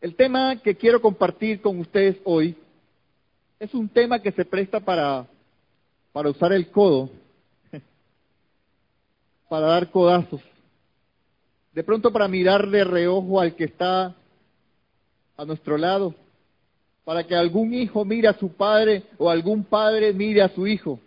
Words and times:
El 0.00 0.14
tema 0.14 0.56
que 0.56 0.74
quiero 0.76 1.02
compartir 1.02 1.60
con 1.60 1.78
ustedes 1.78 2.16
hoy 2.24 2.56
es 3.58 3.74
un 3.74 3.86
tema 3.86 4.18
que 4.18 4.32
se 4.32 4.46
presta 4.46 4.80
para, 4.80 5.26
para 6.10 6.30
usar 6.30 6.54
el 6.54 6.70
codo, 6.70 7.10
para 9.50 9.66
dar 9.66 9.90
codazos, 9.90 10.40
de 11.74 11.84
pronto 11.84 12.10
para 12.10 12.28
mirar 12.28 12.66
de 12.70 12.82
reojo 12.82 13.40
al 13.40 13.54
que 13.54 13.64
está 13.64 14.16
a 15.36 15.44
nuestro 15.44 15.76
lado, 15.76 16.14
para 17.04 17.26
que 17.26 17.34
algún 17.34 17.74
hijo 17.74 18.02
mire 18.06 18.28
a 18.28 18.38
su 18.38 18.54
padre 18.54 19.02
o 19.18 19.28
algún 19.28 19.64
padre 19.64 20.14
mire 20.14 20.40
a 20.40 20.48
su 20.48 20.66
hijo, 20.66 20.98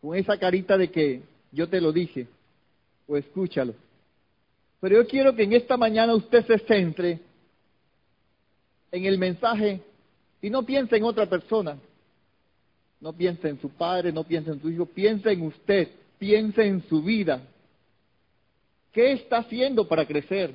con 0.00 0.16
esa 0.16 0.38
carita 0.38 0.78
de 0.78 0.90
que 0.90 1.20
yo 1.50 1.68
te 1.68 1.78
lo 1.78 1.92
dije, 1.92 2.26
o 3.06 3.18
escúchalo. 3.18 3.74
Pero 4.80 5.02
yo 5.02 5.06
quiero 5.06 5.36
que 5.36 5.42
en 5.42 5.52
esta 5.52 5.76
mañana 5.76 6.14
usted 6.14 6.46
se 6.46 6.58
centre 6.60 7.20
en 8.92 9.06
el 9.06 9.18
mensaje 9.18 9.80
y 10.40 10.50
no 10.50 10.64
piense 10.64 10.96
en 10.96 11.04
otra 11.04 11.26
persona. 11.26 11.78
No 13.00 13.12
piense 13.12 13.48
en 13.48 13.60
su 13.60 13.70
padre, 13.70 14.12
no 14.12 14.22
piense 14.22 14.50
en 14.50 14.60
su 14.60 14.70
hijo, 14.70 14.86
piense 14.86 15.32
en 15.32 15.42
usted, 15.42 15.88
piense 16.18 16.64
en 16.64 16.86
su 16.88 17.02
vida. 17.02 17.42
¿Qué 18.92 19.12
está 19.12 19.38
haciendo 19.38 19.88
para 19.88 20.06
crecer? 20.06 20.54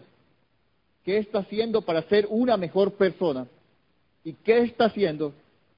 ¿Qué 1.03 1.17
está 1.17 1.39
haciendo 1.39 1.81
para 1.81 2.03
ser 2.03 2.27
una 2.29 2.55
mejor 2.55 2.93
persona? 2.93 3.47
¿Y 4.23 4.33
qué 4.33 4.59
está 4.59 4.85
haciendo 4.85 5.33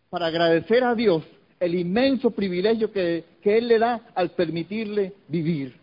para 0.09 0.27
agradecer 0.27 0.83
a 0.83 0.93
Dios 0.93 1.23
el 1.59 1.75
inmenso 1.75 2.31
privilegio 2.31 2.91
que, 2.91 3.23
que 3.41 3.57
Él 3.57 3.67
le 3.67 3.79
da 3.79 4.11
al 4.13 4.31
permitirle 4.31 5.13
vivir? 5.27 5.75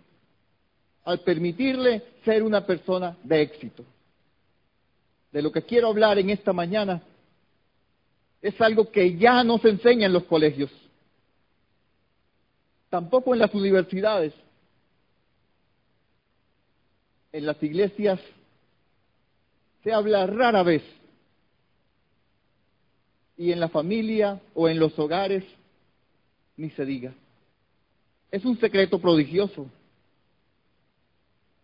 Al 1.05 1.21
permitirle 1.21 2.03
ser 2.25 2.43
una 2.43 2.67
persona 2.67 3.17
de 3.23 3.43
éxito. 3.43 3.85
De 5.37 5.43
lo 5.43 5.53
que 5.53 5.61
quiero 5.61 5.89
hablar 5.89 6.19
en 6.19 6.31
esta 6.31 6.55
mañana 6.55 7.03
es 8.41 8.59
algo 8.59 8.91
que 8.91 9.19
ya 9.19 9.45
no 9.45 9.59
se 9.59 9.69
enseña 9.69 10.07
en 10.07 10.15
los 10.15 10.25
colegios, 10.25 10.71
tampoco 12.89 13.35
en 13.35 13.41
las 13.41 13.53
universidades. 13.53 14.33
En 17.33 17.45
las 17.45 17.63
iglesias 17.63 18.19
se 19.85 19.93
habla 19.93 20.27
rara 20.27 20.63
vez. 20.63 20.83
Y 23.37 23.53
en 23.53 23.61
la 23.61 23.69
familia 23.69 24.41
o 24.55 24.71
en 24.71 24.79
los 24.79 24.99
hogares 24.99 25.45
ni 26.57 26.71
se 26.71 26.87
diga. 26.87 27.13
Es 28.31 28.43
un 28.47 28.59
secreto 28.59 28.99
prodigioso. 28.99 29.67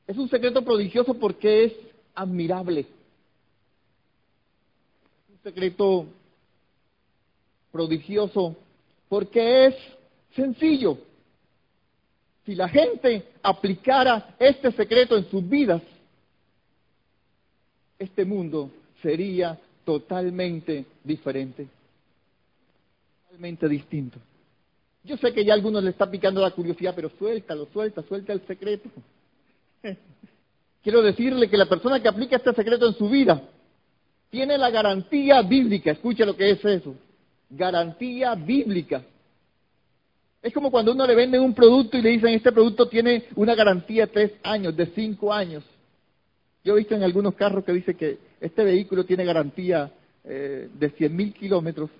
Es 0.06 0.18
un 0.18 0.28
secreto 0.28 0.62
prodigioso 0.62 1.14
porque 1.14 1.64
es 1.64 1.72
admirable. 2.14 2.86
Secreto 5.42 6.06
prodigioso 7.72 8.56
porque 9.08 9.66
es 9.66 9.74
sencillo. 10.34 10.98
Si 12.44 12.54
la 12.54 12.68
gente 12.68 13.24
aplicara 13.42 14.34
este 14.38 14.72
secreto 14.72 15.16
en 15.16 15.28
sus 15.30 15.48
vidas, 15.48 15.82
este 17.98 18.24
mundo 18.24 18.70
sería 19.00 19.58
totalmente 19.84 20.84
diferente, 21.04 21.68
totalmente 23.24 23.68
distinto. 23.68 24.18
Yo 25.04 25.16
sé 25.16 25.32
que 25.32 25.44
ya 25.44 25.52
a 25.52 25.56
algunos 25.56 25.82
le 25.82 25.90
está 25.90 26.10
picando 26.10 26.40
la 26.40 26.52
curiosidad, 26.52 26.94
pero 26.94 27.10
suéltalo, 27.18 27.66
suelta, 27.72 28.02
suelta 28.02 28.32
el 28.32 28.46
secreto. 28.46 28.88
Quiero 30.82 31.02
decirle 31.02 31.48
que 31.48 31.56
la 31.56 31.68
persona 31.68 32.00
que 32.00 32.08
aplica 32.08 32.36
este 32.36 32.52
secreto 32.54 32.88
en 32.88 32.94
su 32.94 33.08
vida 33.08 33.42
tiene 34.33 34.56
la 34.56 34.70
garantía 34.70 35.42
bíblica, 35.42 35.91
escuche 35.91 36.25
lo 36.25 36.34
que 36.34 36.52
es 36.52 36.64
eso, 36.64 36.97
garantía 37.50 38.34
bíblica. 38.34 39.02
Es 40.41 40.55
como 40.55 40.70
cuando 40.70 40.92
uno 40.92 41.06
le 41.06 41.14
vende 41.14 41.39
un 41.39 41.52
producto 41.52 41.98
y 41.98 42.02
le 42.02 42.08
dicen, 42.08 42.30
este 42.30 42.51
producto 42.51 42.89
tiene 42.89 43.24
una 43.36 43.55
garantía 43.55 44.06
de 44.06 44.12
tres 44.12 44.33
años, 44.42 44.74
de 44.74 44.86
cinco 44.95 45.34
años. 45.34 45.62
Yo 46.64 46.73
he 46.73 46.79
visto 46.79 46.95
en 46.95 47.02
algunos 47.02 47.34
carros 47.34 47.62
que 47.62 47.74
dice 47.74 47.95
que 47.95 48.18
este 48.40 48.64
vehículo 48.64 49.05
tiene 49.05 49.27
garantía 49.27 49.92
eh, 50.24 50.70
de 50.73 50.90
cien 50.92 51.14
mil 51.14 51.35
kilómetros, 51.35 51.90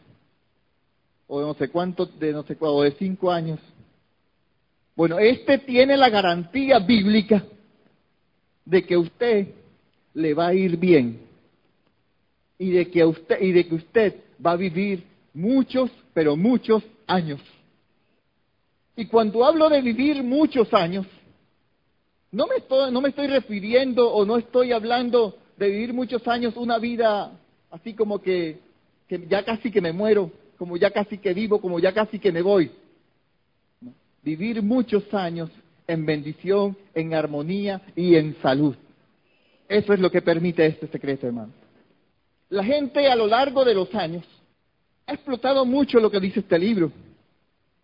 o 1.27 1.39
de 1.39 1.47
no 1.47 1.53
sé 1.53 1.69
cuánto, 1.69 2.06
de 2.06 2.33
no 2.33 2.45
sé 2.45 2.56
cuánto, 2.56 2.77
o 2.77 2.83
de 2.83 2.93
cinco 2.93 3.31
años. 3.31 3.61
Bueno, 4.97 5.19
este 5.19 5.59
tiene 5.59 5.99
la 5.99 6.09
garantía 6.09 6.79
bíblica 6.79 7.45
de 8.65 8.87
que 8.87 8.97
usted 8.97 9.49
le 10.15 10.33
va 10.33 10.47
a 10.47 10.55
ir 10.55 10.79
bien 10.79 11.31
y 12.59 12.71
de 12.71 12.91
que 12.91 13.05
usted 13.05 13.41
y 13.41 13.53
de 13.53 13.67
que 13.67 13.75
usted 13.75 14.15
va 14.45 14.53
a 14.53 14.57
vivir 14.57 15.05
muchos, 15.35 15.91
pero 16.15 16.37
muchos 16.37 16.83
años. 17.07 17.41
Y 18.97 19.07
cuando 19.07 19.45
hablo 19.45 19.69
de 19.69 19.81
vivir 19.81 20.23
muchos 20.23 20.73
años, 20.75 21.07
no 22.31 22.47
me 22.47 22.57
estoy, 22.57 22.93
no 22.93 23.01
me 23.01 23.11
estoy 23.11 23.27
refiriendo 23.27 24.11
o 24.11 24.25
no 24.25 24.37
estoy 24.37 24.73
hablando 24.73 25.37
de 25.57 25.69
vivir 25.69 25.93
muchos 25.93 26.27
años 26.29 26.57
una 26.57 26.79
vida 26.79 27.33
así 27.71 27.95
como 27.95 28.21
que, 28.21 28.59
que 29.09 29.27
ya 29.29 29.45
casi 29.45 29.71
que 29.71 29.81
me 29.81 29.93
muero, 29.93 30.31
como 30.59 30.77
ya 30.77 30.91
casi 30.91 31.19
que 31.19 31.35
vivo, 31.35 31.61
como 31.61 31.81
ya 31.81 31.93
casi 31.93 32.19
que 32.19 32.33
me 32.33 32.43
voy. 32.43 32.71
Vivir 34.23 34.62
muchos 34.62 35.12
años 35.12 35.51
en 35.87 36.07
bendición, 36.07 36.77
en 36.95 37.15
armonía 37.15 37.83
y 37.97 38.15
en 38.15 38.37
salud. 38.41 38.77
Eso 39.69 39.93
es 39.93 40.01
lo 40.01 40.11
que 40.11 40.23
permite 40.23 40.67
este 40.67 40.87
secreto, 40.89 41.27
hermano. 41.27 41.53
La 42.53 42.63
gente 42.63 43.09
a 43.09 43.17
lo 43.17 43.27
largo 43.27 43.65
de 43.65 43.73
los 43.73 43.95
años 43.95 44.27
ha 45.07 45.15
explotado 45.15 45.65
mucho 45.65 45.99
lo 45.99 46.11
que 46.11 46.21
dice 46.21 46.41
este 46.41 46.59
libro. 46.59 46.93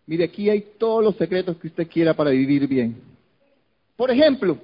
Mire, 0.05 0.25
aquí 0.25 0.47
hay 0.47 0.63
todos 0.77 1.03
los 1.03 1.15
secretos 1.15 1.57
que 1.57 1.69
usted 1.69 1.87
quiera 1.87 2.13
para 2.13 2.29
vivir 2.29 2.67
bien. 2.67 3.01
Por 3.95 4.11
ejemplo, 4.11 4.59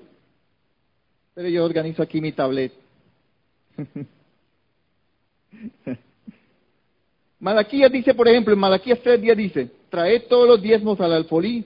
pero 1.34 1.50
yo 1.50 1.66
organizo 1.66 2.04
aquí 2.04 2.22
mi 2.22 2.34
tablet. 2.34 2.72
Malaquías 7.40 7.92
dice, 7.92 8.14
por 8.14 8.28
ejemplo, 8.28 8.54
en 8.54 8.60
Malaquías 8.60 9.00
3 9.02 9.20
días 9.20 9.36
dice, 9.36 9.72
traed 9.90 10.28
todos 10.30 10.48
los 10.48 10.62
diezmos 10.62 11.02
al 11.02 11.14
alfolí 11.14 11.66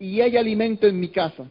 y 0.00 0.20
hay 0.20 0.36
alimento 0.36 0.88
en 0.88 0.98
mi 0.98 1.10
casa. 1.10 1.44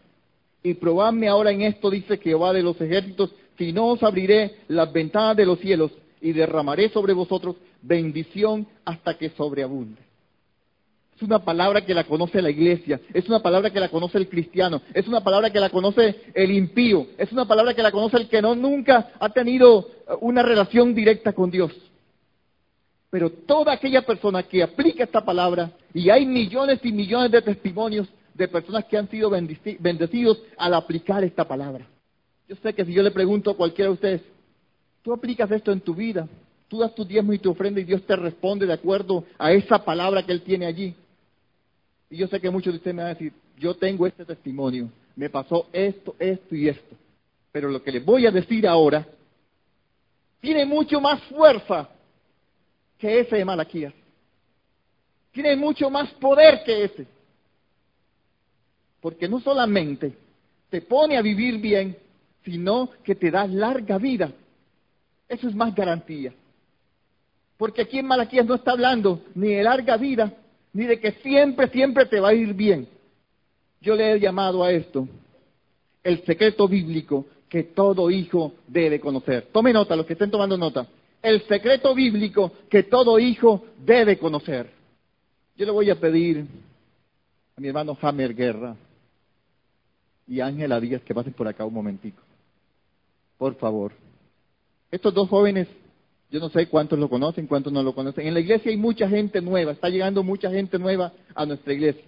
Y 0.62 0.74
probadme 0.74 1.30
ahora 1.30 1.52
en 1.52 1.62
esto, 1.62 1.90
dice 1.90 2.18
Jehová 2.18 2.52
de 2.52 2.62
los 2.62 2.82
ejércitos, 2.82 3.34
si 3.58 3.72
no 3.72 3.88
os 3.88 4.04
abriré 4.04 4.58
las 4.68 4.92
ventanas 4.92 5.38
de 5.38 5.46
los 5.46 5.60
cielos 5.60 5.94
y 6.26 6.34
derramaré 6.34 6.90
sobre 6.90 7.14
vosotros 7.14 7.56
bendición 7.84 8.66
hasta 8.84 9.16
que 9.16 9.30
sobreabunde. 9.30 10.02
Es 11.16 11.22
una 11.22 11.46
palabra 11.46 11.86
que 11.86 11.94
la 11.94 12.04
conoce 12.06 12.42
la 12.42 12.50
iglesia, 12.50 13.00
es 13.14 13.28
una 13.28 13.44
palabra 13.44 13.70
que 13.70 13.80
la 13.80 13.90
conoce 13.90 14.18
el 14.18 14.28
cristiano, 14.28 14.82
es 14.96 15.08
una 15.08 15.24
palabra 15.24 15.52
que 15.52 15.60
la 15.60 15.70
conoce 15.70 16.16
el 16.34 16.50
impío, 16.50 17.06
es 17.20 17.32
una 17.32 17.48
palabra 17.48 17.76
que 17.76 17.84
la 17.84 17.92
conoce 17.92 18.18
el 18.18 18.28
que 18.28 18.42
no 18.42 18.56
nunca 18.56 19.12
ha 19.20 19.30
tenido 19.30 19.88
una 20.20 20.42
relación 20.42 20.96
directa 20.96 21.32
con 21.32 21.52
Dios. 21.52 21.72
Pero 23.12 23.30
toda 23.30 23.74
aquella 23.74 24.02
persona 24.02 24.42
que 24.42 24.64
aplica 24.64 25.04
esta 25.04 25.24
palabra, 25.24 25.74
y 25.94 26.10
hay 26.10 26.26
millones 26.26 26.80
y 26.82 26.92
millones 26.92 27.30
de 27.30 27.44
testimonios 27.44 28.08
de 28.34 28.48
personas 28.48 28.86
que 28.86 28.98
han 28.98 29.08
sido 29.12 29.30
bendecidos 29.30 30.42
al 30.58 30.74
aplicar 30.74 31.24
esta 31.24 31.48
palabra. 31.48 31.88
Yo 32.50 32.56
sé 32.64 32.74
que 32.74 32.84
si 32.84 32.94
yo 32.94 33.04
le 33.04 33.12
pregunto 33.12 33.52
a 33.52 33.58
cualquiera 33.58 33.90
de 33.90 33.94
ustedes, 33.94 34.35
tú 35.06 35.14
aplicas 35.14 35.50
esto 35.52 35.72
en 35.72 35.82
tu 35.82 35.94
vida, 35.94 36.28
tú 36.68 36.80
das 36.80 36.96
tu 36.96 37.06
diezmo 37.06 37.32
y 37.32 37.38
tu 37.38 37.52
ofrenda 37.52 37.80
y 37.80 37.84
Dios 37.84 38.02
te 38.08 38.16
responde 38.16 38.66
de 38.66 38.74
acuerdo 38.74 39.24
a 39.38 39.52
esa 39.52 39.86
palabra 39.86 40.26
que 40.26 40.32
Él 40.32 40.42
tiene 40.42 40.66
allí. 40.66 40.96
Y 42.10 42.18
yo 42.18 42.28
sé 42.28 42.42
que 42.42 42.50
muchos 42.50 42.74
de 42.74 42.78
ustedes 42.78 42.96
me 42.96 43.04
van 43.04 43.12
a 43.12 43.14
decir, 43.14 43.32
yo 43.60 43.76
tengo 43.76 44.08
este 44.08 44.26
testimonio, 44.26 44.90
me 45.16 45.30
pasó 45.30 45.68
esto, 45.72 46.16
esto 46.18 46.56
y 46.56 46.70
esto. 46.70 46.96
Pero 47.52 47.70
lo 47.70 47.84
que 47.84 47.92
les 47.92 48.04
voy 48.04 48.26
a 48.26 48.32
decir 48.32 48.68
ahora 48.68 49.06
tiene 50.42 50.66
mucho 50.66 51.00
más 51.00 51.22
fuerza 51.26 51.88
que 52.98 53.20
ese 53.20 53.36
de 53.36 53.46
Malaquías. 53.46 53.94
Tiene 55.32 55.56
mucho 55.56 55.88
más 55.92 56.10
poder 56.14 56.64
que 56.64 56.84
ese. 56.84 57.06
Porque 59.02 59.30
no 59.30 59.40
solamente 59.40 60.18
te 60.72 60.82
pone 60.82 61.16
a 61.16 61.22
vivir 61.22 61.60
bien, 61.60 61.96
sino 62.44 62.90
que 63.04 63.14
te 63.14 63.30
da 63.30 63.46
larga 63.46 64.00
vida. 64.00 64.34
Eso 65.28 65.48
es 65.48 65.56
más 65.56 65.74
garantía. 65.74 66.34
Porque 67.58 67.82
aquí 67.82 68.00
en 68.00 68.08
Malaquías 68.08 68.46
no 68.46 68.56
está 68.56 68.72
hablando 68.72 69.22
ni 69.34 69.50
de 69.50 69.64
larga 69.64 69.98
vida, 69.98 70.34
ni 70.74 70.86
de 70.86 71.00
que 71.00 71.14
siempre, 71.24 71.70
siempre 71.70 72.06
te 72.06 72.20
va 72.20 72.30
a 72.30 72.34
ir 72.34 72.54
bien. 72.54 72.88
Yo 73.82 73.96
le 73.96 74.12
he 74.12 74.20
llamado 74.20 74.64
a 74.64 74.72
esto 74.72 75.08
el 76.04 76.24
secreto 76.26 76.68
bíblico 76.68 77.26
que 77.50 77.64
todo 77.64 78.12
hijo 78.12 78.54
debe 78.68 79.00
conocer. 79.00 79.48
Tome 79.52 79.72
nota, 79.72 79.96
los 79.96 80.06
que 80.06 80.14
estén 80.14 80.32
tomando 80.32 80.58
nota. 80.58 80.88
El 81.22 81.42
secreto 81.48 81.96
bíblico 81.96 82.52
que 82.70 82.84
todo 82.84 83.18
hijo 83.18 83.66
debe 83.78 84.18
conocer. 84.18 84.70
Yo 85.56 85.66
le 85.66 85.72
voy 85.72 85.90
a 85.90 86.00
pedir 86.00 86.46
a 87.56 87.62
mi 87.62 87.70
hermano 87.70 87.98
Hammer 88.02 88.36
Guerra 88.36 88.76
y 90.28 90.42
Ángela 90.42 90.80
Díaz 90.80 91.02
que 91.04 91.16
pasen 91.16 91.34
por 91.34 91.48
acá 91.48 91.64
un 91.66 91.74
momentico. 91.74 92.22
Por 93.38 93.56
favor. 93.56 94.05
Estos 94.96 95.14
dos 95.14 95.28
jóvenes 95.28 95.68
Yo 96.32 96.40
no 96.40 96.48
sé 96.48 96.68
cuántos 96.68 96.98
lo 96.98 97.10
conocen, 97.10 97.48
cuántos 97.48 97.72
no 97.72 97.84
lo 97.84 97.94
conocen. 97.94 98.28
En 98.28 98.34
la 98.34 98.40
iglesia 98.40 98.72
hay 98.72 98.78
mucha 98.78 99.10
gente 99.10 99.42
nueva, 99.42 99.74
está 99.74 99.90
llegando 99.90 100.24
mucha 100.24 100.50
gente 100.50 100.80
nueva 100.80 101.12
a 101.36 101.46
nuestra 101.46 101.74
iglesia. 101.74 102.06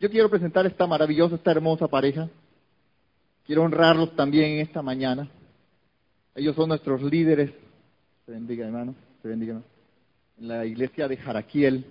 Yo 0.00 0.10
quiero 0.10 0.28
presentar 0.28 0.66
esta 0.66 0.86
maravillosa, 0.86 1.36
esta 1.36 1.52
hermosa 1.52 1.86
pareja. 1.86 2.28
Quiero 3.46 3.62
honrarlos 3.62 4.16
también 4.16 4.58
esta 4.58 4.82
mañana. 4.82 5.28
Ellos 6.34 6.56
son 6.56 6.70
nuestros 6.70 7.02
líderes. 7.02 7.52
Se 8.26 8.32
bendiga, 8.32 8.66
hermano. 8.66 8.96
Se 9.22 9.28
bendiga. 9.28 9.62
En 10.38 10.48
la 10.48 10.66
iglesia 10.66 11.06
de 11.06 11.16
Jaraquiel. 11.16 11.84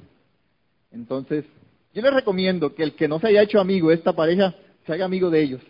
Entonces, 0.91 1.45
yo 1.93 2.01
les 2.01 2.13
recomiendo 2.13 2.75
que 2.75 2.83
el 2.83 2.95
que 2.95 3.07
no 3.07 3.19
se 3.19 3.27
haya 3.27 3.43
hecho 3.43 3.61
amigo 3.61 3.89
de 3.89 3.95
esta 3.95 4.13
pareja, 4.13 4.53
se 4.85 4.91
haga 4.93 5.05
amigo 5.05 5.29
de 5.29 5.41
ellos. 5.41 5.61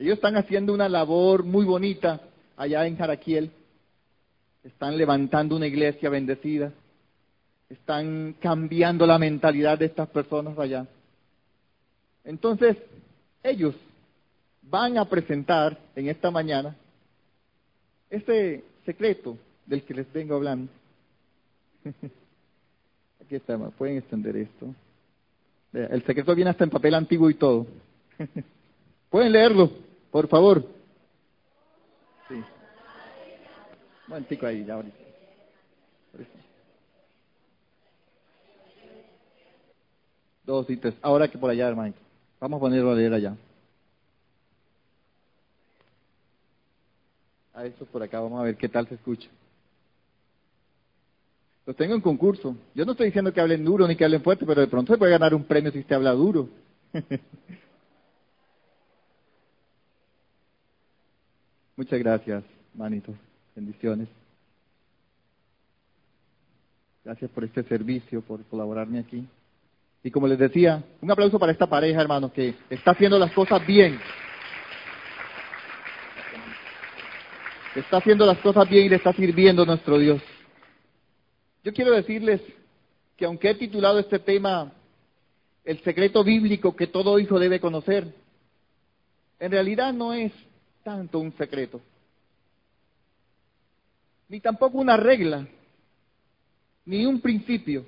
Ellos 0.00 0.14
están 0.14 0.36
haciendo 0.36 0.74
una 0.74 0.88
labor 0.88 1.44
muy 1.44 1.64
bonita 1.64 2.20
allá 2.56 2.86
en 2.86 2.96
Jaraquiel. 2.96 3.52
Están 4.62 4.96
levantando 4.96 5.56
una 5.56 5.66
iglesia 5.66 6.10
bendecida. 6.10 6.72
Están 7.68 8.34
cambiando 8.40 9.06
la 9.06 9.18
mentalidad 9.18 9.78
de 9.78 9.86
estas 9.86 10.08
personas 10.08 10.58
allá. 10.58 10.86
Entonces, 12.24 12.76
ellos 13.42 13.74
van 14.62 14.98
a 14.98 15.04
presentar 15.04 15.78
en 15.96 16.08
esta 16.08 16.30
mañana 16.30 16.76
ese 18.10 18.64
secreto 18.84 19.38
del 19.66 19.82
que 19.82 19.94
les 19.94 20.12
vengo 20.12 20.34
hablando. 20.34 20.70
Aquí 23.24 23.36
está, 23.36 23.56
pueden 23.70 23.98
extender 23.98 24.36
esto. 24.36 24.74
El 25.72 26.02
secreto 26.04 26.34
viene 26.34 26.50
hasta 26.50 26.64
en 26.64 26.70
papel 26.70 26.94
antiguo 26.94 27.30
y 27.30 27.34
todo. 27.34 27.66
pueden 29.10 29.32
leerlo, 29.32 29.70
por 30.10 30.26
favor. 30.26 30.66
Sí. 32.28 32.42
Un 34.10 34.26
ahí, 34.44 34.64
ya 34.64 34.74
ahorita. 34.74 34.96
Dos 40.44 40.68
y 40.68 40.76
tres. 40.76 40.94
Ahora 41.00 41.28
que 41.28 41.38
por 41.38 41.48
allá, 41.48 41.68
hermano. 41.68 41.94
Vamos 42.40 42.56
a 42.56 42.60
ponerlo 42.60 42.90
a 42.90 42.94
leer 42.96 43.14
allá. 43.14 43.36
A 47.54 47.64
eso 47.66 47.84
por 47.86 48.02
acá, 48.02 48.18
vamos 48.20 48.40
a 48.40 48.44
ver 48.44 48.56
qué 48.56 48.68
tal 48.68 48.88
se 48.88 48.96
escucha. 48.96 49.28
Los 51.66 51.76
tengo 51.76 51.94
en 51.94 52.00
concurso. 52.00 52.56
Yo 52.74 52.84
no 52.84 52.92
estoy 52.92 53.06
diciendo 53.06 53.32
que 53.32 53.40
hablen 53.40 53.64
duro 53.64 53.86
ni 53.86 53.94
que 53.94 54.04
hablen 54.04 54.22
fuerte, 54.22 54.44
pero 54.44 54.60
de 54.60 54.66
pronto 54.66 54.92
se 54.92 54.98
puede 54.98 55.12
ganar 55.12 55.34
un 55.34 55.44
premio 55.44 55.70
si 55.70 55.78
usted 55.78 55.94
habla 55.94 56.10
duro. 56.12 56.48
Muchas 61.76 61.98
gracias, 62.00 62.42
manito. 62.74 63.14
Bendiciones. 63.60 64.08
Gracias 67.04 67.30
por 67.30 67.44
este 67.44 67.62
servicio, 67.64 68.22
por 68.22 68.42
colaborarme 68.44 69.00
aquí. 69.00 69.26
Y 70.02 70.10
como 70.10 70.26
les 70.26 70.38
decía, 70.38 70.82
un 71.02 71.10
aplauso 71.10 71.38
para 71.38 71.52
esta 71.52 71.66
pareja, 71.66 72.00
hermanos, 72.00 72.32
que 72.32 72.54
está 72.70 72.92
haciendo 72.92 73.18
las 73.18 73.30
cosas 73.32 73.66
bien. 73.66 74.00
Está 77.74 77.98
haciendo 77.98 78.24
las 78.24 78.38
cosas 78.38 78.66
bien 78.66 78.86
y 78.86 78.88
le 78.88 78.96
está 78.96 79.12
sirviendo 79.12 79.66
nuestro 79.66 79.98
Dios. 79.98 80.22
Yo 81.62 81.74
quiero 81.74 81.90
decirles 81.90 82.40
que 83.14 83.26
aunque 83.26 83.50
he 83.50 83.54
titulado 83.56 83.98
este 83.98 84.20
tema 84.20 84.72
El 85.66 85.80
secreto 85.80 86.24
bíblico 86.24 86.74
que 86.74 86.86
todo 86.86 87.18
hijo 87.18 87.38
debe 87.38 87.60
conocer, 87.60 88.10
en 89.38 89.52
realidad 89.52 89.92
no 89.92 90.14
es 90.14 90.32
tanto 90.82 91.18
un 91.18 91.36
secreto, 91.36 91.82
ni 94.30 94.40
tampoco 94.40 94.78
una 94.78 94.96
regla, 94.96 95.46
ni 96.86 97.04
un 97.04 97.20
principio 97.20 97.84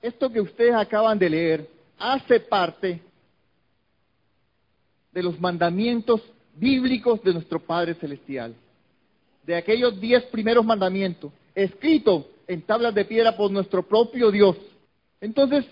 esto 0.00 0.30
que 0.30 0.40
ustedes 0.40 0.74
acaban 0.74 1.18
de 1.18 1.28
leer 1.28 1.68
hace 1.98 2.40
parte 2.40 3.00
de 5.12 5.22
los 5.22 5.38
mandamientos 5.40 6.22
bíblicos 6.54 7.22
de 7.22 7.32
nuestro 7.32 7.58
Padre 7.58 7.94
Celestial, 7.94 8.54
de 9.44 9.56
aquellos 9.56 10.00
diez 10.00 10.22
primeros 10.26 10.64
mandamientos, 10.64 11.32
escritos 11.54 12.26
en 12.46 12.62
tablas 12.62 12.94
de 12.94 13.04
piedra 13.04 13.36
por 13.36 13.50
nuestro 13.50 13.82
propio 13.82 14.30
Dios. 14.30 14.56
Entonces, 15.20 15.64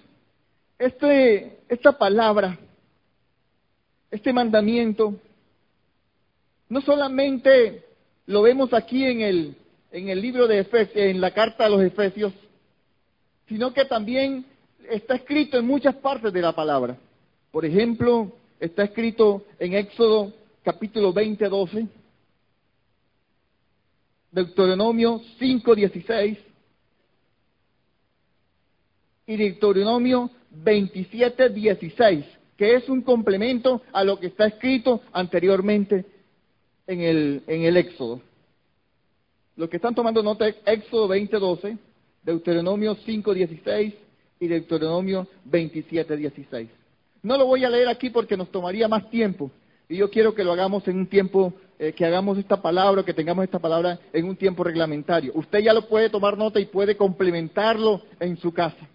este, 0.79 1.61
esta 1.69 1.93
palabra, 1.97 2.59
este 4.11 4.33
mandamiento, 4.33 5.15
no 6.69 6.81
solamente 6.81 7.85
lo 8.27 8.43
vemos 8.43 8.73
aquí 8.73 9.05
en 9.05 9.21
el, 9.21 9.57
en 9.93 10.09
el 10.09 10.21
libro 10.21 10.47
de 10.47 10.61
Efesios, 10.61 10.97
en 10.97 11.21
la 11.21 11.33
carta 11.33 11.65
a 11.65 11.69
los 11.69 11.83
Efesios, 11.83 12.33
sino 13.49 13.73
que 13.73 13.85
también 13.85 14.45
está 14.91 15.15
escrito 15.15 15.59
en 15.59 15.67
muchas 15.67 15.95
partes 15.97 16.33
de 16.33 16.41
la 16.41 16.53
palabra. 16.53 16.99
Por 17.53 17.65
ejemplo, 17.65 18.33
está 18.59 18.85
escrito 18.85 19.45
en 19.59 19.75
Éxodo 19.75 20.33
capítulo 20.63 21.13
20, 21.13 21.49
12, 21.49 21.87
Deuteronomio 24.33 25.23
5, 25.39 25.75
16 25.75 26.39
y 29.29 29.37
Deuteronomio 29.37 30.31
27, 30.51 31.51
16, 31.51 32.25
que 32.57 32.75
es 32.75 32.89
un 32.89 33.03
complemento 33.03 33.83
a 33.93 34.03
lo 34.03 34.19
que 34.19 34.27
está 34.27 34.47
escrito 34.47 35.01
anteriormente 35.13 36.05
en 36.87 37.01
el, 37.01 37.43
en 37.47 37.63
el 37.63 37.77
Éxodo. 37.77 38.21
Los 39.57 39.69
que 39.69 39.77
están 39.77 39.95
tomando 39.95 40.23
nota, 40.23 40.47
Éxodo 40.49 41.09
20, 41.09 41.39
12, 41.39 41.79
Deuteronomio 42.23 42.97
5.16 42.97 43.95
y 44.41 44.47
Deuteronomio 44.47 45.27
27.16. 45.51 46.69
No 47.23 47.37
lo 47.37 47.47
voy 47.47 47.65
a 47.65 47.71
leer 47.71 47.89
aquí 47.89 48.11
porque 48.11 48.37
nos 48.37 48.51
tomaría 48.51 48.87
más 48.89 49.09
tiempo 49.11 49.51
y 49.89 49.97
yo 49.97 50.11
quiero 50.11 50.35
que 50.35 50.45
lo 50.45 50.53
hagamos 50.53 50.87
en 50.89 50.99
un 50.99 51.07
tiempo, 51.07 51.55
eh, 51.79 51.93
que 51.93 52.05
hagamos 52.05 52.39
esta 52.39 52.61
palabra, 52.61 53.05
que 53.05 53.15
tengamos 53.15 53.45
esta 53.45 53.59
palabra 53.59 53.99
en 54.13 54.27
un 54.27 54.37
tiempo 54.37 54.65
reglamentario. 54.65 55.33
Usted 55.35 55.61
ya 55.61 55.73
lo 55.73 55.87
puede 55.89 56.11
tomar 56.11 56.37
nota 56.37 56.59
y 56.59 56.67
puede 56.67 56.97
complementarlo 56.97 58.03
en 58.19 58.37
su 58.37 58.53
casa. 58.53 58.89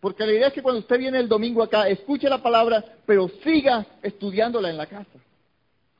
Porque 0.00 0.24
la 0.26 0.32
idea 0.32 0.48
es 0.48 0.52
que 0.52 0.62
cuando 0.62 0.80
usted 0.80 0.98
viene 0.98 1.18
el 1.18 1.28
domingo 1.28 1.62
acá, 1.62 1.88
escuche 1.88 2.28
la 2.28 2.42
palabra, 2.42 2.84
pero 3.06 3.28
siga 3.44 3.86
estudiándola 4.02 4.70
en 4.70 4.76
la 4.76 4.86
casa. 4.86 5.18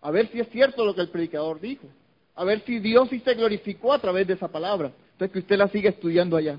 A 0.03 0.11
ver 0.11 0.29
si 0.29 0.41
es 0.41 0.49
cierto 0.51 0.85
lo 0.85 0.95
que 0.95 1.01
el 1.01 1.09
predicador 1.09 1.61
dijo. 1.61 1.87
A 2.35 2.45
ver 2.45 2.61
si 2.67 2.79
Dios 2.79 3.09
sí 3.09 3.21
se 3.21 3.35
glorificó 3.35 3.93
a 3.93 3.99
través 3.99 4.27
de 4.27 4.35
esa 4.35 4.49
palabra 4.49 4.93
que 5.29 5.39
usted 5.39 5.57
la 5.57 5.69
siga 5.69 5.91
estudiando 5.91 6.37
allá. 6.37 6.59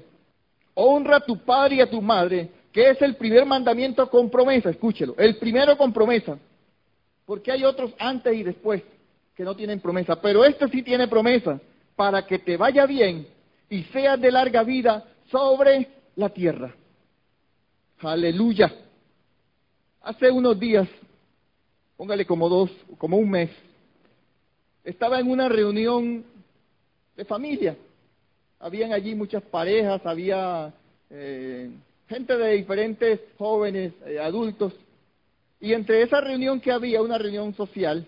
Honra 0.75 1.17
a 1.17 1.25
tu 1.25 1.37
padre 1.37 1.75
y 1.75 1.81
a 1.81 1.89
tu 1.89 2.01
madre, 2.01 2.49
que 2.71 2.89
es 2.89 3.01
el 3.01 3.15
primer 3.15 3.45
mandamiento 3.45 4.09
con 4.09 4.29
promesa, 4.29 4.69
escúchelo, 4.69 5.15
el 5.17 5.37
primero 5.37 5.77
con 5.77 5.93
promesa, 5.93 6.37
porque 7.25 7.51
hay 7.51 7.63
otros 7.63 7.93
antes 7.99 8.35
y 8.35 8.43
después 8.43 8.81
que 9.35 9.43
no 9.43 9.55
tienen 9.55 9.79
promesa, 9.79 10.19
pero 10.19 10.45
este 10.45 10.67
sí 10.69 10.81
tiene 10.83 11.07
promesa, 11.07 11.59
para 11.95 12.25
que 12.25 12.39
te 12.39 12.57
vaya 12.57 12.85
bien 12.85 13.27
y 13.69 13.83
seas 13.85 14.19
de 14.19 14.31
larga 14.31 14.63
vida 14.63 15.05
sobre 15.31 15.87
la 16.15 16.29
tierra. 16.29 16.73
Aleluya. 17.99 18.73
Hace 20.01 20.29
unos 20.31 20.59
días, 20.59 20.87
póngale 22.03 22.25
como 22.25 22.49
dos, 22.49 22.69
como 22.97 23.15
un 23.15 23.29
mes, 23.29 23.49
estaba 24.83 25.21
en 25.21 25.31
una 25.31 25.47
reunión 25.47 26.25
de 27.15 27.23
familia 27.23 27.77
habían 28.59 28.91
allí 28.91 29.15
muchas 29.15 29.41
parejas, 29.43 30.05
había 30.05 30.73
eh, 31.09 31.69
gente 32.09 32.37
de 32.37 32.55
diferentes 32.55 33.21
jóvenes, 33.37 33.93
eh, 34.05 34.19
adultos, 34.19 34.73
y 35.61 35.71
entre 35.71 36.01
esa 36.01 36.19
reunión 36.19 36.59
que 36.59 36.73
había, 36.73 37.01
una 37.01 37.17
reunión 37.17 37.55
social, 37.55 38.05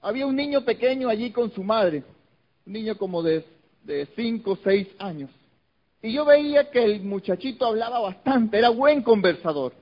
había 0.00 0.24
un 0.24 0.36
niño 0.36 0.64
pequeño 0.64 1.08
allí 1.08 1.32
con 1.32 1.50
su 1.50 1.64
madre, 1.64 2.04
un 2.64 2.74
niño 2.74 2.96
como 2.96 3.24
de, 3.24 3.44
de 3.82 4.06
cinco 4.14 4.52
o 4.52 4.58
seis 4.62 4.86
años. 5.00 5.30
Y 6.00 6.12
yo 6.12 6.24
veía 6.24 6.70
que 6.70 6.84
el 6.84 7.02
muchachito 7.02 7.66
hablaba 7.66 7.98
bastante, 7.98 8.56
era 8.56 8.68
buen 8.68 9.02
conversador. 9.02 9.72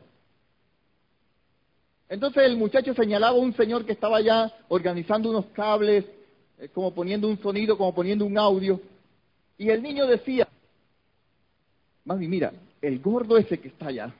Entonces 2.12 2.42
el 2.42 2.58
muchacho 2.58 2.92
señalaba 2.92 3.38
a 3.38 3.40
un 3.40 3.54
señor 3.54 3.86
que 3.86 3.92
estaba 3.92 4.18
allá 4.18 4.52
organizando 4.68 5.30
unos 5.30 5.46
cables, 5.46 6.04
eh, 6.58 6.68
como 6.68 6.92
poniendo 6.92 7.26
un 7.26 7.40
sonido, 7.40 7.78
como 7.78 7.94
poniendo 7.94 8.26
un 8.26 8.36
audio. 8.36 8.78
Y 9.56 9.70
el 9.70 9.82
niño 9.82 10.06
decía, 10.06 10.46
mami, 12.04 12.28
mira, 12.28 12.52
el 12.82 13.00
gordo 13.00 13.38
ese 13.38 13.58
que 13.58 13.68
está 13.68 13.86
allá, 13.86 14.14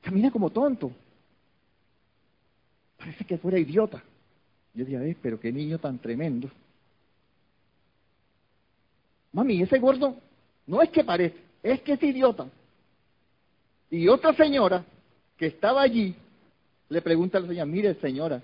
camina 0.00 0.30
como 0.30 0.48
tonto. 0.48 0.90
Parece 2.96 3.22
que 3.26 3.36
fuera 3.36 3.58
idiota. 3.58 4.02
Yo 4.72 4.86
decía, 4.86 5.04
eh, 5.04 5.18
pero 5.20 5.38
qué 5.38 5.52
niño 5.52 5.78
tan 5.78 5.98
tremendo. 5.98 6.50
Mami, 9.32 9.60
ese 9.60 9.78
gordo 9.78 10.16
no 10.66 10.80
es 10.80 10.88
que 10.88 11.04
parece, 11.04 11.36
es 11.62 11.82
que 11.82 11.92
es 11.92 12.02
idiota. 12.02 12.48
Y 13.90 14.08
otra 14.08 14.32
señora 14.32 14.82
que 15.36 15.46
estaba 15.46 15.82
allí 15.82 16.14
le 16.88 17.02
pregunta 17.02 17.38
a 17.38 17.40
la 17.40 17.48
señora, 17.48 17.66
mire 17.66 17.94
señora, 17.96 18.42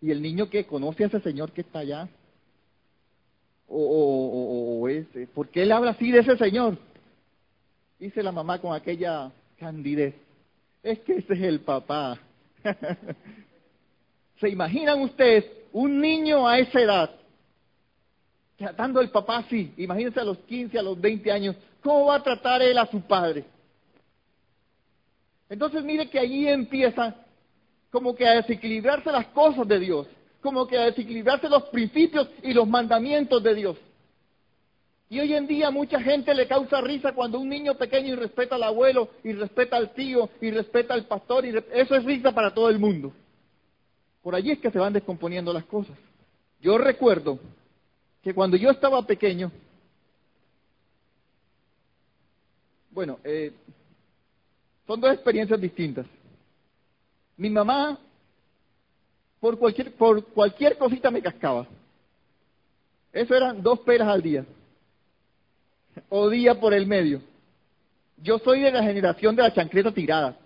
¿y 0.00 0.10
el 0.10 0.20
niño 0.20 0.48
que 0.48 0.66
conoce 0.66 1.04
a 1.04 1.06
ese 1.06 1.20
señor 1.20 1.52
que 1.52 1.62
está 1.62 1.80
allá? 1.80 2.08
o, 3.68 4.88
porque 5.34 5.62
él 5.62 5.72
habla 5.72 5.92
así 5.92 6.10
de 6.10 6.20
ese 6.20 6.36
señor. 6.36 6.78
Dice 7.98 8.22
la 8.22 8.32
mamá 8.32 8.60
con 8.60 8.74
aquella 8.74 9.30
candidez. 9.58 10.14
Es 10.82 11.00
que 11.00 11.16
ese 11.16 11.34
es 11.34 11.40
el 11.42 11.60
papá. 11.60 12.18
¿Se 14.40 14.48
imaginan 14.48 15.00
ustedes 15.02 15.44
un 15.72 16.00
niño 16.00 16.46
a 16.46 16.58
esa 16.58 16.80
edad 16.80 17.10
tratando 18.56 19.00
al 19.00 19.10
papá 19.10 19.38
así? 19.38 19.72
Imagínense 19.76 20.20
a 20.20 20.24
los 20.24 20.38
15, 20.38 20.78
a 20.78 20.82
los 20.82 21.00
20 21.00 21.30
años. 21.32 21.56
¿Cómo 21.82 22.06
va 22.06 22.16
a 22.16 22.22
tratar 22.22 22.62
él 22.62 22.78
a 22.78 22.86
su 22.86 23.00
padre? 23.00 23.44
Entonces 25.48 25.82
mire 25.82 26.08
que 26.10 26.18
allí 26.18 26.46
empieza 26.48 27.14
como 27.90 28.14
que 28.14 28.26
a 28.26 28.34
desequilibrarse 28.34 29.10
las 29.10 29.26
cosas 29.28 29.66
de 29.66 29.78
Dios, 29.78 30.06
como 30.40 30.66
que 30.66 30.78
a 30.78 30.84
desequilibrarse 30.84 31.48
los 31.48 31.64
principios 31.64 32.28
y 32.42 32.52
los 32.52 32.68
mandamientos 32.68 33.42
de 33.42 33.54
Dios. 33.54 33.76
Y 35.10 35.20
hoy 35.20 35.32
en 35.32 35.46
día 35.46 35.70
mucha 35.70 36.00
gente 36.00 36.34
le 36.34 36.46
causa 36.46 36.82
risa 36.82 37.12
cuando 37.12 37.38
un 37.38 37.48
niño 37.48 37.74
pequeño 37.76 38.14
respeta 38.16 38.56
al 38.56 38.62
abuelo, 38.62 39.08
y 39.24 39.32
respeta 39.32 39.76
al 39.76 39.94
tío, 39.94 40.28
y 40.40 40.50
respeta 40.50 40.92
al 40.92 41.06
pastor, 41.06 41.46
y 41.46 41.56
eso 41.72 41.94
es 41.94 42.04
risa 42.04 42.32
para 42.32 42.52
todo 42.52 42.68
el 42.68 42.78
mundo. 42.78 43.12
Por 44.22 44.34
allí 44.34 44.50
es 44.50 44.58
que 44.58 44.70
se 44.70 44.78
van 44.78 44.92
descomponiendo 44.92 45.52
las 45.52 45.64
cosas. 45.64 45.96
Yo 46.60 46.76
recuerdo 46.76 47.38
que 48.22 48.34
cuando 48.34 48.58
yo 48.58 48.70
estaba 48.70 49.06
pequeño, 49.06 49.50
bueno, 52.90 53.18
eh, 53.24 53.52
son 54.88 55.02
dos 55.02 55.12
experiencias 55.12 55.60
distintas. 55.60 56.06
Mi 57.36 57.50
mamá, 57.50 57.98
por 59.38 59.58
cualquier, 59.58 59.92
por 59.92 60.24
cualquier 60.28 60.78
cosita 60.78 61.10
me 61.10 61.20
cascaba. 61.20 61.66
Eso 63.12 63.34
eran 63.34 63.62
dos 63.62 63.80
peras 63.80 64.08
al 64.08 64.22
día 64.22 64.46
o 66.08 66.30
día 66.30 66.58
por 66.58 66.72
el 66.72 66.86
medio. 66.86 67.20
Yo 68.16 68.38
soy 68.38 68.60
de 68.62 68.72
la 68.72 68.82
generación 68.82 69.36
de 69.36 69.42
la 69.42 69.52
chancleta 69.52 69.92
tirada 69.92 70.38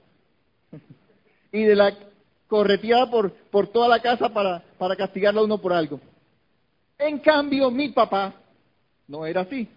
y 1.53 1.63
de 1.63 1.77
la 1.77 1.97
correteada 2.49 3.09
por, 3.09 3.33
por 3.33 3.69
toda 3.69 3.87
la 3.87 4.03
casa 4.03 4.29
para, 4.29 4.61
para 4.77 4.97
castigarla 4.97 5.41
a 5.41 5.45
uno 5.45 5.59
por 5.59 5.73
algo. 5.73 6.01
En 6.99 7.21
cambio, 7.21 7.71
mi 7.71 7.91
papá 7.91 8.35
no 9.07 9.25
era 9.25 9.43
así. 9.43 9.69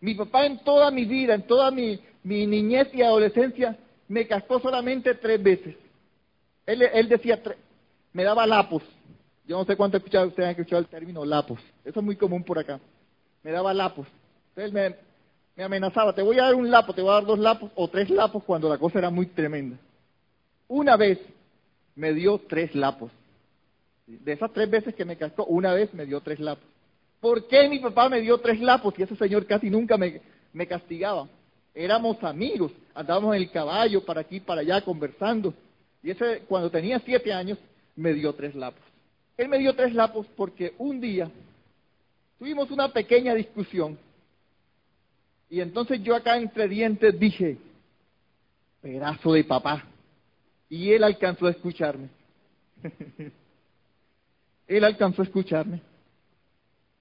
Mi 0.00 0.16
papá 0.16 0.46
en 0.46 0.58
toda 0.64 0.90
mi 0.90 1.04
vida, 1.04 1.34
en 1.34 1.42
toda 1.46 1.70
mi, 1.70 1.98
mi 2.22 2.46
niñez 2.46 2.88
y 2.92 3.02
adolescencia, 3.02 3.76
me 4.08 4.26
cascó 4.26 4.60
solamente 4.60 5.14
tres 5.14 5.42
veces. 5.42 5.76
Él, 6.66 6.82
él 6.82 7.08
decía, 7.08 7.40
me 8.12 8.24
daba 8.24 8.46
lapos. 8.46 8.82
Yo 9.46 9.56
no 9.58 9.64
sé 9.64 9.76
cuánto 9.76 9.96
escuchado, 9.96 10.28
ustedes 10.28 10.46
han 10.46 10.50
escuchado 10.50 10.80
el 10.80 10.88
término 10.88 11.24
lapos. 11.24 11.60
Eso 11.84 12.00
es 12.00 12.04
muy 12.04 12.16
común 12.16 12.44
por 12.44 12.58
acá. 12.58 12.80
Me 13.42 13.50
daba 13.50 13.72
lapos. 13.72 14.06
Él 14.56 14.72
me, 14.72 14.96
amenazaba, 15.62 16.14
te 16.14 16.22
voy 16.22 16.38
a 16.38 16.44
dar 16.44 16.54
un 16.54 16.70
lapo, 16.70 16.92
te 16.92 17.00
voy 17.00 17.10
a 17.10 17.14
dar 17.14 17.26
dos 17.26 17.38
lapos 17.38 17.70
o 17.74 17.88
tres 17.88 18.10
lapos 18.10 18.44
cuando 18.44 18.68
la 18.68 18.78
cosa 18.78 18.98
era 18.98 19.10
muy 19.10 19.26
tremenda. 19.26 19.76
Una 20.66 20.96
vez 20.96 21.18
me 21.94 22.12
dio 22.12 22.38
tres 22.38 22.74
lapos. 22.74 23.10
De 24.06 24.32
esas 24.32 24.52
tres 24.52 24.68
veces 24.68 24.94
que 24.94 25.04
me 25.04 25.16
cascó, 25.16 25.44
una 25.44 25.72
vez 25.72 25.92
me 25.94 26.06
dio 26.06 26.20
tres 26.20 26.40
lapos. 26.40 26.64
¿Por 27.20 27.48
qué 27.48 27.68
mi 27.68 27.78
papá 27.78 28.08
me 28.08 28.20
dio 28.20 28.38
tres 28.38 28.60
lapos 28.60 28.94
y 28.98 29.02
ese 29.02 29.16
señor 29.16 29.46
casi 29.46 29.70
nunca 29.70 29.96
me 29.96 30.66
castigaba? 30.66 31.28
Éramos 31.74 32.22
amigos, 32.24 32.72
andábamos 32.94 33.36
en 33.36 33.42
el 33.42 33.50
caballo 33.50 34.04
para 34.04 34.22
aquí, 34.22 34.40
para 34.40 34.62
allá, 34.62 34.80
conversando. 34.80 35.54
Y 36.02 36.10
ese, 36.10 36.40
cuando 36.48 36.70
tenía 36.70 36.98
siete 37.00 37.32
años, 37.32 37.58
me 37.94 38.12
dio 38.14 38.32
tres 38.34 38.54
lapos. 38.54 38.82
Él 39.36 39.48
me 39.48 39.58
dio 39.58 39.74
tres 39.74 39.94
lapos 39.94 40.26
porque 40.36 40.74
un 40.78 41.00
día 41.00 41.30
tuvimos 42.38 42.70
una 42.70 42.92
pequeña 42.92 43.34
discusión 43.34 43.98
y 45.50 45.60
entonces 45.60 46.02
yo 46.02 46.14
acá 46.14 46.36
entre 46.36 46.68
dientes 46.68 47.18
dije, 47.18 47.58
pedazo 48.80 49.32
de 49.32 49.44
papá. 49.44 49.84
Y 50.68 50.92
él 50.92 51.02
alcanzó 51.04 51.46
a 51.46 51.50
escucharme. 51.50 52.08
él 54.66 54.84
alcanzó 54.84 55.22
a 55.22 55.24
escucharme. 55.24 55.80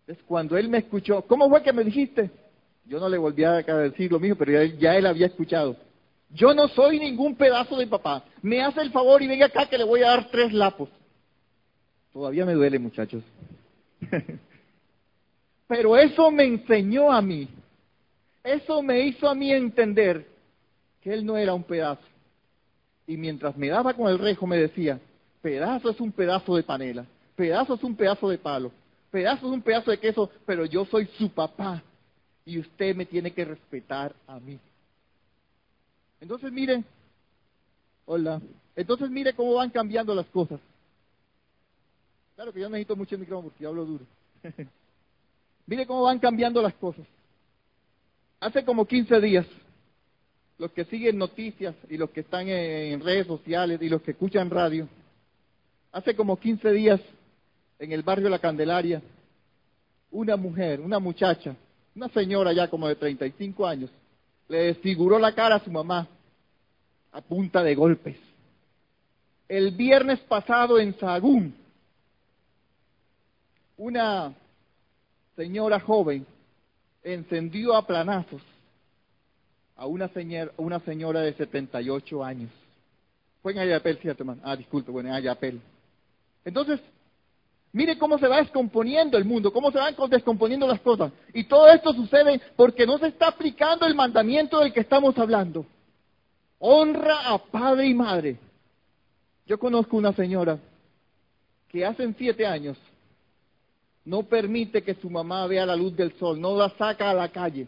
Entonces 0.02 0.24
cuando 0.26 0.58
él 0.58 0.70
me 0.70 0.78
escuchó, 0.78 1.22
¿cómo 1.24 1.50
fue 1.50 1.62
que 1.62 1.74
me 1.74 1.84
dijiste? 1.84 2.32
Yo 2.88 3.00
no 3.00 3.10
le 3.10 3.18
volví 3.18 3.44
a 3.44 3.54
decir 3.54 4.12
lo 4.12 4.20
mismo, 4.20 4.38
pero 4.38 4.52
ya, 4.52 4.64
ya 4.78 4.96
él 4.96 5.06
había 5.06 5.28
escuchado. 5.28 5.76
Yo 6.30 6.54
no 6.54 6.68
soy 6.70 7.00
ningún 7.00 7.36
pedazo 7.36 7.78
de 7.78 7.88
papá. 7.88 8.24
Me 8.42 8.62
hace 8.62 8.82
el 8.82 8.92
favor 8.92 9.22
y 9.22 9.28
venga 9.28 9.48
acá 9.48 9.66
que 9.66 9.78
le 9.78 9.84
voy 9.84 10.02
a 10.02 10.08
dar 10.08 10.30
tres 10.30 10.54
lapos. 10.54 10.90
Todavía 12.14 12.46
me 12.46 12.54
duele, 12.54 12.80
muchachos. 12.80 13.24
pero 15.68 15.98
eso 15.98 16.32
me 16.32 16.46
enseñó 16.46 17.12
a 17.12 17.22
mí 17.22 17.48
eso 18.48 18.82
me 18.82 19.02
hizo 19.02 19.28
a 19.28 19.36
mí 19.36 19.52
entender 19.52 20.26
que 21.02 21.14
él 21.14 21.26
no 21.26 21.36
era 21.38 21.54
un 21.54 21.64
pedazo. 21.64 22.02
Y 23.06 23.18
mientras 23.18 23.58
me 23.58 23.68
daba 23.68 23.94
con 23.94 24.08
el 24.08 24.18
rejo 24.18 24.48
me 24.48 24.58
decía, 24.58 25.00
pedazo 25.42 25.90
es 25.90 26.00
un 26.00 26.14
pedazo 26.14 26.56
de 26.56 26.64
panela, 26.64 27.06
pedazo 27.36 27.74
es 27.74 27.84
un 27.84 27.96
pedazo 27.96 28.30
de 28.30 28.38
palo, 28.38 28.72
pedazo 29.12 29.48
es 29.48 29.52
un 29.52 29.62
pedazo 29.62 29.92
de 29.92 30.00
queso, 30.00 30.30
pero 30.46 30.66
yo 30.66 30.86
soy 30.86 31.08
su 31.18 31.30
papá 31.30 31.84
y 32.48 32.60
usted 32.60 32.96
me 32.96 33.06
tiene 33.06 33.32
que 33.32 33.44
respetar 33.44 34.16
a 34.26 34.40
mí. 34.40 34.58
Entonces 36.22 36.50
mire, 36.50 36.82
hola, 38.06 38.42
entonces 38.74 39.10
mire 39.10 39.34
cómo 39.34 39.56
van 39.56 39.70
cambiando 39.70 40.16
las 40.16 40.26
cosas. 40.28 40.62
Claro 42.36 42.54
que 42.54 42.62
yo 42.62 42.70
necesito 42.70 42.96
mucho 42.96 43.18
micrófono 43.18 43.50
porque 43.50 43.66
hablo 43.66 43.86
duro. 43.86 44.06
mire 45.68 45.86
cómo 45.86 46.04
van 46.04 46.20
cambiando 46.20 46.62
las 46.62 46.74
cosas. 46.76 47.06
Hace 48.40 48.64
como 48.64 48.86
15 48.86 49.20
días, 49.20 49.46
los 50.58 50.72
que 50.72 50.86
siguen 50.86 51.18
noticias 51.18 51.76
y 51.90 51.98
los 51.98 52.12
que 52.12 52.22
están 52.22 52.48
en 52.48 53.02
redes 53.02 53.28
sociales 53.28 53.82
y 53.82 53.90
los 53.90 54.02
que 54.02 54.12
escuchan 54.12 54.50
radio, 54.50 54.88
hace 55.92 56.16
como 56.16 56.40
15 56.40 56.72
días 56.72 57.02
en 57.78 57.92
el 57.92 58.04
barrio 58.04 58.30
La 58.30 58.40
Candelaria, 58.40 59.02
una 60.12 60.38
mujer, 60.38 60.80
una 60.80 61.00
muchacha, 61.00 61.58
una 61.98 62.10
señora 62.10 62.54
ya 62.54 62.70
como 62.70 62.88
de 62.88 62.96
35 62.96 63.66
años, 63.66 63.90
le 64.48 64.66
desfiguró 64.66 65.18
la 65.18 65.34
cara 65.34 65.56
a 65.56 65.64
su 65.64 65.72
mamá 65.72 66.08
a 67.12 67.22
punta 67.22 67.64
de 67.64 67.74
golpes. 67.74 68.18
El 69.50 69.72
viernes 69.72 70.20
pasado 70.20 70.78
en 70.80 70.96
Sagún, 71.00 71.56
una 73.78 74.32
señora 75.36 75.80
joven 75.80 76.24
encendió 77.04 77.76
a 77.76 77.88
planazos 77.88 78.44
a 79.76 79.88
una, 79.88 80.08
señora, 80.10 80.52
una 80.58 80.80
señora 80.82 81.22
de 81.22 81.34
78 81.34 82.24
años. 82.24 82.52
Fue 83.42 83.54
en 83.54 83.60
Ayapel, 83.60 83.98
¿cierto, 83.98 84.22
hermano? 84.22 84.42
Ah, 84.44 84.56
disculpe, 84.56 84.92
bueno, 84.92 85.10
en 85.10 85.16
Ayapel. 85.16 85.60
Entonces, 86.46 86.80
mire 87.74 87.98
cómo 87.98 88.18
se 88.18 88.28
va 88.28 88.38
descomponiendo 88.38 89.18
el 89.18 89.26
mundo, 89.26 89.52
cómo 89.52 89.72
se 89.72 89.78
van 89.78 89.96
descomponiendo 90.10 90.68
las 90.68 90.82
cosas. 90.82 91.12
Y 91.34 91.46
todo 91.46 91.68
esto 91.68 91.94
sucede 91.94 92.42
porque 92.56 92.86
no 92.86 92.98
se 92.98 93.08
está 93.08 93.28
aplicando 93.28 93.86
el 93.86 93.96
mandamiento 93.96 94.60
del 94.60 94.74
que 94.74 94.82
estamos 94.82 95.18
hablando. 95.18 95.66
Honra 96.60 97.32
a 97.32 97.38
padre 97.38 97.88
y 97.88 97.94
madre. 97.94 98.38
Yo 99.46 99.58
conozco 99.60 99.96
una 99.96 100.14
señora 100.14 100.58
que 101.70 101.86
hace 101.86 102.12
siete 102.18 102.46
años 102.46 102.78
no 104.08 104.24
permite 104.24 104.84
que 104.84 104.96
su 104.96 105.10
mamá 105.10 105.46
vea 105.48 105.66
la 105.66 105.76
luz 105.76 105.94
del 105.96 106.14
sol, 106.14 106.40
no 106.40 106.56
la 106.58 106.70
saca 106.78 107.10
a 107.10 107.14
la 107.14 107.28
calle. 107.28 107.68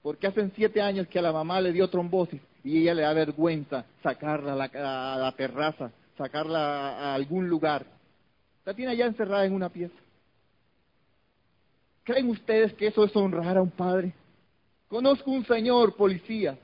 Porque 0.00 0.28
hacen 0.28 0.52
siete 0.54 0.80
años 0.80 1.08
que 1.08 1.18
a 1.18 1.22
la 1.22 1.32
mamá 1.32 1.60
le 1.60 1.72
dio 1.72 1.90
trombosis 1.90 2.40
y 2.62 2.82
ella 2.82 2.94
le 2.94 3.02
da 3.02 3.12
vergüenza 3.12 3.84
sacarla 4.00 4.52
a 4.52 5.18
la, 5.18 5.32
terraza, 5.32 5.90
sacarla 6.16 6.98
a 7.00 7.14
algún 7.14 7.48
lugar. 7.48 7.84
La 8.68 8.74
tiene 8.74 8.92
allá 8.92 9.06
encerrada 9.06 9.46
en 9.46 9.54
una 9.54 9.70
pieza. 9.70 9.94
¿Creen 12.04 12.28
ustedes 12.28 12.74
que 12.74 12.88
eso 12.88 13.02
es 13.02 13.16
honrar 13.16 13.56
a 13.56 13.62
un 13.62 13.70
padre? 13.70 14.12
Conozco 14.88 15.30
un 15.30 15.46
señor 15.46 15.96
policía, 15.96 16.58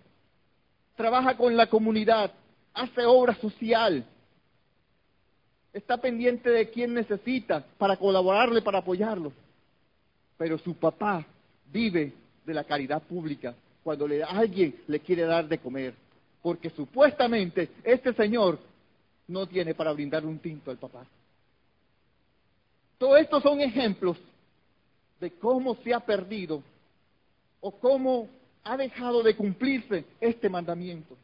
trabaja 0.97 1.35
con 1.35 1.57
la 1.57 1.67
comunidad, 1.67 2.31
hace 2.75 3.07
obra 3.07 3.35
social, 3.37 4.05
está 5.73 5.97
pendiente 5.97 6.51
de 6.51 6.69
quién 6.69 6.93
necesita 6.93 7.65
para 7.79 7.97
colaborarle, 7.97 8.61
para 8.61 8.81
apoyarlo. 8.81 9.33
Pero 10.37 10.59
su 10.59 10.75
papá 10.75 11.25
vive 11.73 12.13
de 12.45 12.53
la 12.53 12.65
caridad 12.65 13.03
pública 13.03 13.55
cuando 13.83 14.07
alguien 14.29 14.77
le 14.89 15.01
quiere 15.01 15.23
dar 15.23 15.49
de 15.49 15.57
comer. 15.57 15.95
Porque 16.43 16.69
supuestamente 16.69 17.71
este 17.83 18.13
señor 18.13 18.59
no 19.27 19.47
tiene 19.47 19.75
para 19.75 19.95
brindar 19.95 20.27
un 20.27 20.39
tinto 20.39 20.71
al 20.71 20.77
papá. 20.77 21.07
Todos 22.99 23.21
estos 23.21 23.43
son 23.43 23.61
ejemplos 23.61 24.17
de 25.21 25.31
cómo 25.33 25.77
se 25.77 25.93
ha 25.93 26.01
perdido 26.01 26.63
o 27.61 27.71
cómo 27.73 28.29
ha 28.63 28.77
dejado 28.77 29.23
de 29.23 29.37
cumplirse 29.37 30.05
este 30.21 30.49
mandamiento. 30.49 31.17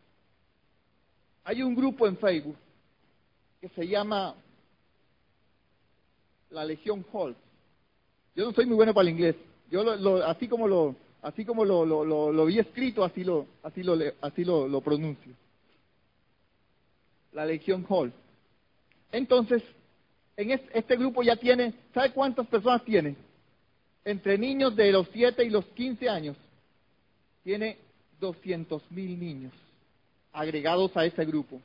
Hay 1.45 1.63
un 1.63 1.75
grupo 1.75 2.07
en 2.07 2.17
Facebook 2.17 2.57
que 3.61 3.69
se 3.69 3.87
llama 3.87 4.35
la 6.51 6.65
Legión 6.65 7.05
Hall. 7.13 7.37
Yo 8.35 8.45
no 8.45 8.53
soy 8.53 8.67
muy 8.67 8.77
bueno 8.77 8.95
para 8.95 9.09
el 9.09 9.15
inglés, 9.15 9.37
Yo 9.71 9.83
lo, 9.83 10.25
así 10.27 10.49
como 10.49 10.67
lo 10.69 10.95
así 11.23 11.45
como 11.45 11.65
lo, 11.65 11.85
lo, 11.85 12.47
vi 12.47 12.59
escrito, 12.59 13.05
así 13.05 13.25
lo 13.25 13.47
así 13.63 13.83
lo 13.83 13.97
así 14.21 14.45
lo 14.45 14.81
pronuncio. 14.81 15.33
La 17.33 17.45
Legión 17.45 17.87
Hall. 17.89 18.13
Entonces, 19.13 19.63
en 20.37 20.51
este, 20.73 20.97
grupo 20.97 21.23
ya 21.23 21.37
tiene, 21.37 21.75
¿sabe 21.93 22.13
cuántas 22.13 22.47
personas 22.47 22.85
tiene? 22.85 23.17
Entre 24.05 24.39
niños 24.39 24.75
de 24.75 24.91
los 24.93 25.09
7 25.13 25.45
y 25.45 25.51
los 25.51 25.65
15 25.67 26.09
años, 26.09 26.37
tiene 27.43 27.79
200 28.19 28.91
mil 28.91 29.19
niños 29.19 29.53
agregados 30.33 30.97
a 30.97 31.05
ese 31.05 31.25
grupo. 31.25 31.61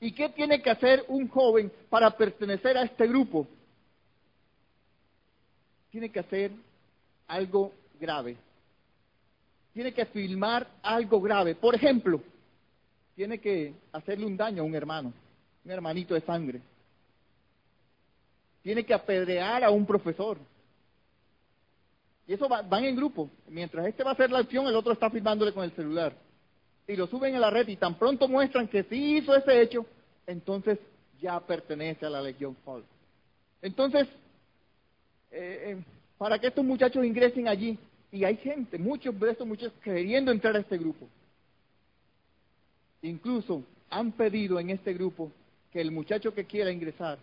¿Y 0.00 0.12
qué 0.12 0.30
tiene 0.30 0.62
que 0.62 0.70
hacer 0.70 1.04
un 1.08 1.28
joven 1.28 1.70
para 1.90 2.10
pertenecer 2.10 2.76
a 2.78 2.84
este 2.84 3.06
grupo? 3.06 3.46
Tiene 5.90 6.08
que 6.08 6.20
hacer 6.20 6.52
algo 7.26 7.72
grave. 8.00 8.36
Tiene 9.74 9.92
que 9.92 10.06
filmar 10.06 10.66
algo 10.82 11.20
grave. 11.20 11.54
Por 11.54 11.74
ejemplo, 11.74 12.22
tiene 13.14 13.38
que 13.38 13.74
hacerle 13.92 14.24
un 14.24 14.36
daño 14.36 14.62
a 14.62 14.66
un 14.66 14.74
hermano, 14.74 15.12
un 15.64 15.70
hermanito 15.70 16.14
de 16.14 16.22
sangre. 16.22 16.60
Tiene 18.62 18.84
que 18.84 18.94
apedrear 18.94 19.64
a 19.64 19.70
un 19.70 19.86
profesor. 19.86 20.38
Y 22.26 22.34
eso 22.34 22.48
van 22.48 22.84
en 22.84 22.96
grupo. 22.96 23.30
Mientras 23.48 23.86
este 23.86 24.04
va 24.04 24.10
a 24.10 24.14
hacer 24.14 24.30
la 24.30 24.38
acción, 24.38 24.66
el 24.66 24.76
otro 24.76 24.92
está 24.92 25.10
filmándole 25.10 25.52
con 25.52 25.64
el 25.64 25.72
celular 25.72 26.14
y 26.90 26.96
lo 26.96 27.06
suben 27.06 27.36
a 27.36 27.38
la 27.38 27.50
red 27.50 27.68
y 27.68 27.76
tan 27.76 27.94
pronto 27.94 28.26
muestran 28.26 28.66
que 28.66 28.82
sí 28.84 29.18
hizo 29.18 29.34
ese 29.36 29.62
hecho, 29.62 29.86
entonces 30.26 30.76
ya 31.20 31.38
pertenece 31.38 32.04
a 32.04 32.10
la 32.10 32.20
Legión 32.20 32.56
Hall. 32.64 32.84
Entonces, 33.62 34.08
eh, 35.30 35.76
eh, 35.78 35.84
para 36.18 36.40
que 36.40 36.48
estos 36.48 36.64
muchachos 36.64 37.04
ingresen 37.04 37.46
allí, 37.46 37.78
y 38.10 38.24
hay 38.24 38.36
gente, 38.38 38.76
muchos 38.76 39.18
de 39.20 39.30
estos 39.30 39.46
muchachos 39.46 39.72
queriendo 39.84 40.32
entrar 40.32 40.56
a 40.56 40.58
este 40.58 40.78
grupo, 40.78 41.06
incluso 43.02 43.62
han 43.88 44.10
pedido 44.10 44.58
en 44.58 44.70
este 44.70 44.92
grupo 44.92 45.30
que 45.70 45.80
el 45.80 45.92
muchacho 45.92 46.34
que 46.34 46.44
quiera 46.44 46.72
ingresar 46.72 47.18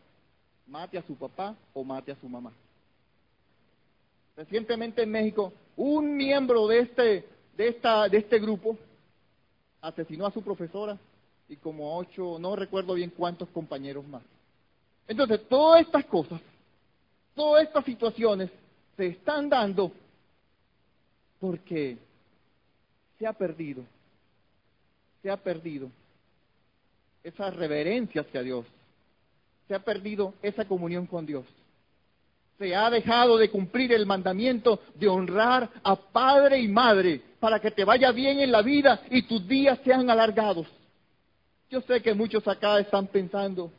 mate 0.67 0.97
a 0.97 1.03
su 1.03 1.15
papá 1.15 1.55
o 1.73 1.83
mate 1.83 2.11
a 2.11 2.15
su 2.15 2.27
mamá. 2.27 2.51
Recientemente 4.35 5.01
en 5.01 5.11
México, 5.11 5.51
un 5.75 6.15
miembro 6.15 6.67
de 6.67 6.79
este, 6.79 7.27
de 7.55 7.67
esta, 7.69 8.07
de 8.07 8.17
este 8.19 8.39
grupo 8.39 8.77
asesinó 9.81 10.25
a 10.25 10.31
su 10.31 10.41
profesora 10.41 10.97
y 11.49 11.55
como 11.55 11.97
ocho, 11.97 12.37
no 12.39 12.55
recuerdo 12.55 12.93
bien 12.93 13.09
cuántos 13.09 13.49
compañeros 13.49 14.05
más. 14.07 14.21
Entonces, 15.07 15.47
todas 15.47 15.81
estas 15.81 16.05
cosas, 16.05 16.41
todas 17.33 17.63
estas 17.63 17.85
situaciones 17.85 18.51
se 18.97 19.07
están 19.07 19.49
dando 19.49 19.91
porque 21.39 21.97
se 23.17 23.25
ha 23.25 23.33
perdido, 23.33 23.83
se 25.21 25.29
ha 25.29 25.37
perdido 25.37 25.89
esa 27.23 27.49
reverencia 27.49 28.21
hacia 28.21 28.41
Dios, 28.41 28.65
se 29.67 29.75
ha 29.75 29.79
perdido 29.79 30.33
esa 30.41 30.65
comunión 30.65 31.05
con 31.05 31.25
Dios. 31.25 31.45
Se 32.57 32.75
ha 32.75 32.89
dejado 32.89 33.37
de 33.37 33.49
cumplir 33.49 33.93
el 33.93 34.05
mandamiento 34.05 34.79
de 34.95 35.07
honrar 35.07 35.69
a 35.83 35.95
padre 35.95 36.59
y 36.59 36.67
madre 36.67 37.21
para 37.39 37.59
que 37.59 37.71
te 37.71 37.83
vaya 37.83 38.11
bien 38.11 38.39
en 38.39 38.51
la 38.51 38.61
vida 38.61 39.01
y 39.11 39.23
tus 39.23 39.47
días 39.47 39.79
sean 39.83 40.09
alargados. 40.09 40.65
Yo 41.69 41.81
sé 41.81 42.01
que 42.01 42.13
muchos 42.13 42.47
acá 42.47 42.79
están 42.79 43.07
pensando, 43.07 43.71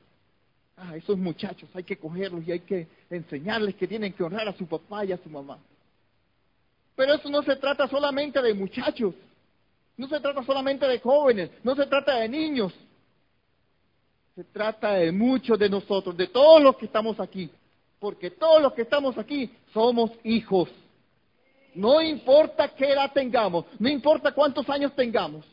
ah, 0.76 0.94
esos 0.94 1.16
muchachos 1.16 1.68
hay 1.74 1.82
que 1.82 1.96
cogerlos 1.96 2.46
y 2.46 2.52
hay 2.52 2.60
que 2.60 2.86
enseñarles 3.10 3.74
que 3.74 3.88
tienen 3.88 4.12
que 4.12 4.22
honrar 4.22 4.46
a 4.46 4.56
su 4.56 4.66
papá 4.66 5.04
y 5.04 5.12
a 5.12 5.18
su 5.18 5.28
mamá. 5.28 5.58
Pero 6.94 7.14
eso 7.14 7.28
no 7.30 7.42
se 7.42 7.56
trata 7.56 7.88
solamente 7.88 8.42
de 8.42 8.54
muchachos, 8.54 9.14
no 9.96 10.06
se 10.08 10.20
trata 10.20 10.44
solamente 10.44 10.86
de 10.86 11.00
jóvenes, 11.00 11.50
no 11.64 11.74
se 11.74 11.86
trata 11.86 12.16
de 12.16 12.28
niños, 12.28 12.72
se 14.38 14.44
trata 14.44 14.92
de 14.92 15.10
muchos 15.10 15.58
de 15.58 15.68
nosotros, 15.68 16.16
de 16.16 16.28
todos 16.28 16.62
los 16.62 16.76
que 16.76 16.86
estamos 16.86 17.18
aquí, 17.18 17.50
porque 17.98 18.30
todos 18.30 18.62
los 18.62 18.72
que 18.72 18.82
estamos 18.82 19.18
aquí 19.18 19.50
somos 19.74 20.12
hijos. 20.22 20.68
No 21.74 22.00
importa 22.00 22.72
qué 22.72 22.92
edad 22.92 23.12
tengamos, 23.12 23.64
no 23.80 23.88
importa 23.88 24.30
cuántos 24.30 24.70
años 24.70 24.94
tengamos, 24.94 25.44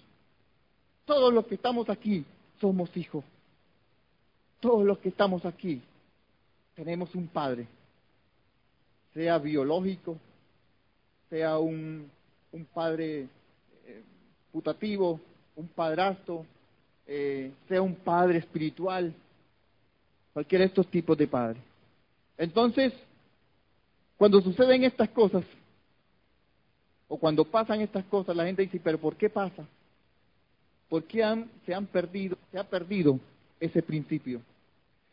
todos 1.04 1.34
los 1.34 1.48
que 1.48 1.56
estamos 1.56 1.90
aquí 1.90 2.24
somos 2.62 2.96
hijos. 2.96 3.24
Todos 4.60 4.86
los 4.86 5.00
que 5.00 5.10
estamos 5.10 5.44
aquí 5.46 5.82
tenemos 6.76 7.16
un 7.16 7.28
padre, 7.28 7.66
sea 9.16 9.40
biológico, 9.40 10.16
sea 11.32 11.58
un, 11.58 12.12
padre 12.72 13.30
eh, 13.88 14.04
putativo, 14.52 15.20
un 15.56 15.68
padrastro, 15.70 16.46
eh, 17.08 17.52
sea 17.68 17.82
un 17.82 17.96
padre 17.96 18.40
espiritual, 18.40 19.14
cualquiera 20.34 20.64
de 20.64 20.68
estos 20.68 20.88
tipos 20.88 21.18
de 21.18 21.28
padres. 21.28 21.62
Entonces, 22.38 22.94
cuando 24.18 24.42
suceden 24.42 24.84
estas 24.84 25.10
cosas, 25.10 25.44
o 27.08 27.18
cuando 27.18 27.46
pasan 27.46 27.82
estas 27.82 28.04
cosas, 28.06 28.36
la 28.36 28.46
gente 28.46 28.64
dice, 28.64 28.82
pero 28.84 28.98
¿por 28.98 29.16
qué 29.16 29.30
pasa? 29.30 29.66
¿Por 30.90 31.04
qué 31.04 31.24
han, 31.24 31.50
se 31.66 31.74
han 31.74 31.86
perdido, 31.86 32.38
se 32.52 32.60
ha 32.60 32.64
perdido 32.64 33.20
ese 33.60 33.82
principio? 33.82 34.42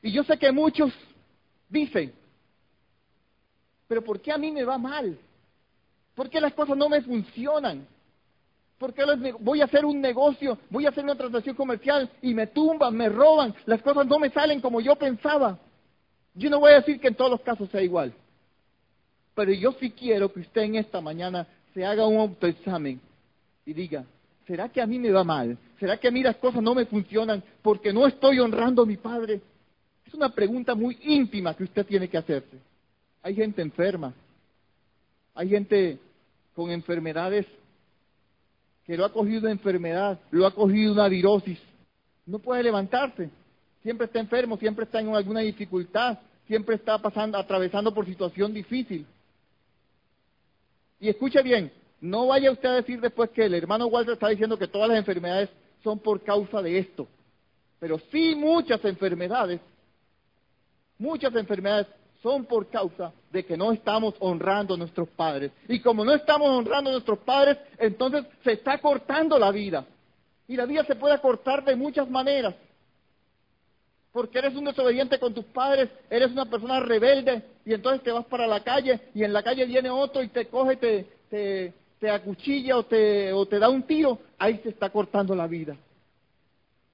Y 0.01 0.13
yo 0.13 0.25
sé 0.25 0.39
que 0.39 0.51
muchos 0.51 0.93
dicen, 1.69 2.13
pero 3.87 4.03
¿por 4.03 4.21
qué 4.21 4.33
a 4.33 4.39
mí 4.39 4.51
me 4.51 4.65
va 4.65 4.79
mal? 4.79 5.19
¿Por 6.15 6.29
qué 6.29 6.41
las 6.41 6.55
cosas 6.55 6.77
no 6.77 6.89
me 6.89 7.03
funcionan? 7.03 7.87
¿Por 8.83 8.93
qué 8.95 9.05
voy 9.39 9.61
a 9.61 9.67
hacer 9.67 9.85
un 9.85 10.01
negocio, 10.01 10.59
voy 10.69 10.87
a 10.87 10.89
hacer 10.89 11.05
una 11.05 11.15
transacción 11.15 11.55
comercial 11.55 12.11
y 12.21 12.35
me 12.35 12.49
tumban, 12.49 12.97
me 12.97 13.09
roban, 13.09 13.55
las 13.65 13.81
cosas 13.81 14.05
no 14.09 14.19
me 14.19 14.29
salen 14.31 14.61
como 14.61 14.81
yo 14.81 14.97
pensaba? 14.97 15.57
Yo 16.35 16.51
no 16.51 16.59
voy 16.59 16.73
a 16.73 16.81
decir 16.81 16.99
que 16.99 17.07
en 17.07 17.15
todos 17.15 17.31
los 17.31 17.41
casos 17.43 17.71
sea 17.71 17.81
igual, 17.81 18.13
pero 19.37 19.53
yo 19.53 19.71
sí 19.79 19.93
quiero 19.93 20.33
que 20.33 20.41
usted 20.41 20.63
en 20.63 20.75
esta 20.75 21.01
mañana 21.01 21.47
se 21.73 21.87
haga 21.87 22.09
un 22.09 22.17
autoexamen 22.17 23.01
y 23.65 23.73
diga, 23.73 24.05
¿será 24.49 24.69
que 24.69 24.83
a 24.83 24.87
mí 24.89 24.99
me 24.99 25.13
va 25.13 25.23
mal? 25.23 25.57
¿Será 25.79 25.97
que 25.97 26.09
a 26.09 26.11
mí 26.11 26.21
las 26.21 26.35
cosas 26.39 26.61
no 26.61 26.75
me 26.75 26.87
funcionan 26.87 27.41
porque 27.63 27.93
no 27.93 28.09
estoy 28.09 28.41
honrando 28.41 28.83
a 28.83 28.87
mi 28.87 28.97
padre? 28.97 29.41
Es 30.05 30.13
una 30.13 30.31
pregunta 30.31 30.75
muy 30.75 30.99
íntima 31.03 31.55
que 31.55 31.63
usted 31.63 31.87
tiene 31.87 32.09
que 32.09 32.19
hacerse. 32.19 32.59
Hay 33.23 33.37
gente 33.37 33.63
enferma, 33.63 34.13
hay 35.37 35.51
gente 35.51 36.01
con 36.53 36.73
enfermedades 36.73 37.47
que 38.87 38.97
lo 38.97 39.05
ha 39.05 39.13
cogido 39.13 39.43
de 39.43 39.53
enfermedad, 39.53 40.19
lo 40.31 40.47
ha 40.47 40.55
cogido 40.55 40.93
una 40.93 41.09
virosis, 41.09 41.59
no 42.27 42.39
puede 42.39 42.63
levantarse, 42.63 43.31
siempre 43.83 44.07
está 44.07 44.19
enfermo, 44.21 44.57
siempre 44.57 44.85
está 44.85 45.01
en 45.01 45.15
alguna 45.15 45.41
dificultad, 45.41 46.19
siempre 46.47 46.77
está 46.77 46.99
pasando, 46.99 47.39
atravesando 47.39 47.93
por 47.95 48.07
situación 48.07 48.53
difícil. 48.53 49.07
Y 51.01 51.09
escuche 51.09 51.43
bien, 51.43 51.73
no 52.01 52.27
vaya 52.27 52.51
usted 52.51 52.69
a 52.69 52.75
decir 52.75 53.01
después 53.01 53.31
que 53.31 53.45
el 53.45 53.55
hermano 53.55 53.87
Walter 53.87 54.15
está 54.15 54.29
diciendo 54.29 54.59
que 54.59 54.69
todas 54.69 54.89
las 54.89 54.99
enfermedades 54.99 55.51
son 55.83 55.99
por 55.99 56.21
causa 56.23 56.63
de 56.63 56.79
esto. 56.79 57.09
Pero 57.79 57.99
sí 58.11 58.35
muchas 58.37 58.85
enfermedades, 58.85 59.61
muchas 60.99 61.35
enfermedades 61.35 61.89
son 62.23 62.45
por 62.45 62.69
causa 62.69 63.13
de 63.33 63.45
que 63.45 63.57
no 63.57 63.73
estamos 63.73 64.15
honrando 64.21 64.75
a 64.75 64.77
nuestros 64.77 65.09
padres. 65.09 65.51
Y 65.69 65.81
como 65.81 66.05
no 66.05 66.15
estamos 66.15 66.49
honrando 66.49 66.91
a 66.91 66.93
nuestros 66.93 67.19
padres, 67.21 67.59
entonces 67.79 68.25
se 68.45 68.53
está 68.53 68.79
cortando 68.79 69.39
la 69.39 69.51
vida. 69.51 69.85
Y 70.47 70.57
la 70.57 70.67
vida 70.67 70.85
se 70.85 70.95
puede 70.95 71.19
cortar 71.21 71.65
de 71.65 71.75
muchas 71.75 72.09
maneras. 72.09 72.55
Porque 74.13 74.39
eres 74.39 74.55
un 74.55 74.65
desobediente 74.65 75.19
con 75.19 75.33
tus 75.33 75.47
padres, 75.47 75.89
eres 76.11 76.31
una 76.31 76.45
persona 76.45 76.81
rebelde 76.81 77.43
y 77.65 77.73
entonces 77.73 78.03
te 78.03 78.13
vas 78.13 78.27
para 78.27 78.47
la 78.47 78.63
calle 78.63 79.01
y 79.15 79.25
en 79.25 79.33
la 79.33 79.43
calle 79.43 79.65
viene 79.65 79.89
otro 79.89 80.23
y 80.23 80.29
te 80.29 80.47
coge, 80.47 80.77
te, 80.77 81.07
te, 81.31 81.73
te 81.99 82.11
acuchilla 82.11 82.77
o 82.77 82.83
te, 82.83 83.33
o 83.33 83.47
te 83.47 83.59
da 83.59 83.71
un 83.71 83.85
tiro, 83.85 84.19
ahí 84.39 84.61
se 84.63 84.69
está 84.69 84.91
cortando 84.91 85.35
la 85.35 85.47
vida. 85.47 85.77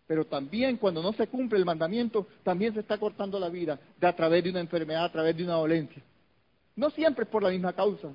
Pero 0.08 0.24
también 0.24 0.78
cuando 0.78 1.02
no 1.02 1.12
se 1.12 1.26
cumple 1.26 1.58
el 1.58 1.66
mandamiento, 1.66 2.26
también 2.42 2.72
se 2.72 2.80
está 2.80 2.96
cortando 2.96 3.38
la 3.38 3.50
vida 3.50 3.78
a 4.00 4.12
través 4.14 4.42
de 4.42 4.50
una 4.50 4.60
enfermedad, 4.60 5.04
a 5.04 5.12
través 5.12 5.36
de 5.36 5.44
una 5.44 5.52
dolencia. 5.52 6.02
No 6.74 6.88
siempre 6.90 7.24
es 7.24 7.30
por 7.30 7.42
la 7.42 7.50
misma 7.50 7.74
causa. 7.74 8.08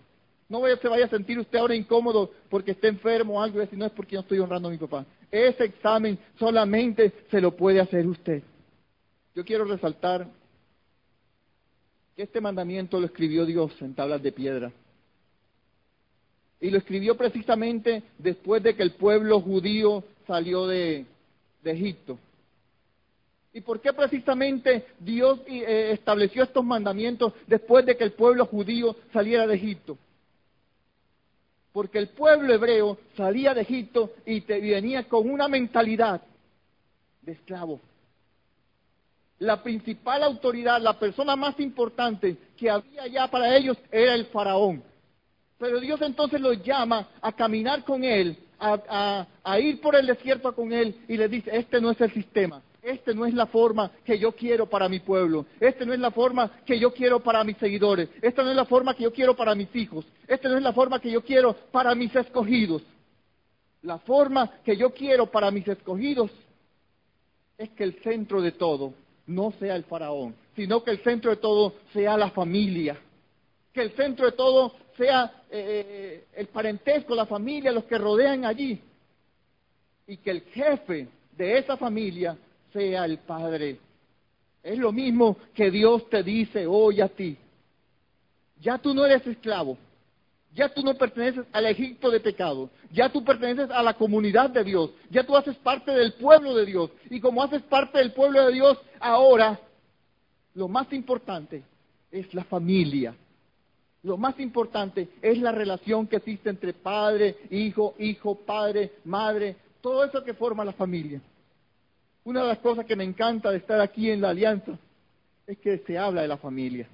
No 0.49 0.61
se 0.81 0.87
vaya 0.87 1.05
a 1.05 1.09
sentir 1.09 1.37
usted 1.37 1.59
ahora 1.59 1.75
incómodo 1.75 2.31
porque 2.49 2.71
esté 2.71 2.87
enfermo 2.87 3.35
o 3.35 3.41
algo, 3.41 3.61
y 3.61 3.75
no 3.75 3.85
es 3.85 3.91
porque 3.91 4.15
no 4.15 4.21
estoy 4.21 4.39
honrando 4.39 4.69
a 4.69 4.71
mi 4.71 4.77
papá. 4.77 5.05
Ese 5.31 5.65
examen 5.65 6.17
solamente 6.39 7.13
se 7.29 7.39
lo 7.39 7.55
puede 7.55 7.79
hacer 7.79 8.07
usted. 8.07 8.41
Yo 9.35 9.45
quiero 9.45 9.65
resaltar 9.65 10.27
que 12.15 12.23
este 12.23 12.41
mandamiento 12.41 12.99
lo 12.99 13.05
escribió 13.05 13.45
Dios 13.45 13.71
en 13.81 13.93
tablas 13.93 14.21
de 14.21 14.31
piedra. 14.31 14.71
Y 16.59 16.71
lo 16.71 16.79
escribió 16.79 17.15
precisamente 17.15 18.01
después 18.17 18.63
de 18.63 18.75
que 18.75 18.83
el 18.83 18.93
pueblo 18.93 19.41
judío 19.41 20.03
salió 20.25 20.65
de, 20.65 21.05
Egipto. 21.71 22.17
¿Y 23.53 23.61
por 23.61 23.79
qué 23.79 23.93
precisamente 23.93 24.87
Dios 24.99 25.39
eh, 25.45 25.91
estableció 25.93 26.43
estos 26.43 26.65
mandamientos 26.65 27.33
después 27.45 27.85
de 27.85 27.95
que 27.95 28.03
el 28.03 28.13
pueblo 28.13 28.45
judío 28.47 28.95
saliera 29.13 29.45
de 29.45 29.55
Egipto? 29.55 29.97
Porque 31.71 31.99
el 31.99 32.09
pueblo 32.09 32.53
hebreo 32.53 32.97
salía 33.15 33.53
de 33.53 33.61
Egipto 33.61 34.13
y 34.25 34.41
te 34.41 34.59
venía 34.59 35.03
con 35.07 35.29
una 35.29 35.47
mentalidad 35.47 36.21
de 37.21 37.31
esclavo. 37.31 37.79
La 39.39 39.61
principal 39.61 40.23
autoridad, 40.23 40.81
la 40.81 40.97
persona 40.97 41.35
más 41.35 41.59
importante 41.59 42.37
que 42.57 42.69
había 42.69 43.07
ya 43.07 43.27
para 43.27 43.55
ellos 43.55 43.77
era 43.91 44.15
el 44.15 44.25
faraón. 44.27 44.83
Pero 45.57 45.79
Dios 45.79 46.01
entonces 46.01 46.41
los 46.41 46.61
llama 46.63 47.07
a 47.21 47.31
caminar 47.31 47.83
con 47.83 48.03
él, 48.03 48.37
a, 48.63 49.59
ir 49.59 49.81
por 49.81 49.95
el 49.95 50.05
desierto 50.05 50.53
con 50.55 50.71
él 50.71 50.95
y 51.07 51.17
le 51.17 51.27
dice, 51.27 51.55
este 51.55 51.81
no 51.81 51.91
es 51.91 51.99
el 52.01 52.11
sistema, 52.13 52.61
esta 52.81 53.13
no 53.13 53.25
es 53.25 53.33
la 53.33 53.45
forma 53.45 53.91
que 54.05 54.17
yo 54.17 54.31
quiero 54.31 54.67
para 54.67 54.87
mi 54.87 54.99
pueblo, 54.99 55.45
esta 55.59 55.85
no 55.85 55.93
es 55.93 55.99
la 55.99 56.11
forma 56.11 56.49
que 56.65 56.79
yo 56.79 56.93
quiero 56.93 57.19
para 57.19 57.43
mis 57.43 57.57
seguidores, 57.57 58.09
esta 58.21 58.43
no 58.43 58.49
es 58.49 58.55
la 58.55 58.65
forma 58.65 58.95
que 58.95 59.03
yo 59.03 59.11
quiero 59.11 59.35
para 59.35 59.55
mis 59.55 59.73
hijos, 59.75 60.05
esta 60.27 60.49
no 60.49 60.57
es 60.57 60.63
la 60.63 60.73
forma 60.73 60.99
que 60.99 61.11
yo 61.11 61.21
quiero 61.21 61.53
para 61.71 61.93
mis 61.95 62.15
escogidos. 62.15 62.81
La 63.81 63.99
forma 63.99 64.49
que 64.63 64.77
yo 64.77 64.91
quiero 64.91 65.29
para 65.29 65.51
mis 65.51 65.67
escogidos 65.67 66.31
es 67.57 67.69
que 67.71 67.83
el 67.83 68.01
centro 68.01 68.41
de 68.41 68.53
todo 68.53 68.93
no 69.27 69.51
sea 69.59 69.75
el 69.75 69.83
faraón, 69.83 70.35
sino 70.55 70.83
que 70.83 70.91
el 70.91 71.03
centro 71.03 71.31
de 71.31 71.37
todo 71.37 71.73
sea 71.91 72.17
la 72.17 72.31
familia, 72.31 72.97
que 73.73 73.81
el 73.81 73.91
centro 73.91 74.27
de 74.27 74.33
todo 74.33 74.75
sea 74.95 75.43
eh, 75.49 75.85
eh, 75.87 76.25
el 76.35 76.47
parentesco, 76.47 77.15
la 77.15 77.25
familia, 77.25 77.71
los 77.71 77.85
que 77.85 77.97
rodean 77.97 78.45
allí, 78.45 78.79
y 80.05 80.17
que 80.17 80.31
el 80.31 80.41
jefe 80.41 81.07
de 81.35 81.57
esa 81.57 81.75
familia 81.75 82.37
sea 82.71 83.05
el 83.05 83.17
Padre. 83.19 83.79
Es 84.61 84.77
lo 84.77 84.91
mismo 84.91 85.37
que 85.53 85.71
Dios 85.71 86.07
te 86.09 86.23
dice 86.23 86.65
hoy 86.67 87.01
a 87.01 87.09
ti. 87.09 87.37
Ya 88.61 88.77
tú 88.77 88.93
no 88.93 89.05
eres 89.05 89.25
esclavo. 89.27 89.77
Ya 90.53 90.69
tú 90.69 90.83
no 90.83 90.93
perteneces 90.93 91.45
al 91.51 91.65
Egipto 91.65 92.11
de 92.11 92.19
pecado. 92.19 92.69
Ya 92.91 93.09
tú 93.09 93.23
perteneces 93.25 93.71
a 93.71 93.81
la 93.81 93.95
comunidad 93.95 94.51
de 94.51 94.63
Dios. 94.63 94.91
Ya 95.09 95.25
tú 95.25 95.35
haces 95.35 95.55
parte 95.57 95.91
del 95.91 96.13
pueblo 96.13 96.53
de 96.55 96.65
Dios. 96.65 96.91
Y 97.09 97.19
como 97.19 97.43
haces 97.43 97.61
parte 97.63 97.97
del 97.97 98.13
pueblo 98.13 98.45
de 98.45 98.53
Dios, 98.53 98.77
ahora 98.99 99.59
lo 100.53 100.67
más 100.67 100.93
importante 100.93 101.63
es 102.11 102.31
la 102.33 102.43
familia. 102.43 103.15
Lo 104.03 104.17
más 104.17 104.37
importante 104.39 105.07
es 105.21 105.37
la 105.37 105.53
relación 105.53 106.07
que 106.07 106.17
existe 106.17 106.49
entre 106.49 106.73
padre, 106.73 107.37
hijo, 107.49 107.95
hijo, 107.99 108.35
padre, 108.35 108.91
madre, 109.05 109.55
todo 109.81 110.03
eso 110.03 110.23
que 110.23 110.33
forma 110.33 110.65
la 110.65 110.73
familia. 110.73 111.21
Una 112.25 112.41
de 112.41 112.47
las 112.49 112.59
cosas 112.59 112.85
que 112.85 112.97
me 112.97 113.05
encanta 113.05 113.49
de 113.49 113.57
estar 113.57 113.79
aquí 113.79 114.09
en 114.09 114.21
la 114.21 114.29
alianza 114.29 114.77
es 115.47 115.57
que 115.57 115.77
se 115.79 115.97
habla 115.97 116.21
de 116.21 116.27
la 116.27 116.37
familia. 116.37 116.87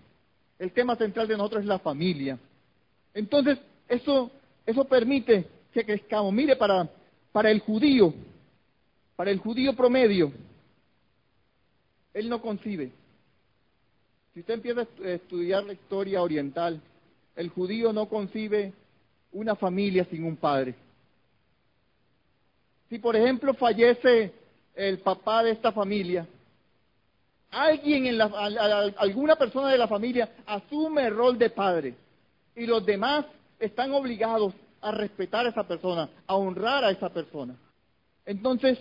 El 0.59 0.71
tema 0.71 0.95
central 0.95 1.27
de 1.27 1.37
nosotros 1.37 1.61
es 1.61 1.67
la 1.67 1.79
familia. 1.79 2.37
Entonces, 3.13 3.57
eso, 3.87 4.29
eso 4.65 4.85
permite 4.85 5.47
que 5.73 5.85
crezcamos. 5.85 6.31
Mire, 6.31 6.55
para, 6.55 6.87
para 7.31 7.49
el 7.49 7.59
judío, 7.59 8.13
para 9.15 9.31
el 9.31 9.39
judío 9.39 9.75
promedio, 9.75 10.31
él 12.13 12.29
no 12.29 12.41
concibe. 12.41 12.91
Si 14.33 14.41
usted 14.41 14.55
empieza 14.55 14.81
a 14.81 15.07
estudiar 15.09 15.63
la 15.63 15.73
historia 15.73 16.21
oriental, 16.21 16.81
el 17.39 17.47
judío 17.51 17.93
no 17.93 18.09
concibe 18.09 18.73
una 19.31 19.55
familia 19.55 20.03
sin 20.11 20.25
un 20.25 20.35
padre. 20.35 20.75
Si, 22.89 22.99
por 22.99 23.15
ejemplo, 23.15 23.53
fallece 23.53 24.33
el 24.75 24.99
papá 24.99 25.41
de 25.43 25.51
esta 25.51 25.71
familia, 25.71 26.27
alguien 27.49 28.07
en 28.07 28.17
la, 28.17 28.25
alguna 28.97 29.37
persona 29.37 29.69
de 29.69 29.77
la 29.77 29.87
familia 29.87 30.29
asume 30.45 31.07
el 31.07 31.15
rol 31.15 31.37
de 31.37 31.49
padre 31.49 31.95
y 32.57 32.65
los 32.65 32.85
demás 32.85 33.25
están 33.57 33.93
obligados 33.93 34.53
a 34.81 34.91
respetar 34.91 35.45
a 35.45 35.49
esa 35.49 35.63
persona, 35.63 36.09
a 36.27 36.35
honrar 36.35 36.83
a 36.83 36.91
esa 36.91 37.07
persona. 37.07 37.55
Entonces, 38.25 38.77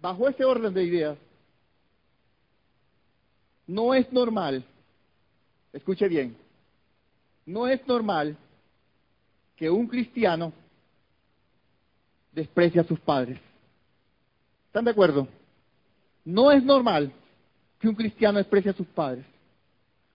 bajo 0.00 0.28
ese 0.28 0.44
orden 0.44 0.72
de 0.72 0.84
ideas, 0.84 1.18
no 3.66 3.94
es 3.94 4.12
normal, 4.12 4.64
escuche 5.72 6.06
bien, 6.06 6.36
no 7.46 7.66
es 7.66 7.86
normal 7.86 8.36
que 9.56 9.70
un 9.70 9.86
cristiano 9.86 10.52
desprecie 12.32 12.80
a 12.80 12.84
sus 12.84 12.98
padres. 13.00 13.38
¿Están 14.66 14.84
de 14.84 14.90
acuerdo? 14.90 15.28
No 16.24 16.50
es 16.50 16.64
normal 16.64 17.12
que 17.78 17.88
un 17.88 17.94
cristiano 17.94 18.38
desprecie 18.38 18.70
a 18.70 18.74
sus 18.74 18.86
padres. 18.86 19.26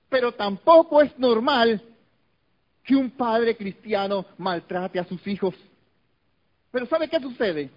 Pero 0.10 0.34
tampoco 0.34 1.02
es 1.02 1.18
normal 1.20 1.82
que 2.84 2.96
un 2.96 3.12
padre 3.12 3.56
cristiano 3.58 4.26
maltrate 4.38 5.00
a 5.00 5.06
sus 5.06 5.26
hijos. 5.28 5.54
Pero 6.72 6.86
¿sabe 6.86 7.10
qué 7.10 7.20
sucede? 7.20 7.70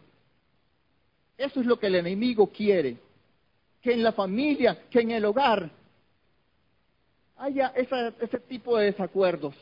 Eso 1.37 1.61
es 1.61 1.67
lo 1.67 1.79
que 1.79 1.89
el 1.89 1.97
enemigo 1.97 2.47
quiere. 2.47 2.97
Que 3.83 3.93
en 3.93 4.03
la 4.03 4.13
familia, 4.13 4.79
que 4.89 5.01
en 5.01 5.11
el 5.11 5.25
hogar 5.25 5.71
haya 7.41 7.73
ese 7.75 8.39
tipo 8.41 8.77
de 8.77 8.87
desacuerdos. 8.87 9.55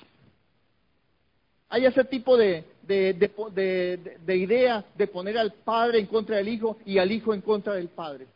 Haya 1.71 1.91
ese 1.91 2.05
tipo 2.05 2.37
de, 2.37 2.65
de, 2.83 4.37
idea 4.37 4.85
de 4.95 5.07
poner 5.07 5.39
al 5.39 5.53
padre 5.53 5.99
en 6.01 6.07
contra 6.07 6.37
del 6.37 6.49
hijo 6.49 6.79
y 6.85 6.99
al 6.99 7.13
hijo 7.13 7.33
en 7.33 7.41
contra 7.41 7.75
del 7.75 7.89
padre. 7.89 8.27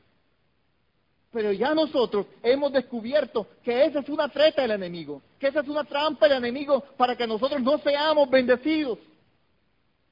Pero 1.32 1.50
ya 1.50 1.74
nosotros 1.74 2.26
hemos 2.42 2.72
descubierto 2.72 3.46
que 3.64 3.86
esa 3.86 4.00
es 4.00 4.08
una 4.10 4.28
treta 4.28 4.62
del 4.62 4.72
enemigo, 4.72 5.22
que 5.40 5.48
esa 5.48 5.60
es 5.60 5.68
una 5.68 5.84
trampa 5.84 6.28
del 6.28 6.38
enemigo 6.38 6.84
para 6.96 7.16
que 7.16 7.26
nosotros 7.26 7.60
no 7.62 7.78
seamos 7.78 8.28
bendecidos. 8.28 8.98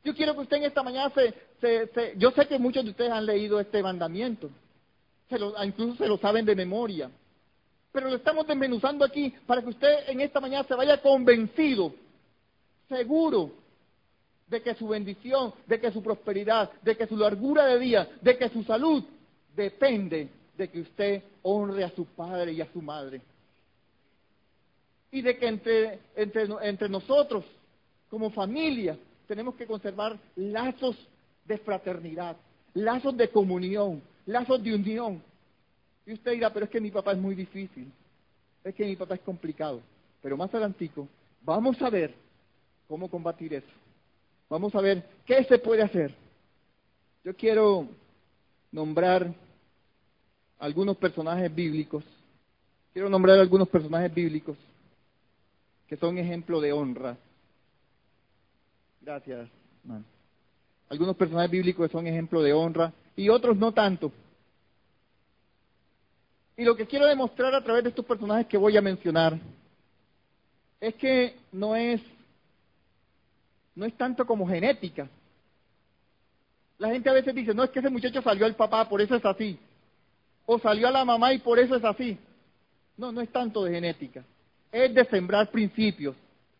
Yo 0.02 0.14
quiero 0.14 0.34
que 0.34 0.40
usted 0.40 0.56
en 0.56 0.64
esta 0.64 0.82
mañana 0.82 1.12
se, 1.14 2.14
yo 2.16 2.30
sé 2.30 2.46
que 2.46 2.58
muchos 2.58 2.82
de 2.84 2.90
ustedes 2.90 3.10
han 3.10 3.26
leído 3.26 3.60
este 3.60 3.82
mandamiento, 3.82 4.48
se 5.28 5.38
lo, 5.38 5.62
incluso 5.62 5.96
se 5.96 6.08
lo 6.08 6.16
saben 6.16 6.46
de 6.46 6.56
memoria, 6.56 7.10
pero 7.92 8.08
lo 8.08 8.16
estamos 8.16 8.46
desmenuzando 8.46 9.04
aquí 9.04 9.30
para 9.46 9.62
que 9.62 9.68
usted 9.68 10.08
en 10.08 10.20
esta 10.20 10.40
mañana 10.40 10.66
se 10.66 10.74
vaya 10.74 11.00
convencido, 11.00 11.92
seguro 12.88 13.52
de 14.46 14.62
que 14.62 14.74
su 14.74 14.88
bendición, 14.88 15.54
de 15.66 15.80
que 15.80 15.92
su 15.92 16.02
prosperidad, 16.02 16.70
de 16.82 16.96
que 16.96 17.06
su 17.06 17.16
largura 17.16 17.66
de 17.66 17.78
día, 17.78 18.08
de 18.20 18.36
que 18.36 18.48
su 18.48 18.64
salud 18.64 19.04
depende 19.54 20.28
de 20.56 20.68
que 20.68 20.80
usted 20.80 21.22
honre 21.42 21.84
a 21.84 21.90
su 21.90 22.04
padre 22.04 22.52
y 22.52 22.60
a 22.60 22.72
su 22.72 22.82
madre. 22.82 23.20
Y 25.12 25.22
de 25.22 25.38
que 25.38 25.46
entre, 25.46 25.98
entre, 26.16 26.48
entre 26.62 26.88
nosotros, 26.88 27.44
como 28.08 28.30
familia, 28.30 28.98
tenemos 29.26 29.54
que 29.54 29.66
conservar 29.66 30.18
lazos 30.36 30.96
de 31.44 31.58
fraternidad, 31.58 32.36
lazos 32.74 33.16
de 33.16 33.28
comunión, 33.28 34.02
lazos 34.26 34.62
de 34.62 34.74
unión. 34.74 35.22
Y 36.10 36.14
usted 36.14 36.32
dirá, 36.32 36.52
pero 36.52 36.64
es 36.64 36.70
que 36.72 36.80
mi 36.80 36.90
papá 36.90 37.12
es 37.12 37.18
muy 37.18 37.36
difícil, 37.36 37.88
es 38.64 38.74
que 38.74 38.84
mi 38.84 38.96
papá 38.96 39.14
es 39.14 39.20
complicado. 39.20 39.80
Pero 40.20 40.36
más 40.36 40.52
adelantico, 40.52 41.06
vamos 41.40 41.80
a 41.80 41.88
ver 41.88 42.12
cómo 42.88 43.08
combatir 43.08 43.54
eso. 43.54 43.70
Vamos 44.48 44.74
a 44.74 44.80
ver 44.80 45.08
qué 45.24 45.44
se 45.44 45.60
puede 45.60 45.82
hacer. 45.82 46.12
Yo 47.22 47.32
quiero 47.36 47.86
nombrar 48.72 49.32
algunos 50.58 50.96
personajes 50.96 51.54
bíblicos. 51.54 52.02
Quiero 52.92 53.08
nombrar 53.08 53.38
algunos 53.38 53.68
personajes 53.68 54.12
bíblicos 54.12 54.58
que 55.86 55.96
son 55.96 56.18
ejemplo 56.18 56.60
de 56.60 56.72
honra. 56.72 57.16
Gracias, 59.00 59.48
hermano. 59.84 60.04
Algunos 60.88 61.14
personajes 61.14 61.52
bíblicos 61.52 61.86
que 61.86 61.92
son 61.92 62.08
ejemplo 62.08 62.42
de 62.42 62.52
honra 62.52 62.92
y 63.14 63.28
otros 63.28 63.56
no 63.56 63.70
tanto. 63.70 64.10
Y 66.60 66.64
lo 66.64 66.76
que 66.76 66.84
quiero 66.84 67.06
demostrar 67.06 67.54
a 67.54 67.64
través 67.64 67.82
de 67.82 67.88
estos 67.88 68.04
personajes 68.04 68.46
que 68.46 68.58
voy 68.58 68.76
a 68.76 68.82
mencionar 68.82 69.34
es 70.78 70.94
que 70.96 71.34
no 71.52 71.74
es 71.74 72.02
no 73.74 73.86
es 73.86 73.96
tanto 73.96 74.26
como 74.26 74.46
genética. 74.46 75.08
La 76.76 76.90
gente 76.90 77.08
a 77.08 77.14
veces 77.14 77.34
dice, 77.34 77.54
no 77.54 77.64
es 77.64 77.70
que 77.70 77.78
ese 77.78 77.88
muchacho 77.88 78.20
salió 78.20 78.44
al 78.44 78.56
papá, 78.56 78.86
por 78.86 79.00
eso 79.00 79.16
es 79.16 79.24
así. 79.24 79.58
O 80.44 80.58
salió 80.58 80.88
a 80.88 80.90
la 80.90 81.02
mamá 81.02 81.32
y 81.32 81.38
por 81.38 81.58
eso 81.58 81.76
es 81.76 81.84
así. 81.84 82.18
No, 82.98 83.10
no 83.10 83.22
es 83.22 83.30
tanto 83.30 83.64
de 83.64 83.72
genética. 83.72 84.22
Es 84.70 84.92
de 84.92 85.06
sembrar 85.06 85.50
principios. 85.50 86.14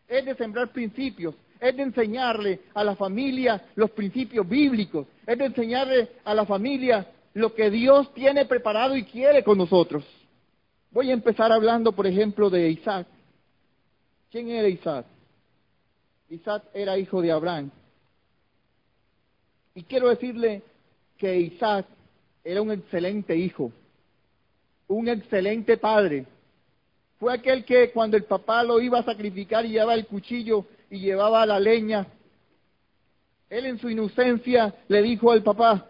Es 0.07 0.25
de 0.25 0.33
sembrar 0.33 0.71
principios. 0.71 1.35
Es 1.59 1.77
de 1.77 1.83
enseñarle 1.83 2.61
a 2.73 2.83
la 2.83 2.95
familia 2.95 3.67
los 3.75 3.91
principios 3.91 4.49
bíblicos. 4.49 5.05
Es 5.27 5.37
de 5.37 5.45
enseñarle 5.45 6.09
a 6.25 6.33
la 6.33 6.47
familia 6.47 7.05
lo 7.33 7.53
que 7.53 7.69
Dios 7.69 8.13
tiene 8.13 8.45
preparado 8.45 8.95
y 8.95 9.03
quiere 9.03 9.43
con 9.43 9.57
nosotros. 9.57 10.05
Voy 10.91 11.09
a 11.09 11.13
empezar 11.13 11.51
hablando, 11.51 11.93
por 11.93 12.05
ejemplo, 12.05 12.49
de 12.49 12.69
Isaac. 12.69 13.07
¿Quién 14.29 14.49
era 14.49 14.67
Isaac? 14.67 15.05
Isaac 16.29 16.63
era 16.73 16.97
hijo 16.97 17.21
de 17.21 17.31
Abraham. 17.31 17.71
Y 19.75 19.83
quiero 19.83 20.09
decirle 20.09 20.61
que 21.17 21.39
Isaac 21.39 21.85
era 22.43 22.61
un 22.61 22.71
excelente 22.71 23.35
hijo, 23.35 23.71
un 24.87 25.07
excelente 25.07 25.77
padre. 25.77 26.25
Fue 27.19 27.33
aquel 27.33 27.63
que 27.63 27.91
cuando 27.91 28.17
el 28.17 28.23
papá 28.23 28.63
lo 28.63 28.81
iba 28.81 28.99
a 28.99 29.03
sacrificar 29.03 29.65
y 29.65 29.69
llevaba 29.69 29.93
el 29.93 30.07
cuchillo, 30.07 30.65
y 30.91 30.99
llevaba 30.99 31.45
la 31.45 31.59
leña. 31.59 32.05
Él 33.49 33.65
en 33.65 33.79
su 33.79 33.89
inocencia 33.89 34.75
le 34.89 35.01
dijo 35.01 35.31
al 35.31 35.41
papá, 35.41 35.89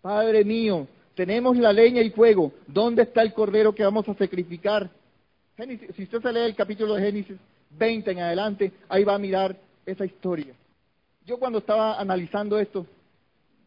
Padre 0.00 0.44
mío, 0.44 0.86
tenemos 1.14 1.56
la 1.58 1.72
leña 1.72 2.00
y 2.00 2.10
fuego, 2.10 2.52
¿dónde 2.66 3.02
está 3.02 3.20
el 3.22 3.34
cordero 3.34 3.74
que 3.74 3.84
vamos 3.84 4.08
a 4.08 4.14
sacrificar? 4.14 4.88
si 5.94 6.04
usted 6.04 6.22
se 6.22 6.32
lee 6.32 6.40
el 6.40 6.54
capítulo 6.54 6.94
de 6.94 7.02
Génesis 7.02 7.36
20 7.70 8.10
en 8.10 8.20
adelante, 8.20 8.72
ahí 8.88 9.04
va 9.04 9.16
a 9.16 9.18
mirar 9.18 9.54
esa 9.84 10.06
historia. 10.06 10.54
Yo 11.26 11.38
cuando 11.38 11.58
estaba 11.58 12.00
analizando 12.00 12.58
esto, 12.58 12.86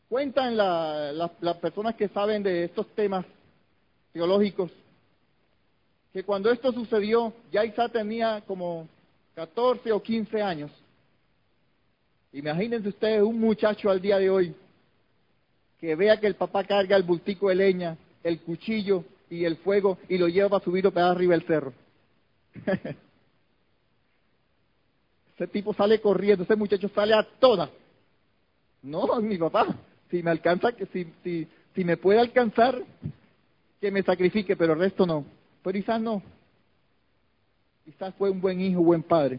cuentan 0.10 0.58
las 0.58 1.58
personas 1.62 1.94
que 1.94 2.08
saben 2.08 2.42
de 2.42 2.64
estos 2.64 2.88
temas 2.96 3.26
teológicos, 4.12 4.72
que 6.12 6.24
cuando 6.24 6.52
esto 6.52 6.72
sucedió, 6.72 7.32
ya 7.52 7.64
Isaac 7.64 7.92
tenía 7.92 8.42
como 8.48 8.88
14 9.36 9.92
o 9.92 10.02
15 10.02 10.42
años. 10.42 10.72
Imagínense 12.32 12.90
ustedes 12.90 13.22
un 13.22 13.40
muchacho 13.40 13.92
al 13.92 14.02
día 14.02 14.18
de 14.18 14.32
hoy 14.32 14.56
que 15.84 15.96
vea 15.98 16.18
que 16.18 16.28
el 16.28 16.36
papá 16.36 16.64
carga 16.64 16.96
el 16.96 17.04
bultico 17.04 17.50
de 17.50 17.56
leña, 17.56 17.98
el 18.24 18.40
cuchillo 18.40 19.04
y 19.30 19.44
el 19.44 19.58
fuego 19.58 19.98
y 20.08 20.18
lo 20.18 20.30
lleva 20.30 20.48
para 20.48 20.64
subir 20.64 20.90
para 20.94 21.12
arriba 21.12 21.34
del 21.34 21.46
cerro. 21.46 21.74
ese 25.36 25.48
tipo 25.48 25.74
sale 25.74 26.00
corriendo, 26.00 26.46
ese 26.46 26.56
muchacho 26.56 26.88
sale 26.96 27.14
a 27.14 27.28
todas. 27.38 27.70
No, 28.82 29.20
mi 29.20 29.38
papá, 29.38 29.76
si 30.10 30.24
me 30.24 30.32
alcanza, 30.32 30.70
si, 30.94 31.06
si, 31.22 31.46
si 31.76 31.84
me 31.84 31.98
puede 31.98 32.22
alcanzar, 32.22 32.82
que 33.82 33.92
me 33.92 34.04
sacrifique, 34.04 34.56
pero 34.56 34.72
el 34.72 34.80
resto 34.80 35.06
no. 35.06 35.26
Pero 35.64 35.78
Isaac 35.78 36.00
no. 36.00 36.24
Isaac 37.88 38.16
fue 38.18 38.30
un 38.30 38.40
buen 38.40 38.62
hijo, 38.62 38.82
buen 38.82 39.04
padre. 39.04 39.38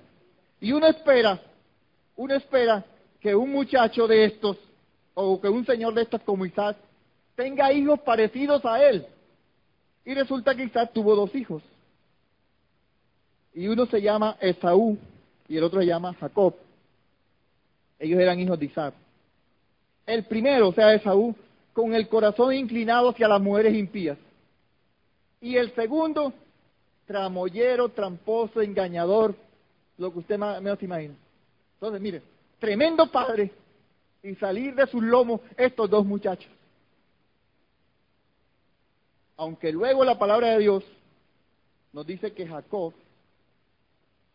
Y 0.60 0.72
uno 0.72 0.88
espera, 0.88 1.40
uno 2.16 2.34
espera 2.34 2.84
que 3.18 3.34
un 3.34 3.50
muchacho 3.50 4.06
de 4.06 4.26
estos, 4.26 4.58
o 5.14 5.40
que 5.40 5.48
un 5.48 5.64
señor 5.64 5.94
de 5.94 6.02
estos 6.02 6.20
como 6.22 6.44
Isaac, 6.44 6.76
tenga 7.36 7.72
hijos 7.72 8.00
parecidos 8.00 8.64
a 8.64 8.82
él. 8.82 9.06
Y 10.04 10.14
resulta 10.14 10.54
que 10.54 10.64
Isaac 10.64 10.90
tuvo 10.92 11.14
dos 11.16 11.34
hijos. 11.34 11.62
Y 13.54 13.68
uno 13.68 13.86
se 13.86 14.02
llama 14.02 14.36
Esaú 14.40 14.98
y 15.48 15.56
el 15.56 15.64
otro 15.64 15.80
se 15.80 15.86
llama 15.86 16.14
Jacob. 16.14 16.54
Ellos 17.98 18.20
eran 18.20 18.40
hijos 18.40 18.58
de 18.58 18.66
Isaac. 18.66 18.94
El 20.06 20.24
primero, 20.24 20.68
o 20.68 20.72
sea, 20.72 20.92
Esaú, 20.92 21.34
con 21.72 21.94
el 21.94 22.08
corazón 22.08 22.52
inclinado 22.52 23.10
hacia 23.10 23.28
las 23.28 23.40
mujeres 23.40 23.74
impías. 23.74 24.18
Y 25.40 25.56
el 25.56 25.74
segundo, 25.74 26.32
tramoyero, 27.06 27.88
tramposo, 27.90 28.60
engañador, 28.60 29.34
lo 29.98 30.12
que 30.12 30.18
usted 30.18 30.38
menos 30.38 30.82
imagina. 30.82 31.14
Entonces, 31.74 32.00
mire, 32.00 32.22
tremendo 32.58 33.06
padre 33.06 33.50
y 34.24 34.34
salir 34.36 34.74
de 34.74 34.86
sus 34.86 35.02
lomos 35.02 35.40
estos 35.56 35.88
dos 35.88 36.04
muchachos. 36.04 36.50
Aunque 39.36 39.70
luego 39.70 40.04
la 40.04 40.18
palabra 40.18 40.48
de 40.48 40.58
Dios 40.58 40.82
nos 41.92 42.06
dice 42.06 42.32
que 42.32 42.46
Jacob 42.46 42.94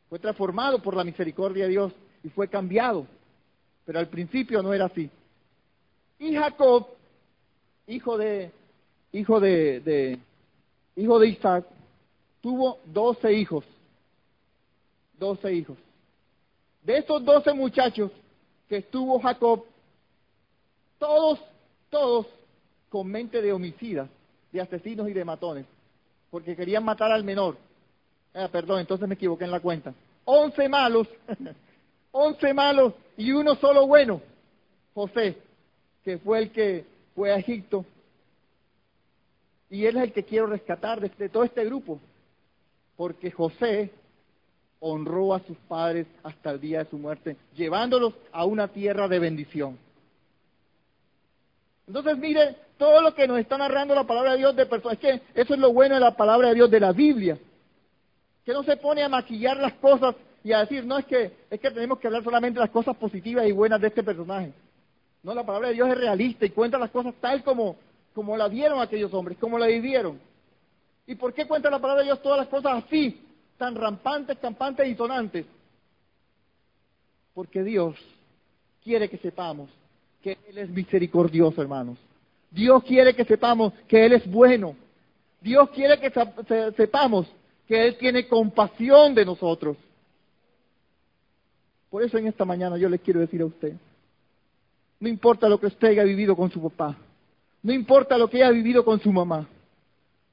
fue 0.08 0.20
transformado 0.20 0.82
por 0.82 0.96
la 0.96 1.04
misericordia 1.04 1.66
de 1.66 1.72
Dios 1.72 1.94
y 2.24 2.30
fue 2.30 2.48
cambiado, 2.48 3.08
pero 3.86 4.00
al 4.00 4.08
principio 4.08 4.62
no 4.62 4.74
era 4.74 4.86
así. 4.86 5.10
Y 6.20 6.36
Jacob, 6.36 6.88
hijo 7.88 8.18
de, 8.18 8.52
hijo 9.12 9.40
de 9.40 10.20
hijo 10.96 11.20
de 11.20 11.28
Isaac, 11.28 11.66
tuvo 12.42 12.80
doce 12.86 13.34
hijos. 13.34 13.66
Doce 15.18 15.52
hijos. 15.54 15.78
De 16.84 16.98
esos 16.98 17.24
doce 17.26 17.54
muchachos 17.54 18.12
que 18.68 18.78
estuvo 18.78 19.20
Jacob, 19.20 19.66
todos, 21.00 21.40
todos 21.90 22.28
con 22.90 23.08
mente 23.08 23.42
de 23.42 23.52
homicidas, 23.52 24.10
de 24.52 24.62
asesinos 24.62 25.10
y 25.10 25.14
de 25.14 25.26
matones, 25.26 25.66
porque 26.30 26.56
querían 26.56 26.84
matar 26.84 27.12
al 27.12 27.24
menor. 27.24 27.58
Ah, 28.34 28.50
perdón, 28.52 28.80
entonces 28.80 29.08
me 29.08 29.16
equivoqué 29.16 29.46
en 29.46 29.52
la 29.52 29.60
cuenta. 29.60 29.94
Once 30.26 30.70
malos, 30.70 31.08
once 32.12 32.54
malos 32.54 32.94
y 33.18 33.32
uno 33.32 33.56
solo 33.56 33.88
bueno, 33.88 34.22
José, 34.94 35.38
que 36.04 36.18
fue 36.20 36.40
el 36.40 36.52
que 36.52 36.86
fue 37.16 37.32
a 37.32 37.38
Egipto 37.38 37.86
y 39.70 39.86
él 39.86 39.98
es 39.98 40.04
el 40.04 40.14
que 40.14 40.24
quiero 40.24 40.48
rescatar 40.48 41.00
de, 41.00 41.30
todo 41.30 41.44
este 41.44 41.64
grupo, 41.66 42.00
porque 42.98 43.32
José 43.32 43.92
honró 44.80 45.34
a 45.34 45.40
sus 45.42 45.58
padres 45.68 46.08
hasta 46.24 46.52
el 46.52 46.60
día 46.60 46.80
de 46.80 46.90
su 46.90 46.98
muerte, 46.98 47.38
llevándolos 47.56 48.14
a 48.32 48.46
una 48.46 48.70
tierra 48.70 49.08
de 49.08 49.20
bendición. 49.20 49.78
Entonces, 51.90 52.20
mire, 52.20 52.56
todo 52.78 53.02
lo 53.02 53.16
que 53.16 53.28
nos 53.28 53.40
está 53.40 53.58
narrando 53.58 53.96
la 53.96 54.04
palabra 54.04 54.34
de 54.34 54.38
Dios 54.38 54.56
de 54.56 54.68
personas, 54.68 55.00
es 55.00 55.00
que 55.00 55.42
eso 55.42 55.56
es 55.56 55.60
lo 55.60 55.74
bueno 55.74 55.96
de 55.96 56.02
la 56.02 56.16
palabra 56.16 56.50
de 56.50 56.54
Dios 56.54 56.70
de 56.70 56.80
la 56.80 56.92
Biblia, 56.92 57.40
que 58.46 58.54
no 58.54 58.62
se 58.62 58.78
pone 58.78 59.02
a 59.02 59.10
maquillar 59.10 59.58
las 59.58 59.74
cosas 59.74 60.14
y 60.44 60.54
a 60.54 60.60
decir, 60.60 60.86
no, 60.86 61.00
es 61.00 61.06
que, 61.08 61.36
es 61.50 61.60
que 61.60 61.72
tenemos 61.72 61.98
que 61.98 62.06
hablar 62.06 62.24
solamente 62.24 62.60
las 62.60 62.70
cosas 62.70 62.96
positivas 62.96 63.48
y 63.48 63.52
buenas 63.52 63.82
de 63.82 63.88
este 63.88 64.04
personaje. 64.04 64.54
No, 65.24 65.34
la 65.34 65.44
palabra 65.44 65.70
de 65.70 65.74
Dios 65.74 65.90
es 65.90 65.98
realista 65.98 66.46
y 66.46 66.52
cuenta 66.52 66.78
las 66.78 66.92
cosas 66.92 67.16
tal 67.20 67.44
como, 67.44 67.76
como 68.14 68.38
la 68.38 68.48
vieron 68.48 68.80
aquellos 68.80 69.12
hombres, 69.12 69.40
como 69.40 69.58
la 69.58 69.66
vivieron. 69.66 70.20
¿Y 71.08 71.16
por 71.16 71.34
qué 71.34 71.48
cuenta 71.48 71.72
la 71.72 71.80
palabra 71.80 72.04
de 72.04 72.10
Dios 72.10 72.22
todas 72.22 72.38
las 72.38 72.50
cosas 72.50 72.84
así, 72.86 73.20
tan 73.58 73.74
rampantes, 73.74 74.38
campantes 74.38 74.88
y 74.88 74.94
sonantes? 74.94 75.48
Porque 77.34 77.64
Dios 77.64 77.96
quiere 78.84 79.10
que 79.10 79.18
sepamos 79.18 79.72
que 80.22 80.38
Él 80.50 80.58
es 80.58 80.70
misericordioso, 80.70 81.62
hermanos. 81.62 81.98
Dios 82.52 82.84
quiere 82.84 83.16
que 83.16 83.26
sepamos 83.26 83.74
que 83.88 84.06
Él 84.06 84.14
es 84.14 84.30
bueno. 84.30 84.76
Dios 85.42 85.70
quiere 85.70 86.00
que 86.00 86.12
sepamos 86.76 87.28
que 87.68 87.88
Él 87.88 87.98
tiene 87.98 88.28
compasión 88.28 89.14
de 89.14 89.26
nosotros. 89.26 89.78
Por 91.90 92.04
eso 92.04 92.18
en 92.18 92.28
esta 92.28 92.46
mañana 92.46 92.78
yo 92.78 92.90
le 92.90 93.00
quiero 93.00 93.20
decir 93.20 93.42
a 93.42 93.46
usted, 93.46 93.74
no 95.00 95.08
importa 95.08 95.48
lo 95.48 95.60
que 95.60 95.68
usted 95.68 95.90
haya 95.90 96.04
vivido 96.04 96.36
con 96.36 96.52
su 96.52 96.62
papá, 96.62 96.98
no 97.64 97.74
importa 97.74 98.18
lo 98.18 98.30
que 98.30 98.38
haya 98.38 98.52
vivido 98.52 98.84
con 98.84 99.00
su 99.00 99.12
mamá. 99.12 99.48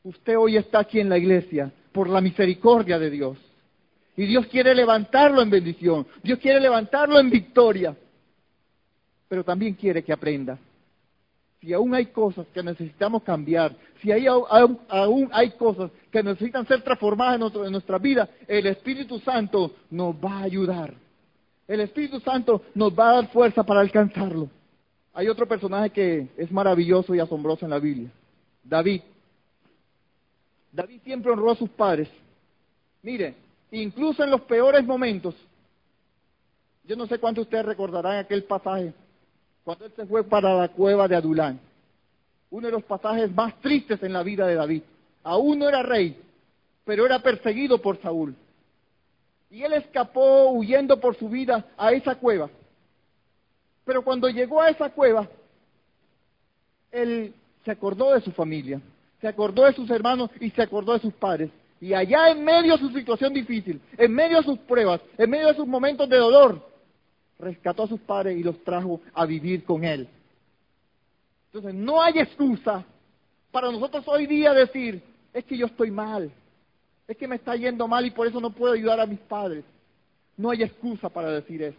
Usted 0.03 0.37
hoy 0.38 0.57
está 0.57 0.81
aquí 0.81 1.01
en 1.01 1.09
la 1.09 1.18
iglesia 1.18 1.72
por 1.92 2.09
la 2.09 2.20
misericordia 2.20 2.99
de 2.99 3.11
Dios. 3.11 3.38
Y 4.16 4.27
Dios 4.27 4.46
quiere 4.46 4.75
levantarlo 4.75 5.42
en 5.42 5.51
bendición. 5.51 6.07
Dios 6.22 6.38
quiere 6.38 6.61
levantarlo 6.61 7.18
en 7.18 7.29
victoria. 7.29 7.96
Pero 9.28 9.44
también 9.44 9.74
quiere 9.74 10.02
que 10.02 10.12
aprenda. 10.12 10.58
Si 11.60 11.72
aún 11.72 11.94
hay 11.94 12.06
cosas 12.06 12.46
que 12.52 12.62
necesitamos 12.62 13.22
cambiar, 13.22 13.74
si 14.00 14.12
hay, 14.12 14.26
aún, 14.26 15.30
hay 15.32 15.50
cosas 15.52 15.90
que 16.10 16.22
necesitan 16.22 16.66
ser 16.66 16.82
transformadas 16.82 17.52
en, 17.54 17.64
en 17.64 17.72
nuestra 17.72 17.98
vida, 17.98 18.28
el 18.46 18.66
Espíritu 18.66 19.18
Santo 19.20 19.74
nos 19.90 20.14
va 20.14 20.38
a 20.38 20.42
ayudar. 20.42 20.94
El 21.66 21.80
Espíritu 21.80 22.20
Santo 22.20 22.62
nos 22.74 22.96
va 22.96 23.10
a 23.10 23.14
dar 23.14 23.32
fuerza 23.32 23.64
para 23.64 23.80
alcanzarlo. 23.80 24.48
Hay 25.14 25.28
otro 25.28 25.48
personaje 25.48 25.90
que 25.90 26.28
es 26.36 26.52
maravilloso 26.52 27.14
y 27.14 27.20
asombroso 27.20 27.64
en 27.64 27.70
la 27.70 27.78
Biblia, 27.78 28.10
David. 28.62 29.00
David 30.70 31.00
siempre 31.04 31.32
honró 31.32 31.50
a 31.50 31.56
sus 31.56 31.70
padres. 31.70 32.08
Mire, 33.02 33.34
incluso 33.70 34.22
en 34.22 34.30
los 34.30 34.42
peores 34.42 34.84
momentos, 34.84 35.34
yo 36.84 36.96
no 36.96 37.06
sé 37.06 37.18
cuántos 37.18 37.44
ustedes 37.44 37.64
recordarán 37.64 38.18
aquel 38.18 38.44
pasaje, 38.44 38.92
cuando 39.66 39.85
él 39.85 39.92
se 39.96 40.07
fue 40.07 40.22
para 40.22 40.55
la 40.55 40.68
cueva 40.68 41.09
de 41.09 41.16
Adulán. 41.16 41.59
Uno 42.50 42.68
de 42.68 42.72
los 42.72 42.85
pasajes 42.85 43.35
más 43.35 43.61
tristes 43.61 44.00
en 44.05 44.12
la 44.12 44.22
vida 44.22 44.46
de 44.46 44.55
David. 44.55 44.83
Aún 45.24 45.59
no 45.59 45.68
era 45.68 45.83
rey, 45.83 46.16
pero 46.85 47.05
era 47.05 47.18
perseguido 47.18 47.83
por 47.83 48.00
Saúl. 48.00 48.37
Y 49.50 49.64
él 49.64 49.72
escapó 49.72 50.50
huyendo 50.50 51.00
por 51.00 51.16
su 51.16 51.29
vida 51.29 51.66
a 51.76 51.90
esa 51.90 52.14
cueva. 52.14 52.48
Pero 53.85 54.02
cuando 54.05 54.29
llegó 54.29 54.62
a 54.62 54.70
esa 54.70 54.90
cueva, 54.90 55.29
él 56.92 57.35
se 57.64 57.72
acordó 57.72 58.14
de 58.14 58.20
su 58.20 58.31
familia, 58.31 58.81
se 59.20 59.26
acordó 59.26 59.64
de 59.64 59.72
sus 59.72 59.90
hermanos 59.90 60.31
y 60.38 60.50
se 60.50 60.62
acordó 60.62 60.92
de 60.92 61.00
sus 61.00 61.14
padres. 61.14 61.50
Y 61.81 61.92
allá 61.92 62.31
en 62.31 62.44
medio 62.44 62.74
de 62.74 62.79
su 62.79 62.90
situación 62.90 63.35
difícil, 63.35 63.81
en 63.98 64.14
medio 64.14 64.37
de 64.38 64.44
sus 64.44 64.61
pruebas, 64.61 65.00
en 65.18 65.29
medio 65.29 65.48
de 65.48 65.55
sus 65.55 65.66
momentos 65.66 66.09
de 66.09 66.18
dolor, 66.18 66.64
rescató 67.38 67.85
a 67.85 67.88
sus 67.88 68.01
padres 68.01 68.38
y 68.38 68.42
los 68.42 68.62
trajo 68.64 69.01
a 69.14 69.27
vivir 69.27 69.64
con 69.64 69.85
él. 69.85 70.09
Entonces, 71.46 71.75
no 71.75 72.03
hay 72.03 72.18
excusa 72.18 72.85
para 73.51 73.70
nosotros 73.70 74.05
hoy 74.09 74.27
día 74.27 74.53
decir, 74.53 75.03
es 75.33 75.44
que 75.44 75.57
yo 75.57 75.66
estoy 75.66 75.90
mal, 75.90 76.31
es 77.09 77.16
que 77.16 77.29
me 77.29 77.37
está 77.37 77.57
yendo 77.57 77.87
mal 77.87 78.05
y 78.05 78.11
por 78.11 78.27
eso 78.27 78.40
no 78.40 78.51
puedo 78.51 78.75
ayudar 78.75 79.01
a 79.01 79.07
mis 79.07 79.20
padres. 79.20 79.64
No 80.37 80.51
hay 80.51 80.62
excusa 80.62 81.09
para 81.09 81.31
decir 81.31 81.62
eso. 81.62 81.79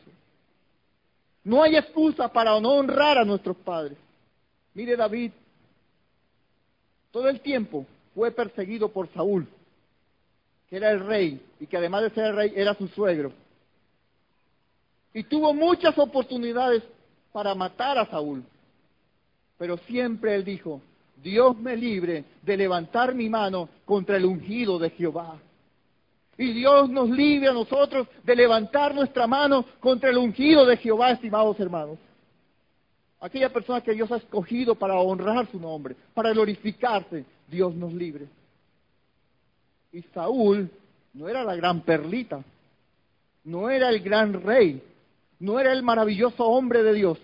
No 1.44 1.62
hay 1.64 1.76
excusa 1.76 2.28
para 2.28 2.60
no 2.60 2.72
honrar 2.74 3.18
a 3.18 3.26
nuestros 3.26 3.56
padres. 3.58 3.98
Mire 4.74 4.96
David, 4.96 5.32
todo 7.12 7.30
el 7.30 7.40
tiempo 7.42 7.86
fue 8.14 8.32
perseguido 8.32 8.90
por 8.90 9.08
Saúl, 9.14 9.48
que 10.70 10.78
era 10.78 10.92
el 10.92 11.06
rey 11.06 11.42
y 11.60 11.68
que 11.68 11.78
además 11.78 12.04
de 12.04 12.10
ser 12.12 12.26
el 12.26 12.36
rey 12.36 12.54
era 12.56 12.74
su 12.74 12.88
suegro. 12.90 13.32
Y 15.18 15.24
tuvo 15.24 15.52
muchas 15.52 15.98
oportunidades 15.98 16.84
para 17.34 17.56
matar 17.56 17.98
a 17.98 18.06
Saúl. 18.06 18.44
Pero 19.58 19.76
siempre 19.78 20.36
él 20.36 20.44
dijo, 20.44 20.80
Dios 21.24 21.58
me 21.58 21.76
libre 21.76 22.24
de 22.44 22.56
levantar 22.56 23.16
mi 23.16 23.28
mano 23.28 23.68
contra 23.84 24.18
el 24.18 24.26
ungido 24.26 24.78
de 24.78 24.92
Jehová. 24.92 25.40
Y 26.38 26.54
Dios 26.54 26.92
nos 26.92 27.10
libre 27.10 27.48
a 27.48 27.54
nosotros 27.54 28.08
de 28.24 28.36
levantar 28.36 28.94
nuestra 28.94 29.26
mano 29.26 29.66
contra 29.80 30.12
el 30.12 30.20
ungido 30.20 30.68
de 30.68 30.78
Jehová, 30.78 31.10
estimados 31.10 31.60
hermanos. 31.60 31.98
Aquella 33.20 33.52
persona 33.52 33.82
que 33.82 33.94
Dios 33.94 34.12
ha 34.12 34.18
escogido 34.18 34.76
para 34.76 35.00
honrar 35.00 35.50
su 35.50 35.60
nombre, 35.60 35.96
para 36.14 36.30
glorificarse, 36.30 37.26
Dios 37.48 37.74
nos 37.74 37.92
libre. 37.92 38.28
Y 39.92 40.04
Saúl 40.14 40.70
no 41.16 41.28
era 41.28 41.44
la 41.44 41.56
gran 41.56 41.82
perlita, 41.82 42.44
no 43.46 43.72
era 43.72 43.90
el 43.90 44.00
gran 44.02 44.44
rey, 44.44 44.80
no 45.40 45.60
era 45.60 45.72
el 45.72 45.84
maravilloso 45.84 46.46
hombre 46.46 46.84
de 46.84 46.94
Dios. 46.94 47.20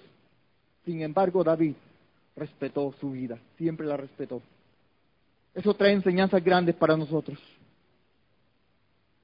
Sin 0.85 1.01
embargo, 1.01 1.43
David 1.43 1.75
respetó 2.35 2.93
su 2.99 3.11
vida, 3.11 3.37
siempre 3.57 3.87
la 3.87 3.97
respetó. 3.97 4.41
Eso 5.53 5.73
trae 5.73 5.93
enseñanzas 5.93 6.43
grandes 6.43 6.75
para 6.75 6.97
nosotros. 6.97 7.39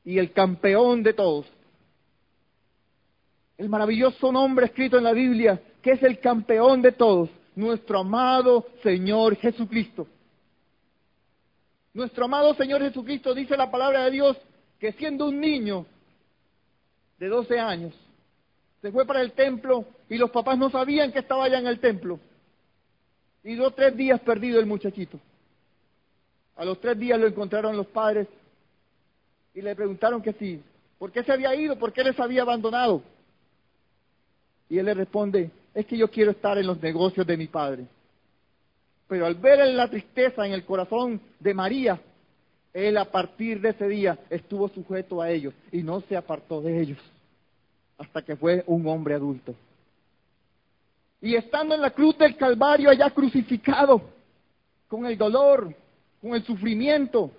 Y 0.05 0.17
el 0.17 0.31
campeón 0.31 1.03
de 1.03 1.13
todos, 1.13 1.45
el 3.57 3.67
maravilloso 3.67 4.31
nombre 4.31 4.67
escrito 4.67 4.97
en 4.97 5.03
la 5.03 5.11
Biblia, 5.11 5.61
que 5.81 5.91
es 5.91 6.03
el 6.03 6.19
campeón 6.19 6.81
de 6.81 6.91
todos, 6.93 7.29
nuestro 7.55 7.99
amado 7.99 8.65
Señor 8.81 9.35
Jesucristo. 9.35 10.07
Nuestro 11.93 12.25
amado 12.25 12.53
Señor 12.53 12.81
Jesucristo 12.81 13.33
dice 13.33 13.57
la 13.57 13.69
palabra 13.69 14.05
de 14.05 14.11
Dios 14.11 14.37
que 14.79 14.93
siendo 14.93 15.27
un 15.27 15.39
niño 15.39 15.85
de 17.17 17.27
12 17.27 17.59
años, 17.59 17.93
se 18.81 18.91
fue 18.91 19.05
para 19.05 19.21
el 19.21 19.33
templo 19.33 19.85
y 20.09 20.17
los 20.17 20.31
papás 20.31 20.57
no 20.57 20.69
sabían 20.69 21.11
que 21.11 21.19
estaba 21.19 21.45
allá 21.45 21.59
en 21.59 21.67
el 21.67 21.79
templo. 21.79 22.19
Y 23.43 23.55
dos, 23.55 23.75
tres 23.75 23.95
días 23.95 24.19
perdido 24.21 24.59
el 24.59 24.65
muchachito. 24.65 25.19
A 26.55 26.65
los 26.65 26.79
tres 26.79 26.97
días 26.97 27.19
lo 27.19 27.27
encontraron 27.27 27.75
los 27.75 27.87
padres 27.87 28.27
y 29.53 29.61
le 29.61 29.75
preguntaron 29.75 30.21
que 30.21 30.33
sí, 30.33 30.61
¿por 30.97 31.11
qué 31.11 31.23
se 31.23 31.31
había 31.31 31.53
ido? 31.55 31.77
¿Por 31.77 31.91
qué 31.91 32.03
les 32.03 32.19
había 32.19 32.43
abandonado? 32.43 33.01
Y 34.69 34.77
él 34.77 34.85
le 34.85 34.93
responde, 34.93 35.51
es 35.73 35.85
que 35.85 35.97
yo 35.97 36.09
quiero 36.09 36.31
estar 36.31 36.57
en 36.57 36.67
los 36.67 36.81
negocios 36.81 37.25
de 37.25 37.37
mi 37.37 37.47
padre. 37.47 37.85
Pero 39.07 39.25
al 39.25 39.35
ver 39.35 39.65
la 39.73 39.89
tristeza 39.89 40.45
en 40.45 40.53
el 40.53 40.63
corazón 40.63 41.19
de 41.39 41.53
María, 41.53 41.99
él 42.73 42.97
a 42.97 43.05
partir 43.05 43.59
de 43.59 43.69
ese 43.69 43.87
día 43.87 44.19
estuvo 44.29 44.69
sujeto 44.69 45.21
a 45.21 45.31
ellos 45.31 45.53
y 45.71 45.81
no 45.81 46.01
se 46.01 46.15
apartó 46.15 46.61
de 46.61 46.79
ellos 46.79 46.99
hasta 47.99 48.23
que 48.23 48.35
fue 48.35 48.63
un 48.65 48.87
hombre 48.87 49.13
adulto. 49.13 49.53
Y 51.21 51.35
estando 51.35 51.75
en 51.75 51.81
la 51.81 51.91
cruz 51.91 52.17
del 52.17 52.35
Calvario 52.37 52.89
allá 52.89 53.09
crucificado, 53.11 54.01
con 54.87 55.05
el 55.05 55.17
dolor, 55.17 55.75
con 56.21 56.33
el 56.33 56.43
sufrimiento, 56.43 57.29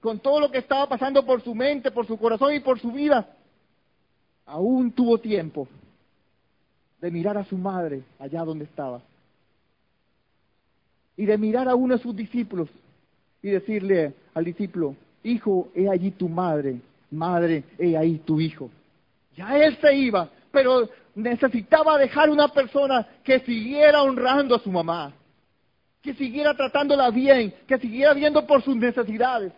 con 0.00 0.20
todo 0.20 0.40
lo 0.40 0.50
que 0.50 0.58
estaba 0.58 0.88
pasando 0.88 1.26
por 1.26 1.42
su 1.42 1.54
mente, 1.54 1.90
por 1.90 2.06
su 2.06 2.16
corazón 2.16 2.54
y 2.54 2.60
por 2.60 2.80
su 2.80 2.92
vida, 2.92 3.28
aún 4.46 4.92
tuvo 4.92 5.18
tiempo 5.18 5.68
de 7.00 7.10
mirar 7.10 7.36
a 7.36 7.44
su 7.44 7.56
madre 7.58 8.02
allá 8.18 8.44
donde 8.44 8.64
estaba 8.64 9.02
y 11.16 11.26
de 11.26 11.38
mirar 11.38 11.68
a 11.68 11.74
uno 11.74 11.96
de 11.96 12.02
sus 12.02 12.14
discípulos 12.14 12.68
y 13.42 13.50
decirle 13.50 14.14
al 14.32 14.44
discípulo, 14.44 14.96
hijo, 15.22 15.68
he 15.74 15.88
allí 15.88 16.10
tu 16.12 16.28
madre, 16.28 16.80
madre, 17.10 17.64
he 17.78 17.96
ahí 17.96 18.18
tu 18.18 18.40
hijo. 18.40 18.70
Ya 19.36 19.56
él 19.58 19.76
se 19.80 19.94
iba, 19.94 20.28
pero 20.50 20.88
necesitaba 21.14 21.98
dejar 21.98 22.30
una 22.30 22.48
persona 22.48 23.06
que 23.22 23.40
siguiera 23.40 24.02
honrando 24.02 24.54
a 24.54 24.60
su 24.60 24.70
mamá, 24.70 25.12
que 26.02 26.14
siguiera 26.14 26.54
tratándola 26.54 27.10
bien, 27.10 27.54
que 27.66 27.78
siguiera 27.78 28.14
viendo 28.14 28.46
por 28.46 28.62
sus 28.62 28.76
necesidades. 28.76 29.52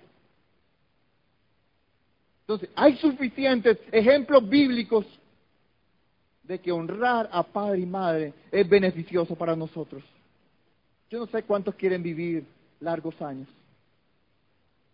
Entonces, 2.41 2.71
hay 2.77 2.97
suficientes 2.99 3.79
ejemplos 3.91 4.49
bíblicos 4.49 5.05
de 6.45 6.61
que 6.61 6.71
honrar 6.71 7.29
a 7.33 7.43
padre 7.43 7.81
y 7.81 7.87
madre 7.87 8.33
es 8.53 8.69
beneficioso 8.69 9.35
para 9.35 9.57
nosotros. 9.57 10.03
Yo 11.11 11.19
no 11.19 11.27
sé 11.27 11.43
cuántos 11.43 11.75
quieren 11.75 12.03
vivir 12.03 12.47
largos 12.81 13.21
años. 13.21 13.49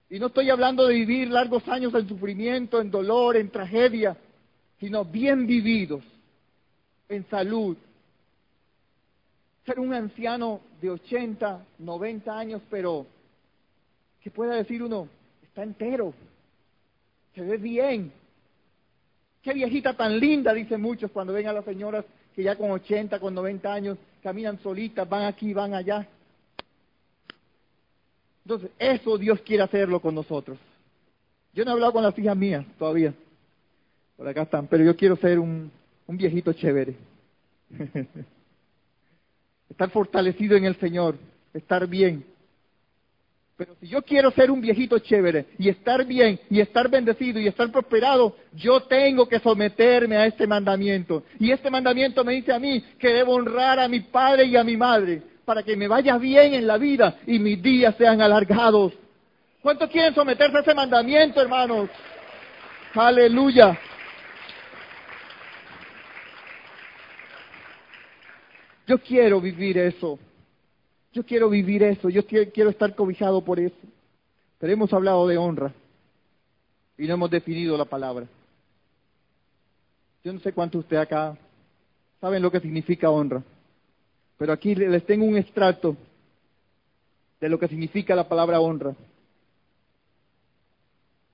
Y 0.08 0.18
no 0.18 0.26
estoy 0.26 0.50
hablando 0.50 0.86
de 0.86 0.94
vivir 0.94 1.28
largos 1.28 1.66
años 1.68 1.94
en 1.94 2.08
sufrimiento, 2.08 2.80
en 2.80 2.90
dolor, 2.90 3.36
en 3.36 3.50
tragedia, 3.50 4.16
sino 4.82 5.04
bien 5.04 5.46
vividos, 5.46 6.02
en 7.08 7.24
salud. 7.30 7.76
Ser 9.64 9.78
un 9.78 9.94
anciano 9.94 10.60
de 10.80 10.90
80, 10.90 11.64
90 11.78 12.36
años, 12.36 12.60
pero 12.68 13.06
que 14.20 14.32
pueda 14.32 14.56
decir 14.56 14.82
uno, 14.82 15.06
está 15.40 15.62
entero, 15.62 16.12
se 17.32 17.42
ve 17.42 17.58
bien. 17.58 18.12
Qué 19.40 19.52
viejita 19.54 19.96
tan 19.96 20.18
linda, 20.18 20.52
dicen 20.52 20.82
muchos 20.82 21.12
cuando 21.12 21.32
ven 21.32 21.46
a 21.46 21.52
las 21.52 21.64
señoras 21.64 22.04
que 22.34 22.42
ya 22.42 22.56
con 22.56 22.72
80, 22.72 23.20
con 23.20 23.34
90 23.34 23.72
años 23.72 23.98
caminan 24.20 24.60
solitas, 24.64 25.08
van 25.08 25.26
aquí, 25.26 25.54
van 25.54 25.74
allá. 25.74 26.08
Entonces, 28.44 28.72
eso 28.80 29.16
Dios 29.16 29.40
quiere 29.42 29.62
hacerlo 29.62 30.00
con 30.00 30.16
nosotros. 30.16 30.58
Yo 31.54 31.64
no 31.64 31.70
he 31.70 31.74
hablado 31.74 31.92
con 31.92 32.02
las 32.02 32.18
hijas 32.18 32.36
mías 32.36 32.66
todavía. 32.76 33.14
Por 34.22 34.28
acá 34.28 34.42
están, 34.42 34.68
pero 34.68 34.84
yo 34.84 34.94
quiero 34.94 35.16
ser 35.16 35.40
un, 35.40 35.68
viejito 36.06 36.52
chévere. 36.52 36.94
estar 39.68 39.90
fortalecido 39.90 40.56
en 40.56 40.64
el 40.64 40.76
Señor, 40.76 41.16
estar 41.52 41.88
bien. 41.88 42.24
Pero 43.56 43.74
si 43.80 43.88
yo 43.88 44.00
quiero 44.02 44.30
ser 44.30 44.52
un 44.52 44.60
viejito 44.60 45.00
chévere 45.00 45.46
y 45.58 45.68
estar 45.68 46.06
bien 46.06 46.38
y 46.48 46.60
estar 46.60 46.88
bendecido 46.88 47.40
y 47.40 47.48
estar 47.48 47.72
prosperado, 47.72 48.36
yo 48.54 48.82
tengo 48.82 49.28
que 49.28 49.40
someterme 49.40 50.16
a 50.16 50.26
este 50.26 50.46
mandamiento. 50.46 51.24
Y 51.40 51.50
este 51.50 51.68
mandamiento 51.68 52.22
me 52.22 52.34
dice 52.34 52.52
a 52.52 52.60
mí 52.60 52.80
que 53.00 53.08
debo 53.08 53.34
honrar 53.34 53.80
a 53.80 53.88
mi 53.88 54.02
padre 54.02 54.44
y 54.44 54.54
a 54.56 54.62
mi 54.62 54.76
madre 54.76 55.20
para 55.44 55.64
que 55.64 55.76
me 55.76 55.88
vaya 55.88 56.16
bien 56.16 56.54
en 56.54 56.68
la 56.68 56.78
vida 56.78 57.18
y 57.26 57.40
mis 57.40 57.60
días 57.60 57.96
sean 57.98 58.20
alargados. 58.20 58.92
¿Cuántos 59.60 59.90
quieren 59.90 60.14
someterse 60.14 60.58
a 60.58 60.60
ese 60.60 60.74
mandamiento, 60.74 61.42
hermanos? 61.42 61.90
Aleluya. 62.94 63.76
Yo 68.86 68.98
quiero 68.98 69.40
vivir 69.40 69.78
eso. 69.78 70.18
Yo 71.12 71.24
quiero 71.24 71.48
vivir 71.48 71.82
eso. 71.82 72.08
Yo 72.08 72.26
quiero 72.26 72.70
estar 72.70 72.94
cobijado 72.94 73.42
por 73.42 73.60
eso. 73.60 73.76
Pero 74.58 74.72
hemos 74.72 74.92
hablado 74.92 75.26
de 75.26 75.38
honra 75.38 75.72
y 76.96 77.06
no 77.06 77.14
hemos 77.14 77.30
definido 77.30 77.76
la 77.76 77.84
palabra. 77.84 78.26
Yo 80.24 80.32
no 80.32 80.40
sé 80.40 80.52
cuántos 80.52 80.80
de 80.80 80.84
ustedes 80.84 81.02
acá 81.02 81.36
saben 82.20 82.42
lo 82.42 82.50
que 82.50 82.60
significa 82.60 83.10
honra. 83.10 83.42
Pero 84.38 84.52
aquí 84.52 84.74
les 84.74 85.04
tengo 85.04 85.24
un 85.24 85.36
extracto 85.36 85.96
de 87.40 87.48
lo 87.48 87.58
que 87.58 87.66
significa 87.66 88.14
la 88.14 88.28
palabra 88.28 88.60
honra. 88.60 88.94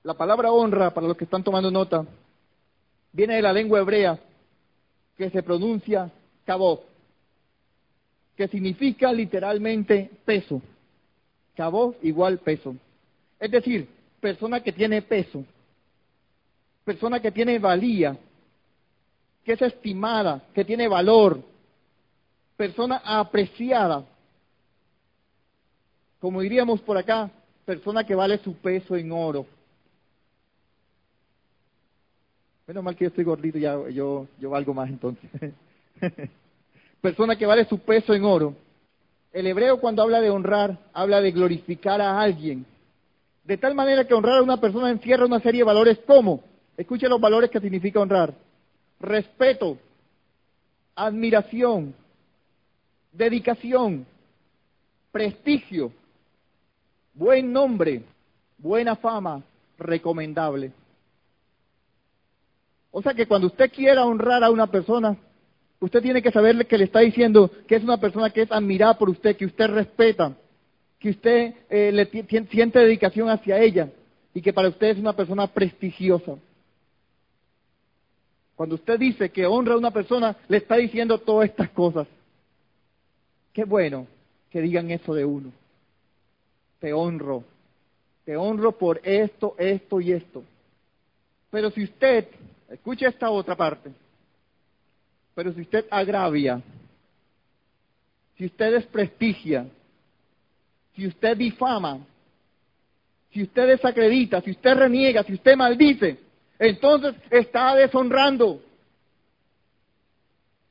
La 0.02 0.14
palabra 0.14 0.50
honra, 0.50 0.94
para 0.94 1.06
los 1.06 1.16
que 1.16 1.24
están 1.24 1.44
tomando 1.44 1.70
nota, 1.70 2.06
viene 3.12 3.36
de 3.36 3.42
la 3.42 3.52
lengua 3.52 3.80
hebrea 3.80 4.18
que 5.18 5.28
se 5.28 5.42
pronuncia 5.42 6.10
cabot, 6.46 6.87
que 8.38 8.46
significa 8.46 9.12
literalmente 9.12 10.08
peso. 10.24 10.62
Cabot 11.56 11.98
igual 12.04 12.38
peso. 12.38 12.76
Es 13.40 13.50
decir, 13.50 13.88
persona 14.20 14.62
que 14.62 14.70
tiene 14.70 15.02
peso, 15.02 15.44
persona 16.84 17.18
que 17.18 17.32
tiene 17.32 17.58
valía, 17.58 18.16
que 19.44 19.54
es 19.54 19.62
estimada, 19.62 20.40
que 20.54 20.64
tiene 20.64 20.86
valor, 20.86 21.42
persona 22.56 23.02
apreciada. 23.04 24.06
Como 26.20 26.40
diríamos 26.40 26.80
por 26.82 26.96
acá, 26.96 27.28
persona 27.64 28.04
que 28.04 28.14
vale 28.14 28.38
su 28.38 28.54
peso 28.54 28.94
en 28.94 29.10
oro. 29.10 29.46
Menos 32.68 32.84
mal 32.84 32.94
que 32.94 33.06
yo 33.06 33.08
estoy 33.08 33.24
gordito, 33.24 33.58
ya 33.58 33.88
yo, 33.88 34.28
yo 34.38 34.50
valgo 34.50 34.72
más 34.74 34.88
entonces. 34.88 35.28
persona 37.00 37.36
que 37.36 37.46
vale 37.46 37.64
su 37.66 37.78
peso 37.78 38.14
en 38.14 38.24
oro. 38.24 38.54
El 39.32 39.46
hebreo 39.46 39.80
cuando 39.80 40.02
habla 40.02 40.20
de 40.20 40.30
honrar, 40.30 40.78
habla 40.92 41.20
de 41.20 41.30
glorificar 41.32 42.00
a 42.00 42.20
alguien. 42.20 42.66
De 43.44 43.56
tal 43.56 43.74
manera 43.74 44.06
que 44.06 44.14
honrar 44.14 44.38
a 44.38 44.42
una 44.42 44.60
persona 44.60 44.90
encierra 44.90 45.26
una 45.26 45.40
serie 45.40 45.60
de 45.60 45.66
valores 45.66 45.98
como, 46.06 46.42
escuche 46.76 47.08
los 47.08 47.20
valores 47.20 47.50
que 47.50 47.60
significa 47.60 48.00
honrar. 48.00 48.34
Respeto, 49.00 49.78
admiración, 50.94 51.94
dedicación, 53.12 54.06
prestigio, 55.12 55.92
buen 57.14 57.52
nombre, 57.52 58.02
buena 58.58 58.96
fama, 58.96 59.42
recomendable. 59.78 60.72
O 62.90 63.02
sea 63.02 63.14
que 63.14 63.26
cuando 63.26 63.46
usted 63.46 63.70
quiera 63.70 64.04
honrar 64.04 64.42
a 64.42 64.50
una 64.50 64.66
persona, 64.66 65.16
usted 65.80 66.02
tiene 66.02 66.22
que 66.22 66.32
saberle 66.32 66.66
que 66.66 66.78
le 66.78 66.84
está 66.84 67.00
diciendo 67.00 67.50
que 67.66 67.76
es 67.76 67.82
una 67.82 67.98
persona 67.98 68.30
que 68.30 68.42
es 68.42 68.52
admirada 68.52 68.98
por 68.98 69.08
usted, 69.08 69.36
que 69.36 69.46
usted 69.46 69.66
respeta, 69.68 70.36
que 70.98 71.10
usted 71.10 71.54
eh, 71.70 71.92
le 71.92 72.06
siente 72.46 72.78
dedicación 72.78 73.28
hacia 73.28 73.58
ella 73.58 73.90
y 74.34 74.42
que 74.42 74.52
para 74.52 74.68
usted 74.68 74.88
es 74.88 74.98
una 74.98 75.14
persona 75.14 75.46
prestigiosa. 75.46 76.36
Cuando 78.56 78.74
usted 78.74 78.98
dice 78.98 79.30
que 79.30 79.46
honra 79.46 79.74
a 79.74 79.78
una 79.78 79.92
persona, 79.92 80.36
le 80.48 80.56
está 80.56 80.76
diciendo 80.76 81.18
todas 81.18 81.48
estas 81.48 81.70
cosas. 81.70 82.08
Qué 83.52 83.64
bueno 83.64 84.06
que 84.50 84.60
digan 84.60 84.90
eso 84.90 85.14
de 85.14 85.24
uno. 85.24 85.52
Te 86.80 86.92
honro. 86.92 87.44
Te 88.24 88.36
honro 88.36 88.72
por 88.72 89.00
esto, 89.04 89.54
esto 89.58 90.00
y 90.00 90.12
esto. 90.12 90.42
Pero 91.50 91.70
si 91.70 91.84
usted, 91.84 92.28
escuche 92.68 93.06
esta 93.06 93.30
otra 93.30 93.56
parte, 93.56 93.90
pero 95.38 95.52
si 95.52 95.60
usted 95.60 95.86
agravia, 95.88 96.60
si 98.36 98.46
usted 98.46 98.72
desprestigia, 98.72 99.68
si 100.96 101.06
usted 101.06 101.36
difama, 101.36 102.00
si 103.30 103.44
usted 103.44 103.68
desacredita, 103.68 104.40
si 104.40 104.50
usted 104.50 104.74
reniega, 104.74 105.22
si 105.22 105.34
usted 105.34 105.54
maldice, 105.54 106.18
entonces 106.58 107.14
está 107.30 107.76
deshonrando. 107.76 108.60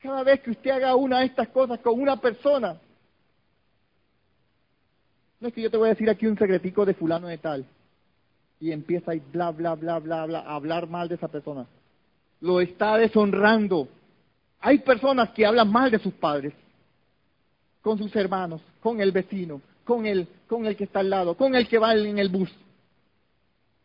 Cada 0.02 0.24
vez 0.24 0.42
que 0.42 0.52
usted 0.52 0.72
haga 0.72 0.98
una 0.98 1.20
de 1.20 1.28
estas 1.28 1.48
cosas 1.48 1.80
con 1.80 2.02
una 2.02 2.20
persona, 2.20 2.76
no 5.40 5.48
es 5.48 5.54
que 5.54 5.62
yo 5.62 5.72
te 5.72 5.78
voy 5.78 5.88
a 5.88 5.94
decir 5.94 6.10
aquí 6.10 6.28
un 6.28 6.38
secretico 6.38 6.86
de 6.86 6.94
fulano 6.94 7.28
de 7.30 7.38
tal, 7.38 7.66
y 8.60 8.74
empieza 8.74 9.16
y 9.16 9.22
bla, 9.32 9.52
bla, 9.52 9.76
bla, 9.76 10.00
bla, 10.00 10.26
bla, 10.26 10.40
a 10.40 10.56
hablar 10.56 10.90
mal 10.90 11.08
de 11.08 11.16
esa 11.16 11.30
persona. 11.30 11.66
Lo 12.42 12.60
está 12.60 12.98
deshonrando. 12.98 13.88
Hay 14.60 14.80
personas 14.80 15.30
que 15.30 15.46
hablan 15.46 15.72
mal 15.72 15.92
de 15.92 16.00
sus 16.00 16.14
padres, 16.14 16.54
con 17.82 17.98
sus 17.98 18.16
hermanos, 18.16 18.62
con 18.82 19.00
el 19.00 19.12
vecino, 19.12 19.62
con 19.84 20.06
el, 20.06 20.28
con 20.48 20.66
el 20.66 20.76
que 20.76 20.86
está 20.86 21.00
al 21.00 21.10
lado, 21.10 21.36
con 21.36 21.56
el 21.56 21.68
que 21.68 21.78
va 21.78 21.94
en 21.94 22.18
el 22.18 22.30
bus. 22.30 22.50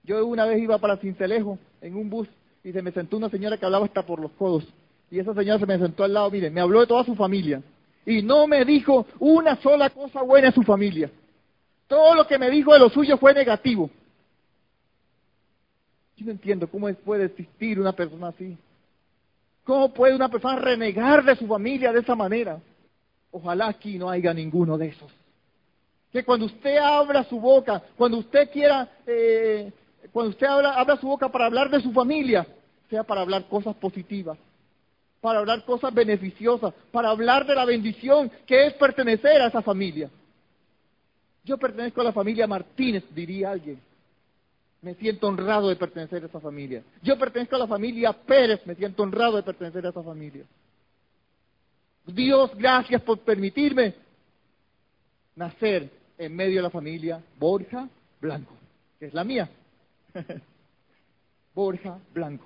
Yo 0.02 0.26
una 0.26 0.44
vez 0.44 0.60
iba 0.60 0.78
para 0.78 0.96
Cincelejo 0.96 1.58
en 1.80 1.96
un 1.96 2.10
bus 2.10 2.28
y 2.64 2.72
se 2.72 2.82
me 2.82 2.90
sentó 2.90 3.16
una 3.16 3.28
señora 3.28 3.56
que 3.56 3.64
hablaba 3.64 3.86
hasta 3.86 4.04
por 4.04 4.20
los 4.20 4.32
codos. 4.32 4.64
Y 5.10 5.18
esa 5.18 5.34
señora 5.34 5.58
se 5.58 5.66
me 5.66 5.78
sentó 5.78 6.04
al 6.04 6.14
lado, 6.14 6.30
mire, 6.30 6.50
me 6.50 6.60
habló 6.60 6.80
de 6.80 6.86
toda 6.86 7.04
su 7.04 7.14
familia. 7.14 7.62
Y 8.04 8.22
no 8.22 8.46
me 8.46 8.64
dijo 8.64 9.06
una 9.20 9.56
sola 9.56 9.90
cosa 9.90 10.22
buena 10.22 10.48
de 10.48 10.54
su 10.54 10.62
familia. 10.62 11.10
Todo 11.86 12.14
lo 12.14 12.26
que 12.26 12.38
me 12.38 12.50
dijo 12.50 12.72
de 12.72 12.78
lo 12.78 12.88
suyo 12.88 13.18
fue 13.18 13.34
negativo. 13.34 13.90
Yo 16.16 16.26
no 16.26 16.32
entiendo 16.32 16.66
cómo 16.66 16.92
puede 16.94 17.26
existir 17.26 17.78
una 17.78 17.92
persona 17.92 18.28
así. 18.28 18.56
¿Cómo 19.64 19.92
puede 19.92 20.14
una 20.14 20.28
persona 20.28 20.56
renegar 20.56 21.24
de 21.24 21.36
su 21.36 21.46
familia 21.46 21.92
de 21.92 22.00
esa 22.00 22.14
manera? 22.14 22.60
Ojalá 23.30 23.68
aquí 23.68 23.98
no 23.98 24.10
haya 24.10 24.34
ninguno 24.34 24.76
de 24.76 24.88
esos. 24.88 25.10
Que 26.10 26.24
cuando 26.24 26.46
usted 26.46 26.76
abra 26.76 27.24
su 27.24 27.40
boca, 27.40 27.82
cuando 27.96 28.18
usted 28.18 28.50
quiera 28.50 28.88
eh, 29.06 29.72
cuando 30.12 30.30
usted 30.30 30.46
abra 30.46 30.96
su 30.96 31.06
boca 31.06 31.28
para 31.30 31.46
hablar 31.46 31.70
de 31.70 31.80
su 31.80 31.92
familia, 31.92 32.46
sea 32.90 33.04
para 33.04 33.22
hablar 33.22 33.48
cosas 33.48 33.74
positivas, 33.76 34.36
para 35.20 35.38
hablar 35.38 35.64
cosas 35.64 35.94
beneficiosas, 35.94 36.74
para 36.90 37.10
hablar 37.10 37.46
de 37.46 37.54
la 37.54 37.64
bendición 37.64 38.30
que 38.46 38.66
es 38.66 38.74
pertenecer 38.74 39.40
a 39.40 39.46
esa 39.46 39.62
familia. 39.62 40.10
Yo 41.44 41.56
pertenezco 41.56 42.00
a 42.00 42.04
la 42.04 42.12
familia 42.12 42.46
Martínez, 42.46 43.04
diría 43.14 43.52
alguien. 43.52 43.80
Me 44.82 44.94
siento 44.94 45.28
honrado 45.28 45.68
de 45.68 45.76
pertenecer 45.76 46.22
a 46.22 46.26
esa 46.26 46.40
familia. 46.40 46.82
Yo 47.02 47.18
pertenezco 47.18 47.56
a 47.56 47.60
la 47.60 47.68
familia 47.68 48.12
Pérez, 48.12 48.60
me 48.66 48.74
siento 48.74 49.02
honrado 49.02 49.36
de 49.36 49.42
pertenecer 49.42 49.86
a 49.86 49.90
esa 49.90 50.02
familia. 50.02 50.44
Dios, 52.04 52.50
gracias 52.56 53.00
por 53.02 53.20
permitirme 53.20 53.94
nacer 55.36 55.88
en 56.18 56.34
medio 56.34 56.56
de 56.56 56.62
la 56.62 56.70
familia 56.70 57.22
Borja 57.38 57.88
Blanco, 58.20 58.54
que 58.98 59.06
es 59.06 59.14
la 59.14 59.24
mía. 59.24 59.48
Borja 61.54 61.98
Blanco. 62.12 62.44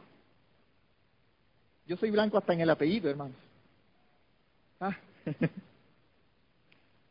Yo 1.87 1.97
soy 1.97 2.11
blanco 2.11 2.37
hasta 2.37 2.53
en 2.53 2.61
el 2.61 2.71
apellido, 2.71 3.09
hermanos. 3.09 3.37
Ah. 4.81 4.97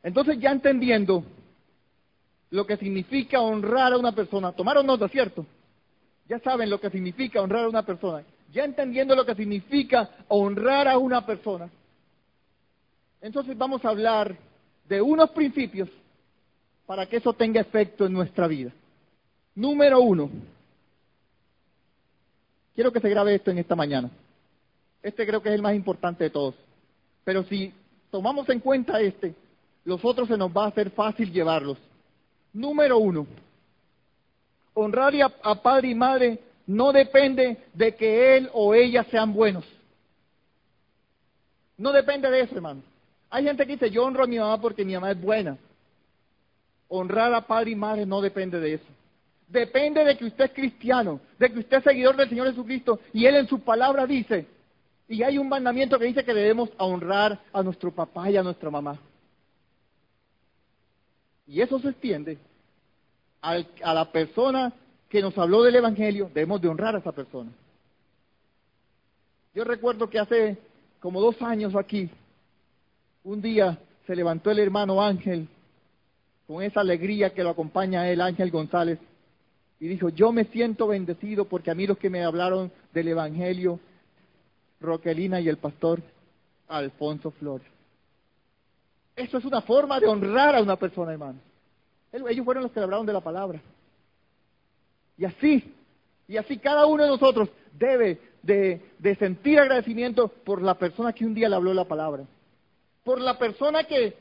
Entonces 0.04 0.38
ya 0.40 0.52
entendiendo 0.52 1.24
lo 2.56 2.66
que 2.66 2.78
significa 2.78 3.42
honrar 3.42 3.92
a 3.92 3.98
una 3.98 4.14
persona, 4.14 4.54
tomaron 4.54 4.86
nota, 4.86 5.10
¿cierto? 5.10 5.46
Ya 6.28 6.40
saben 6.40 6.70
lo 6.70 6.80
que 6.80 6.90
significa 6.90 7.42
honrar 7.42 7.66
a 7.66 7.70
una 7.70 7.86
persona. 7.86 8.24
Ya 8.54 8.64
entendiendo 8.64 9.14
lo 9.14 9.26
que 9.26 9.36
significa 9.36 10.10
honrar 10.30 10.88
a 10.88 10.98
una 10.98 11.26
persona. 11.26 11.70
Entonces 13.22 13.58
vamos 13.58 13.84
a 13.84 13.90
hablar 13.90 14.38
de 14.88 15.02
unos 15.02 15.32
principios 15.32 15.90
para 16.86 17.06
que 17.08 17.18
eso 17.18 17.34
tenga 17.34 17.60
efecto 17.60 18.06
en 18.06 18.14
nuestra 18.14 18.48
vida. 18.48 18.72
Número 19.54 20.00
uno. 20.00 20.30
Quiero 22.74 22.94
que 22.94 23.02
se 23.02 23.10
grabe 23.10 23.36
esto 23.36 23.52
en 23.52 23.58
esta 23.58 23.76
mañana. 23.76 24.10
Este 25.04 25.26
creo 25.26 25.42
que 25.42 25.50
es 25.50 25.56
el 25.56 25.62
más 25.62 25.76
importante 25.76 26.24
de 26.24 26.30
todos. 26.30 26.56
Pero 27.26 27.44
si 27.44 27.74
tomamos 28.12 28.48
en 28.48 28.62
cuenta 28.62 29.02
este, 29.02 29.36
los 29.84 30.04
otros 30.06 30.30
se 30.30 30.38
nos 30.38 30.56
va 30.56 30.66
a 30.66 30.70
hacer 30.70 30.92
fácil 30.92 31.34
llevarlos. 31.34 31.78
Número 32.56 32.98
uno. 32.98 33.28
Honrar 34.74 35.14
a, 35.44 35.56
padre 35.56 35.90
y 35.90 35.96
madre 35.96 36.40
no 36.66 36.94
depende 36.94 37.58
de 37.74 37.96
que 37.96 38.38
él 38.38 38.50
o 38.54 38.74
ella 38.74 39.04
sean 39.12 39.34
buenos. 39.34 39.66
No 41.78 41.92
depende 41.92 42.30
de 42.32 42.42
eso, 42.42 42.56
hermano. 42.56 42.82
Hay 43.30 43.44
gente 43.44 43.66
que 43.66 43.74
dice, 43.74 43.92
yo 43.92 44.06
honro 44.06 44.24
a 44.24 44.28
mi 44.28 44.40
mamá 44.40 44.60
porque 44.62 44.86
mi 44.86 44.94
mamá 44.94 45.12
es 45.12 45.22
buena. 45.22 45.58
Honrar 46.88 47.34
a 47.34 47.42
padre 47.42 47.72
y 47.72 47.76
madre 47.76 48.06
no 48.06 48.22
depende 48.22 48.58
de 48.62 48.76
eso. 48.76 48.86
Depende 49.50 50.06
de 50.06 50.18
que 50.18 50.24
usted 50.24 50.46
es 50.46 50.52
cristiano, 50.52 51.20
de 51.38 51.52
que 51.52 51.60
usted 51.60 51.78
es 51.78 51.84
seguidor 51.84 52.16
del 52.16 52.30
Señor 52.30 52.48
Jesucristo 52.48 53.02
y 53.12 53.26
Él 53.26 53.36
en 53.36 53.50
su 53.50 53.60
palabra 53.60 54.08
dice, 54.08 54.48
y 55.10 55.24
hay 55.24 55.38
un 55.38 55.50
mandamiento 55.50 56.00
que 56.00 56.06
dice 56.06 56.24
que 56.24 56.34
debemos 56.34 56.70
honrar 56.78 57.38
a 57.52 57.62
nuestro 57.62 57.92
papá 57.92 58.32
y 58.32 58.38
a 58.38 58.44
nuestra 58.44 58.70
mamá. 58.70 58.98
Y 61.48 61.62
eso 61.62 61.80
se 61.80 61.90
extiende 61.90 62.38
a 63.42 63.94
la 63.94 64.12
persona 64.12 64.74
que 65.10 65.22
nos 65.22 65.38
habló 65.38 65.64
del 65.64 65.76
Evangelio, 65.76 66.30
debemos 66.34 66.62
de 66.62 66.68
honrar 66.68 66.96
a 66.96 67.00
esa 67.00 67.12
persona. 67.12 67.52
Yo 69.54 69.64
recuerdo 69.64 70.10
que 70.10 70.20
hace 70.20 70.58
como 71.00 71.22
dos 71.22 71.40
años 71.42 71.76
aquí, 71.76 72.10
un 73.24 73.42
día 73.42 73.78
se 74.08 74.16
levantó 74.16 74.52
el 74.52 74.60
hermano 74.60 75.02
Ángel 75.02 75.48
con 76.48 76.64
esa 76.64 76.82
alegría 76.82 77.34
que 77.34 77.44
lo 77.44 77.52
acompaña 77.52 78.02
a 78.02 78.10
él, 78.10 78.22
Ángel 78.22 78.52
González, 78.52 79.00
y 79.80 79.88
dijo, 79.88 80.10
yo 80.10 80.32
me 80.32 80.46
siento 80.46 80.88
bendecido 80.88 81.46
porque 81.46 81.72
a 81.72 81.76
mí 81.76 81.86
los 81.86 81.98
que 81.98 82.10
me 82.10 82.24
hablaron 82.24 82.72
del 82.94 83.10
Evangelio, 83.10 83.80
Roquelina 84.80 85.40
y 85.40 85.50
el 85.50 85.58
pastor 85.58 86.02
Alfonso 86.68 87.32
Flores. 87.32 87.75
Eso 89.16 89.38
es 89.38 89.46
una 89.46 89.62
forma 89.62 90.00
de 90.00 90.08
honrar 90.08 90.56
a 90.56 90.62
una 90.62 90.76
persona, 90.76 91.14
hermano. 91.14 91.40
Ellos 92.12 92.46
fueron 92.46 92.64
los 92.64 92.72
que 92.72 92.80
hablaron 92.80 93.06
de 93.06 93.14
la 93.14 93.22
palabra. 93.22 93.62
Y 95.18 95.26
así, 95.26 95.74
y 96.28 96.38
así 96.38 96.58
cada 96.58 96.86
uno 96.86 97.04
de 97.04 97.10
nosotros 97.10 97.50
debe 97.74 98.20
de, 98.42 98.82
de, 99.00 99.16
sentir 99.16 99.60
agradecimiento 99.60 100.28
por 100.28 100.62
la 100.62 100.76
persona 100.76 101.14
que 101.14 101.26
un 101.26 101.34
día 101.34 101.50
le 101.50 101.56
habló 101.56 101.74
la 101.74 101.86
palabra. 101.86 102.24
Por 103.04 103.22
la 103.22 103.38
persona 103.38 103.86
que, 103.86 104.16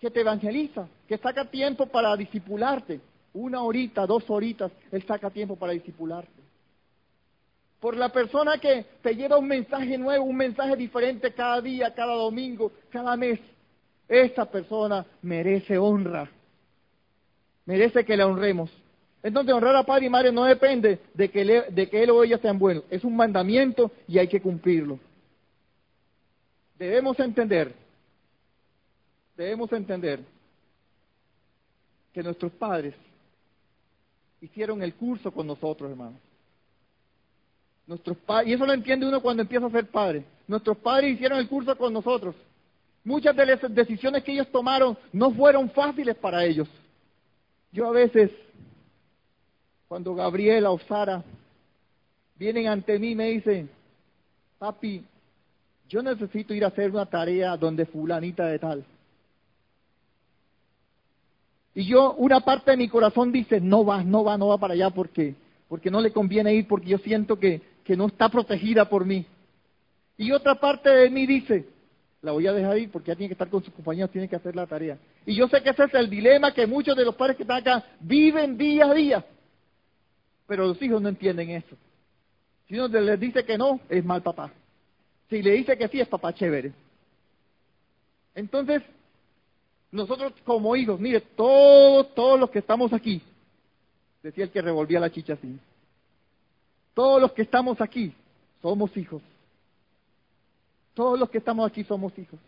que 0.00 0.10
te 0.10 0.20
evangeliza, 0.20 0.88
que 1.08 1.18
saca 1.18 1.46
tiempo 1.46 1.86
para 1.86 2.16
discipularte 2.16 3.00
una 3.34 3.62
horita, 3.62 4.06
dos 4.06 4.28
horitas, 4.28 4.70
Él 4.90 5.02
saca 5.06 5.30
tiempo 5.30 5.56
para 5.56 5.72
discipularte. 5.72 6.30
Por 7.80 7.96
la 7.96 8.10
persona 8.10 8.58
que 8.58 8.86
te 9.02 9.14
lleva 9.14 9.38
un 9.38 9.48
mensaje 9.48 9.98
nuevo, 9.98 10.24
un 10.24 10.36
mensaje 10.36 10.76
diferente 10.76 11.32
cada 11.32 11.60
día, 11.60 11.92
cada 11.94 12.14
domingo, 12.14 12.70
cada 12.90 13.16
mes. 13.16 13.40
Esa 14.08 14.44
persona 14.46 15.06
merece 15.22 15.78
honra. 15.78 16.30
Merece 17.64 18.04
que 18.04 18.16
la 18.16 18.26
honremos. 18.26 18.70
Entonces, 19.22 19.54
honrar 19.54 19.76
a 19.76 19.84
padre 19.84 20.06
y 20.06 20.10
madre 20.10 20.32
no 20.32 20.44
depende 20.44 20.98
de 21.14 21.30
que, 21.30 21.44
de 21.44 21.88
que 21.88 22.02
él 22.02 22.10
o 22.10 22.24
ella 22.24 22.38
sean 22.38 22.58
buenos. 22.58 22.84
Es 22.90 23.04
un 23.04 23.14
mandamiento 23.14 23.92
y 24.08 24.18
hay 24.18 24.26
que 24.26 24.42
cumplirlo. 24.42 24.98
Debemos 26.76 27.18
entender, 27.20 27.72
debemos 29.36 29.72
entender 29.72 30.20
que 32.12 32.22
nuestros 32.22 32.50
padres 32.52 32.94
hicieron 34.40 34.82
el 34.82 34.94
curso 34.94 35.30
con 35.30 35.46
nosotros, 35.46 35.90
hermanos. 35.90 36.20
Nuestros 37.86 38.16
y 38.44 38.52
eso 38.52 38.66
lo 38.66 38.72
entiende 38.72 39.06
uno 39.06 39.20
cuando 39.20 39.42
empieza 39.42 39.66
a 39.66 39.70
ser 39.70 39.86
padre. 39.86 40.24
Nuestros 40.48 40.76
padres 40.78 41.14
hicieron 41.14 41.38
el 41.38 41.48
curso 41.48 41.76
con 41.76 41.92
nosotros. 41.92 42.34
Muchas 43.04 43.34
de 43.34 43.46
las 43.46 43.74
decisiones 43.74 44.22
que 44.22 44.32
ellos 44.32 44.50
tomaron 44.52 44.96
no 45.12 45.32
fueron 45.32 45.70
fáciles 45.70 46.16
para 46.16 46.44
ellos. 46.44 46.68
Yo 47.72 47.88
a 47.88 47.90
veces, 47.90 48.30
cuando 49.88 50.14
Gabriela 50.14 50.70
o 50.70 50.78
Sara 50.80 51.24
vienen 52.36 52.68
ante 52.68 52.98
mí 52.98 53.14
me 53.14 53.30
dicen, 53.30 53.68
papi, 54.58 55.04
yo 55.88 56.02
necesito 56.02 56.54
ir 56.54 56.64
a 56.64 56.68
hacer 56.68 56.90
una 56.90 57.06
tarea 57.06 57.56
donde 57.56 57.86
fulanita 57.86 58.46
de 58.46 58.58
tal. 58.58 58.84
Y 61.74 61.86
yo, 61.86 62.14
una 62.14 62.40
parte 62.40 62.70
de 62.72 62.76
mi 62.76 62.88
corazón 62.88 63.32
dice, 63.32 63.60
no 63.60 63.84
va, 63.84 64.04
no 64.04 64.22
va, 64.22 64.36
no 64.36 64.48
va 64.48 64.58
para 64.58 64.74
allá 64.74 64.90
porque, 64.90 65.34
porque 65.68 65.90
no 65.90 66.00
le 66.00 66.12
conviene 66.12 66.54
ir, 66.54 66.68
porque 66.68 66.90
yo 66.90 66.98
siento 66.98 67.38
que, 67.38 67.62
que 67.84 67.96
no 67.96 68.06
está 68.06 68.28
protegida 68.28 68.88
por 68.88 69.04
mí. 69.04 69.26
Y 70.18 70.30
otra 70.32 70.54
parte 70.56 70.90
de 70.90 71.10
mí 71.10 71.26
dice, 71.26 71.66
la 72.22 72.30
voy 72.30 72.46
a 72.46 72.52
dejar 72.52 72.78
ir 72.78 72.90
porque 72.90 73.08
ya 73.08 73.16
tiene 73.16 73.28
que 73.28 73.34
estar 73.34 73.50
con 73.50 73.62
sus 73.62 73.74
compañeros, 73.74 74.10
tiene 74.10 74.28
que 74.28 74.36
hacer 74.36 74.54
la 74.54 74.66
tarea. 74.66 74.96
Y 75.26 75.34
yo 75.34 75.48
sé 75.48 75.60
que 75.60 75.70
ese 75.70 75.84
es 75.84 75.94
el 75.94 76.08
dilema 76.08 76.54
que 76.54 76.66
muchos 76.68 76.96
de 76.96 77.04
los 77.04 77.16
padres 77.16 77.36
que 77.36 77.42
están 77.42 77.58
acá 77.58 77.84
viven 78.00 78.56
día 78.56 78.86
a 78.86 78.94
día. 78.94 79.26
Pero 80.46 80.68
los 80.68 80.80
hijos 80.80 81.02
no 81.02 81.08
entienden 81.08 81.50
eso. 81.50 81.76
Si 82.68 82.78
uno 82.78 82.86
les 82.88 83.18
dice 83.18 83.44
que 83.44 83.58
no, 83.58 83.80
es 83.88 84.04
mal 84.04 84.22
papá. 84.22 84.52
Si 85.28 85.42
le 85.42 85.50
dice 85.52 85.76
que 85.76 85.88
sí, 85.88 86.00
es 86.00 86.08
papá 86.08 86.32
chévere. 86.32 86.72
Entonces, 88.36 88.82
nosotros 89.90 90.32
como 90.44 90.76
hijos, 90.76 91.00
mire, 91.00 91.20
todos, 91.20 92.14
todos 92.14 92.38
los 92.38 92.50
que 92.50 92.60
estamos 92.60 92.92
aquí, 92.92 93.20
decía 94.22 94.44
el 94.44 94.50
que 94.50 94.62
revolvía 94.62 95.00
la 95.00 95.10
chicha 95.10 95.34
así, 95.34 95.58
todos 96.94 97.20
los 97.20 97.32
que 97.32 97.42
estamos 97.42 97.80
aquí 97.80 98.14
somos 98.62 98.96
hijos. 98.96 99.22
Todos 100.94 101.18
los 101.18 101.30
que 101.30 101.38
estamos 101.38 101.68
aquí 101.70 101.84
somos 101.84 102.16
hijos. 102.18 102.38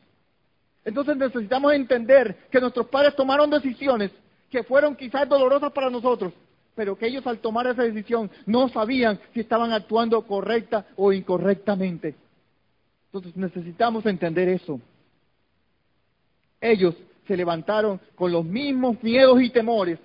Entonces 0.84 1.16
necesitamos 1.16 1.72
entender 1.72 2.36
que 2.50 2.60
nuestros 2.60 2.86
padres 2.88 3.16
tomaron 3.16 3.48
decisiones 3.50 4.10
que 4.50 4.62
fueron 4.62 4.94
quizás 4.94 5.28
dolorosas 5.28 5.72
para 5.72 5.90
nosotros, 5.90 6.32
pero 6.74 6.96
que 6.96 7.06
ellos 7.06 7.26
al 7.26 7.38
tomar 7.38 7.66
esa 7.66 7.82
decisión 7.82 8.30
no 8.46 8.68
sabían 8.68 9.18
si 9.32 9.40
estaban 9.40 9.72
actuando 9.72 10.20
correcta 10.26 10.86
o 10.96 11.12
incorrectamente. 11.12 12.14
Entonces 13.06 13.36
necesitamos 13.36 14.04
entender 14.06 14.48
eso. 14.48 14.80
Ellos 16.60 16.94
se 17.26 17.36
levantaron 17.36 18.00
con 18.14 18.32
los 18.32 18.44
mismos 18.44 19.02
miedos 19.02 19.40
y 19.40 19.50
temores 19.50 19.98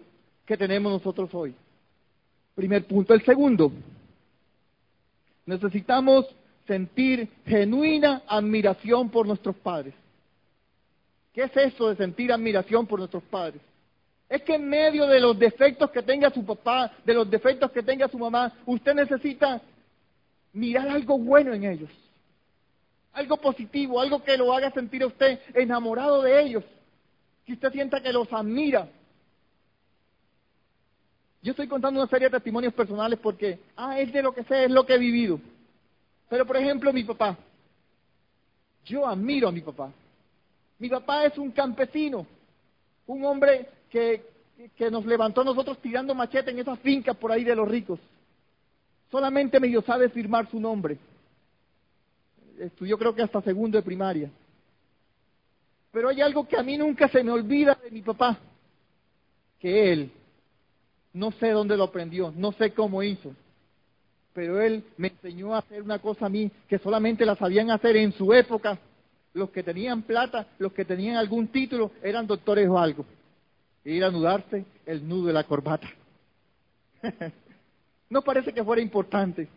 que 0.45 0.57
tenemos 0.57 0.91
nosotros 0.91 1.29
hoy. 1.33 1.53
Primer 2.55 2.85
punto. 2.85 3.13
El 3.13 3.23
segundo, 3.23 3.71
necesitamos 5.45 6.25
sentir 6.69 7.27
genuina 7.47 8.21
admiración 8.27 9.09
por 9.09 9.25
nuestros 9.25 9.55
padres. 9.55 9.95
¿Qué 11.33 11.41
es 11.41 11.57
eso 11.57 11.89
de 11.89 11.95
sentir 11.95 12.31
admiración 12.31 12.85
por 12.85 12.99
nuestros 12.99 13.23
padres? 13.23 13.59
Es 14.29 14.43
que 14.43 14.53
en 14.53 14.69
medio 14.69 15.07
de 15.07 15.19
los 15.19 15.37
defectos 15.37 15.89
que 15.89 16.03
tenga 16.03 16.29
su 16.29 16.45
papá, 16.45 16.91
de 17.03 17.15
los 17.15 17.27
defectos 17.27 17.71
que 17.71 17.81
tenga 17.81 18.07
su 18.07 18.19
mamá, 18.19 18.53
usted 18.67 18.93
necesita 18.93 19.59
mirar 20.53 20.87
algo 20.89 21.17
bueno 21.17 21.53
en 21.53 21.63
ellos. 21.63 21.89
Algo 23.13 23.37
positivo, 23.37 23.99
algo 23.99 24.23
que 24.23 24.37
lo 24.37 24.53
haga 24.53 24.69
sentir 24.69 25.01
a 25.01 25.07
usted 25.07 25.39
enamorado 25.55 26.21
de 26.21 26.39
ellos. 26.39 26.63
Que 27.47 27.53
usted 27.53 27.71
sienta 27.71 27.99
que 27.99 28.13
los 28.13 28.31
admira. 28.31 28.87
Yo 31.41 31.51
estoy 31.51 31.67
contando 31.67 31.99
una 31.99 32.09
serie 32.09 32.27
de 32.27 32.37
testimonios 32.37 32.75
personales 32.75 33.17
porque, 33.17 33.57
ah, 33.75 33.99
es 33.99 34.13
de 34.13 34.21
lo 34.21 34.35
que 34.35 34.43
sé, 34.43 34.65
es 34.65 34.71
lo 34.71 34.85
que 34.85 34.93
he 34.93 34.99
vivido. 34.99 35.39
Pero, 36.29 36.45
por 36.45 36.57
ejemplo, 36.57 36.93
mi 36.93 37.03
papá. 37.03 37.37
Yo 38.85 39.05
admiro 39.05 39.49
a 39.49 39.51
mi 39.51 39.61
papá. 39.61 39.91
Mi 40.77 40.87
papá 40.87 41.25
es 41.25 41.37
un 41.37 41.51
campesino, 41.51 42.25
un 43.07 43.25
hombre 43.25 43.67
que, 43.89 44.23
que 44.77 44.89
nos 44.89 45.05
levantó 45.05 45.41
a 45.41 45.43
nosotros 45.43 45.77
tirando 45.79 46.15
machete 46.15 46.51
en 46.51 46.59
esas 46.59 46.79
fincas 46.79 47.17
por 47.17 47.31
ahí 47.31 47.43
de 47.43 47.55
los 47.55 47.67
ricos. 47.67 47.99
Solamente 49.11 49.59
medio 49.59 49.81
sabe 49.81 50.09
firmar 50.09 50.49
su 50.49 50.59
nombre. 50.59 50.97
Estudió 52.57 52.97
creo 52.97 53.13
que 53.13 53.23
hasta 53.23 53.41
segundo 53.41 53.77
de 53.77 53.83
primaria. 53.83 54.29
Pero 55.91 56.09
hay 56.09 56.21
algo 56.21 56.47
que 56.47 56.57
a 56.57 56.63
mí 56.63 56.77
nunca 56.77 57.07
se 57.09 57.23
me 57.23 57.31
olvida 57.31 57.77
de 57.83 57.89
mi 57.89 58.01
papá, 58.01 58.37
que 59.59 59.91
él, 59.91 60.11
no 61.13 61.31
sé 61.31 61.49
dónde 61.49 61.75
lo 61.75 61.85
aprendió, 61.85 62.31
no 62.35 62.51
sé 62.51 62.73
cómo 62.73 63.01
hizo, 63.01 63.33
pero 64.33 64.61
él 64.61 64.83
me 64.97 65.09
enseñó 65.09 65.55
a 65.55 65.59
hacer 65.59 65.81
una 65.81 65.99
cosa 65.99 66.27
a 66.27 66.29
mí 66.29 66.51
que 66.67 66.77
solamente 66.79 67.25
la 67.25 67.35
sabían 67.35 67.71
hacer 67.71 67.97
en 67.97 68.11
su 68.13 68.33
época. 68.33 68.77
Los 69.33 69.49
que 69.51 69.63
tenían 69.63 70.03
plata, 70.03 70.47
los 70.57 70.73
que 70.73 70.85
tenían 70.85 71.17
algún 71.17 71.47
título, 71.47 71.91
eran 72.01 72.27
doctores 72.27 72.67
o 72.67 72.77
algo. 72.77 73.05
Ir 73.85 74.03
a 74.03 74.07
anudarse 74.07 74.65
el 74.85 75.07
nudo 75.07 75.27
de 75.27 75.33
la 75.33 75.43
corbata. 75.43 75.87
no 78.09 78.21
parece 78.21 78.53
que 78.53 78.63
fuera 78.63 78.81
importante, 78.81 79.47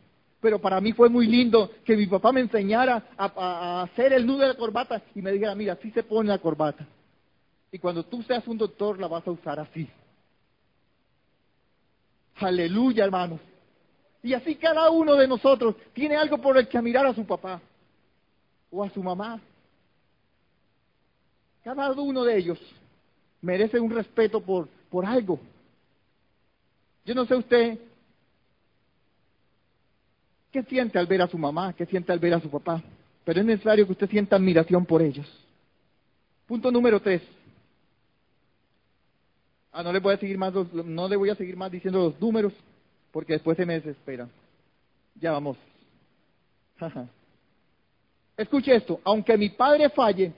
pero 0.41 0.59
para 0.59 0.81
mí 0.81 0.93
fue 0.93 1.09
muy 1.09 1.27
lindo 1.27 1.71
que 1.85 1.97
mi 1.97 2.07
papá 2.07 2.33
me 2.33 2.41
enseñara 2.41 3.11
a, 3.17 3.27
a, 3.27 3.83
hacer 3.83 4.13
el 4.13 4.27
nudo 4.27 4.41
de 4.41 4.49
la 4.49 4.55
corbata 4.55 5.03
y 5.15 5.23
me 5.23 5.33
dijera, 5.33 5.55
mira, 5.55 5.75
así 5.75 5.91
se 5.91 6.03
pone 6.03 6.29
la 6.29 6.39
corbata. 6.39 6.87
Y 7.71 7.79
cuando 7.79 8.05
tú 8.05 8.23
seas 8.23 8.47
un 8.47 8.59
doctor, 8.59 8.99
la 8.99 9.09
vas 9.09 9.27
a 9.27 9.31
usar 9.31 9.59
así. 9.59 9.89
Aleluya, 12.37 13.05
hermanos. 13.05 13.41
Y 14.23 14.35
así 14.35 14.55
cada 14.55 14.89
uno 14.91 15.17
de 15.17 15.27
nosotros 15.27 15.75
tiene 15.93 16.17
algo 16.17 16.39
por 16.39 16.57
el 16.57 16.69
que 16.69 16.79
admirar 16.79 17.07
a 17.07 17.15
su 17.15 17.25
papá 17.27 17.61
o 18.71 18.85
a 18.85 18.91
su 18.91 19.03
mamá. 19.03 19.41
Cada 21.65 21.91
uno 21.93 22.25
de 22.25 22.37
ellos 22.39 22.59
merece 23.41 23.81
un 23.81 23.91
respeto 23.91 24.41
por, 24.41 24.69
por 24.91 25.05
algo. 25.05 25.41
Yo 27.05 27.15
no 27.15 27.25
sé 27.27 27.35
usted 27.35 27.79
qué 30.53 30.63
siente 30.65 30.99
al 30.99 31.07
ver 31.07 31.23
a 31.23 31.29
su 31.29 31.39
mamá, 31.39 31.73
qué 31.73 31.87
siente 31.87 32.13
al 32.13 32.21
ver 32.21 32.35
a 32.35 32.41
su 32.41 32.49
papá, 32.49 32.81
pero 33.25 33.41
es 33.41 33.47
necesario 33.47 33.87
que 33.87 33.93
usted 33.93 34.09
sienta 34.09 34.37
admiración 34.37 34.87
por 34.87 35.03
ellos. 35.03 35.27
Punto 36.47 36.71
número 36.71 37.01
tres. 37.01 37.23
Ah, 39.73 39.83
no 39.83 39.93
le 39.93 39.99
voy 39.99 40.15
a 40.15 40.19
seguir 40.19 40.39
más, 40.39 40.53
no 40.53 41.09
le 41.09 41.17
voy 41.17 41.31
a 41.31 41.35
seguir 41.35 41.57
más 41.57 41.73
diciendo 41.73 42.11
los 42.11 42.21
números 42.21 42.53
porque 43.13 43.35
después 43.35 43.57
se 43.57 43.67
me 43.67 43.75
desespera. 43.75 44.29
Ya 45.15 45.33
vamos. 45.33 45.57
Escuche 48.37 48.75
esto, 48.75 49.01
aunque 49.05 49.37
mi 49.37 49.51
padre 49.51 49.89
falle, 49.91 50.33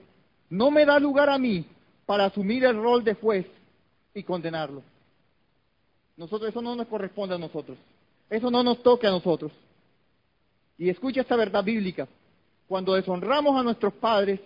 no 0.50 0.70
me 0.70 0.84
da 0.84 0.98
lugar 0.98 1.30
a 1.30 1.38
mí 1.38 1.64
para 2.04 2.26
asumir 2.26 2.64
el 2.64 2.76
rol 2.76 3.02
de 3.02 3.14
juez 3.14 3.46
y 4.12 4.22
condenarlo. 4.22 4.82
Nosotros, 6.16 6.50
eso 6.50 6.60
no 6.60 6.76
nos 6.76 6.86
corresponde 6.86 7.34
a 7.34 7.38
nosotros. 7.38 7.78
Eso 8.28 8.50
no 8.50 8.62
nos 8.62 8.82
toca 8.82 9.08
a 9.08 9.12
nosotros. 9.12 9.52
Y 10.76 10.90
escuche 10.90 11.20
esta 11.20 11.36
verdad 11.36 11.64
bíblica. 11.64 12.06
Cuando 12.68 12.94
deshonramos 12.94 13.58
a 13.58 13.62
nuestros 13.62 13.94
padres, 13.94 14.40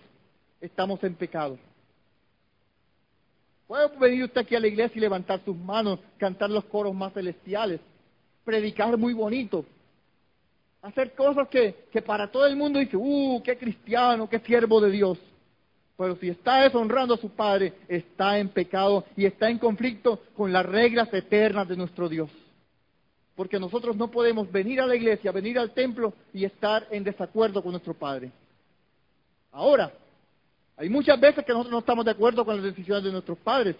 estamos 0.61 1.03
en 1.03 1.15
pecado. 1.15 1.57
Puede 3.67 3.87
venir 3.99 4.23
usted 4.23 4.41
aquí 4.41 4.55
a 4.55 4.59
la 4.59 4.67
iglesia 4.67 4.97
y 4.97 5.01
levantar 5.01 5.43
sus 5.45 5.55
manos, 5.55 5.99
cantar 6.17 6.49
los 6.49 6.65
coros 6.65 6.93
más 6.93 7.13
celestiales, 7.13 7.79
predicar 8.49 8.97
muy 8.97 9.13
bonito, 9.13 9.63
hacer 10.81 11.13
cosas 11.13 11.47
que, 11.49 11.85
que 11.91 12.01
para 12.01 12.31
todo 12.31 12.47
el 12.47 12.55
mundo 12.55 12.79
dice, 12.79 12.97
uh, 12.97 13.43
qué 13.43 13.55
cristiano, 13.59 14.27
qué 14.27 14.39
siervo 14.39 14.81
de 14.81 14.89
Dios. 14.89 15.19
Pero 15.95 16.15
si 16.15 16.29
está 16.29 16.63
deshonrando 16.63 17.13
a 17.13 17.17
su 17.17 17.29
Padre, 17.29 17.73
está 17.87 18.39
en 18.39 18.49
pecado 18.49 19.05
y 19.15 19.25
está 19.25 19.51
en 19.51 19.59
conflicto 19.59 20.23
con 20.35 20.51
las 20.51 20.65
reglas 20.65 21.13
eternas 21.13 21.67
de 21.67 21.77
nuestro 21.77 22.09
Dios. 22.09 22.31
Porque 23.35 23.59
nosotros 23.59 23.95
no 23.95 24.09
podemos 24.09 24.51
venir 24.51 24.81
a 24.81 24.87
la 24.87 24.95
iglesia, 24.95 25.31
venir 25.31 25.59
al 25.59 25.71
templo 25.71 26.11
y 26.33 26.43
estar 26.43 26.87
en 26.89 27.03
desacuerdo 27.03 27.61
con 27.61 27.73
nuestro 27.73 27.93
Padre. 27.93 28.31
Ahora, 29.51 29.93
hay 30.75 30.89
muchas 30.89 31.19
veces 31.19 31.45
que 31.45 31.51
nosotros 31.51 31.71
no 31.71 31.79
estamos 31.79 32.03
de 32.03 32.11
acuerdo 32.11 32.43
con 32.43 32.55
las 32.55 32.65
decisiones 32.65 33.03
de 33.03 33.11
nuestros 33.11 33.37
padres. 33.37 33.75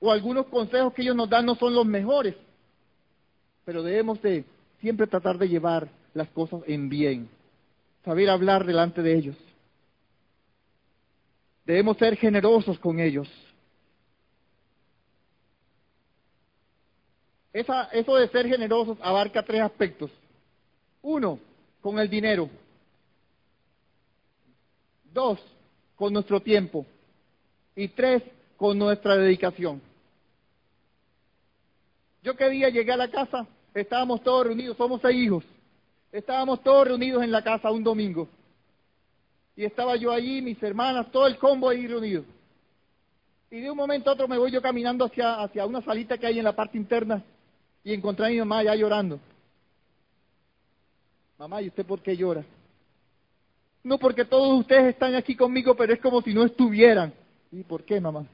O 0.00 0.10
algunos 0.10 0.46
consejos 0.46 0.92
que 0.92 1.02
ellos 1.02 1.14
nos 1.14 1.30
dan 1.30 1.46
no 1.46 1.54
son 1.54 1.72
los 1.72 1.86
mejores 1.86 2.34
pero 3.64 3.82
debemos 3.82 4.20
de 4.22 4.44
siempre 4.80 5.06
tratar 5.06 5.38
de 5.38 5.48
llevar 5.48 5.88
las 6.14 6.28
cosas 6.28 6.62
en 6.66 6.88
bien, 6.88 7.28
saber 8.04 8.30
hablar 8.30 8.64
delante 8.64 9.02
de 9.02 9.14
ellos. 9.14 9.36
Debemos 11.64 11.96
ser 11.98 12.16
generosos 12.16 12.78
con 12.78 12.98
ellos. 12.98 13.28
eso 17.52 18.16
de 18.16 18.28
ser 18.28 18.46
generosos 18.46 18.96
abarca 19.02 19.42
tres 19.42 19.60
aspectos. 19.60 20.10
Uno, 21.02 21.38
con 21.80 21.98
el 21.98 22.08
dinero. 22.08 22.48
Dos, 25.12 25.40
con 25.96 26.12
nuestro 26.12 26.40
tiempo. 26.40 26.86
Y 27.74 27.88
tres, 27.88 28.22
con 28.56 28.78
nuestra 28.78 29.16
dedicación. 29.16 29.80
Yo 32.22 32.36
qué 32.36 32.48
día 32.50 32.68
llegué 32.68 32.92
a 32.92 32.96
la 32.96 33.10
casa 33.10 33.46
Estábamos 33.74 34.22
todos 34.22 34.46
reunidos, 34.46 34.76
somos 34.76 35.00
seis 35.00 35.16
hijos. 35.16 35.44
Estábamos 36.10 36.62
todos 36.62 36.88
reunidos 36.88 37.22
en 37.22 37.30
la 37.30 37.42
casa 37.42 37.70
un 37.70 37.84
domingo. 37.84 38.28
Y 39.54 39.64
estaba 39.64 39.96
yo 39.96 40.10
allí, 40.10 40.42
mis 40.42 40.60
hermanas, 40.62 41.10
todo 41.12 41.26
el 41.26 41.38
combo 41.38 41.68
ahí 41.68 41.86
reunido. 41.86 42.24
Y 43.50 43.60
de 43.60 43.70
un 43.70 43.76
momento 43.76 44.10
a 44.10 44.14
otro 44.14 44.26
me 44.26 44.38
voy 44.38 44.50
yo 44.50 44.62
caminando 44.62 45.04
hacia, 45.04 45.40
hacia 45.42 45.66
una 45.66 45.82
salita 45.82 46.18
que 46.18 46.26
hay 46.26 46.38
en 46.38 46.44
la 46.44 46.54
parte 46.54 46.78
interna 46.78 47.22
y 47.84 47.92
encontré 47.92 48.26
a 48.26 48.28
mi 48.30 48.38
mamá 48.38 48.58
allá 48.58 48.74
llorando. 48.74 49.20
Mamá, 51.38 51.62
¿y 51.62 51.68
usted 51.68 51.86
por 51.86 52.00
qué 52.00 52.16
llora? 52.16 52.44
No 53.82 53.98
porque 53.98 54.24
todos 54.24 54.60
ustedes 54.60 54.92
están 54.92 55.14
aquí 55.14 55.34
conmigo, 55.34 55.74
pero 55.74 55.92
es 55.92 56.00
como 56.00 56.20
si 56.22 56.34
no 56.34 56.44
estuvieran. 56.44 57.12
¿Y 57.50 57.62
por 57.62 57.84
qué, 57.84 58.00
mamá? 58.00 58.26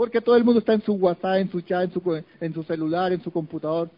Porque 0.00 0.22
todo 0.22 0.34
el 0.34 0.44
mundo 0.44 0.60
está 0.60 0.72
en 0.72 0.80
su 0.80 0.94
WhatsApp, 0.94 1.36
en 1.36 1.50
su 1.50 1.60
chat, 1.60 1.82
en 1.82 1.92
su, 1.92 2.24
en 2.40 2.54
su 2.54 2.62
celular, 2.62 3.12
en 3.12 3.22
su 3.22 3.30
computador. 3.30 3.90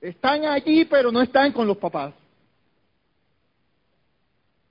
Están 0.00 0.46
allí, 0.46 0.86
pero 0.86 1.12
no 1.12 1.20
están 1.20 1.52
con 1.52 1.66
los 1.66 1.76
papás. 1.76 2.14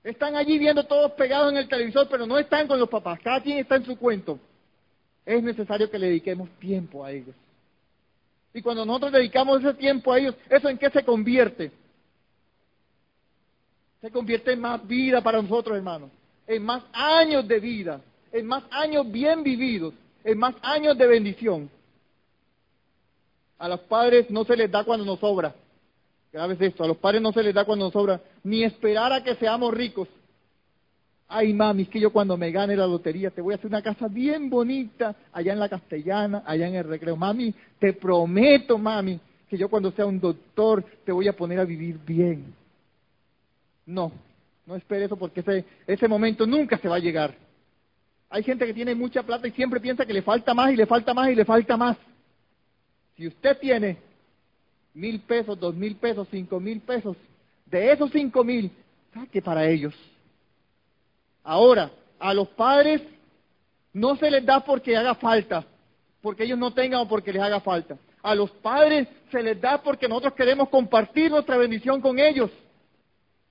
Están 0.02 0.34
allí 0.34 0.58
viendo 0.58 0.82
todos 0.82 1.12
pegados 1.12 1.52
en 1.52 1.58
el 1.58 1.68
televisor, 1.68 2.08
pero 2.10 2.26
no 2.26 2.36
están 2.40 2.66
con 2.66 2.76
los 2.80 2.88
papás. 2.88 3.20
Cada 3.20 3.40
quien 3.40 3.58
está 3.58 3.76
en 3.76 3.84
su 3.84 3.96
cuento. 3.96 4.40
Es 5.24 5.40
necesario 5.44 5.88
que 5.88 5.96
le 5.96 6.08
dediquemos 6.08 6.50
tiempo 6.58 7.04
a 7.04 7.12
ellos. 7.12 7.36
Y 8.52 8.60
cuando 8.60 8.84
nosotros 8.84 9.12
dedicamos 9.12 9.60
ese 9.60 9.74
tiempo 9.74 10.12
a 10.12 10.18
ellos, 10.18 10.34
¿eso 10.48 10.68
en 10.68 10.76
qué 10.76 10.90
se 10.90 11.04
convierte? 11.04 11.70
Se 14.00 14.10
convierte 14.10 14.54
en 14.54 14.60
más 14.60 14.84
vida 14.88 15.22
para 15.22 15.40
nosotros, 15.40 15.76
hermanos. 15.76 16.10
En 16.48 16.64
más 16.64 16.82
años 16.92 17.46
de 17.46 17.60
vida. 17.60 18.00
En 18.32 18.44
más 18.44 18.64
años 18.72 19.08
bien 19.08 19.44
vividos. 19.44 19.94
En 20.24 20.38
más 20.38 20.54
años 20.62 20.96
de 20.96 21.06
bendición. 21.06 21.70
A 23.58 23.68
los 23.68 23.80
padres 23.80 24.30
no 24.30 24.44
se 24.44 24.56
les 24.56 24.70
da 24.70 24.84
cuando 24.84 25.04
nos 25.04 25.18
sobra. 25.20 25.54
Grave 26.32 26.56
esto, 26.60 26.84
a 26.84 26.86
los 26.86 26.96
padres 26.96 27.20
no 27.20 27.32
se 27.32 27.42
les 27.42 27.54
da 27.54 27.64
cuando 27.64 27.86
nos 27.86 27.92
sobra, 27.92 28.20
ni 28.44 28.62
esperar 28.62 29.12
a 29.12 29.22
que 29.22 29.34
seamos 29.34 29.74
ricos. 29.74 30.08
Ay, 31.28 31.52
mami, 31.52 31.82
es 31.82 31.88
que 31.88 32.00
yo 32.00 32.12
cuando 32.12 32.36
me 32.36 32.50
gane 32.50 32.76
la 32.76 32.86
lotería 32.86 33.30
te 33.30 33.40
voy 33.40 33.52
a 33.52 33.56
hacer 33.56 33.68
una 33.68 33.82
casa 33.82 34.08
bien 34.08 34.50
bonita 34.50 35.14
allá 35.32 35.52
en 35.52 35.60
la 35.60 35.68
Castellana, 35.68 36.42
allá 36.46 36.68
en 36.68 36.74
el 36.74 36.84
recreo. 36.84 37.16
Mami, 37.16 37.54
te 37.78 37.92
prometo, 37.92 38.78
mami, 38.78 39.20
que 39.48 39.58
yo 39.58 39.68
cuando 39.68 39.92
sea 39.92 40.06
un 40.06 40.20
doctor 40.20 40.84
te 41.04 41.12
voy 41.12 41.28
a 41.28 41.36
poner 41.36 41.60
a 41.60 41.64
vivir 41.64 41.98
bien. 41.98 42.54
No, 43.86 44.12
no 44.66 44.76
espere 44.76 45.04
eso 45.04 45.16
porque 45.16 45.40
ese, 45.40 45.64
ese 45.86 46.08
momento 46.08 46.46
nunca 46.46 46.78
se 46.78 46.88
va 46.88 46.96
a 46.96 47.00
llegar. 47.00 47.34
Hay 48.30 48.44
gente 48.44 48.64
que 48.64 48.72
tiene 48.72 48.94
mucha 48.94 49.24
plata 49.24 49.48
y 49.48 49.50
siempre 49.50 49.80
piensa 49.80 50.06
que 50.06 50.12
le 50.12 50.22
falta 50.22 50.54
más 50.54 50.72
y 50.72 50.76
le 50.76 50.86
falta 50.86 51.12
más 51.12 51.30
y 51.30 51.34
le 51.34 51.44
falta 51.44 51.76
más. 51.76 51.96
Si 53.16 53.26
usted 53.26 53.58
tiene 53.58 53.98
mil 54.94 55.20
pesos, 55.20 55.58
dos 55.58 55.74
mil 55.74 55.96
pesos, 55.96 56.28
cinco 56.30 56.60
mil 56.60 56.80
pesos, 56.80 57.16
de 57.66 57.92
esos 57.92 58.10
cinco 58.12 58.44
mil, 58.44 58.70
saque 59.12 59.42
para 59.42 59.66
ellos. 59.66 59.94
Ahora, 61.42 61.90
a 62.20 62.32
los 62.32 62.48
padres 62.48 63.02
no 63.92 64.14
se 64.14 64.30
les 64.30 64.46
da 64.46 64.60
porque 64.60 64.96
haga 64.96 65.16
falta, 65.16 65.64
porque 66.22 66.44
ellos 66.44 66.58
no 66.58 66.72
tengan 66.72 67.00
o 67.00 67.08
porque 67.08 67.32
les 67.32 67.42
haga 67.42 67.60
falta. 67.60 67.98
A 68.22 68.34
los 68.36 68.50
padres 68.52 69.08
se 69.32 69.42
les 69.42 69.60
da 69.60 69.82
porque 69.82 70.06
nosotros 70.06 70.34
queremos 70.34 70.68
compartir 70.68 71.32
nuestra 71.32 71.56
bendición 71.56 72.00
con 72.00 72.20
ellos. 72.20 72.50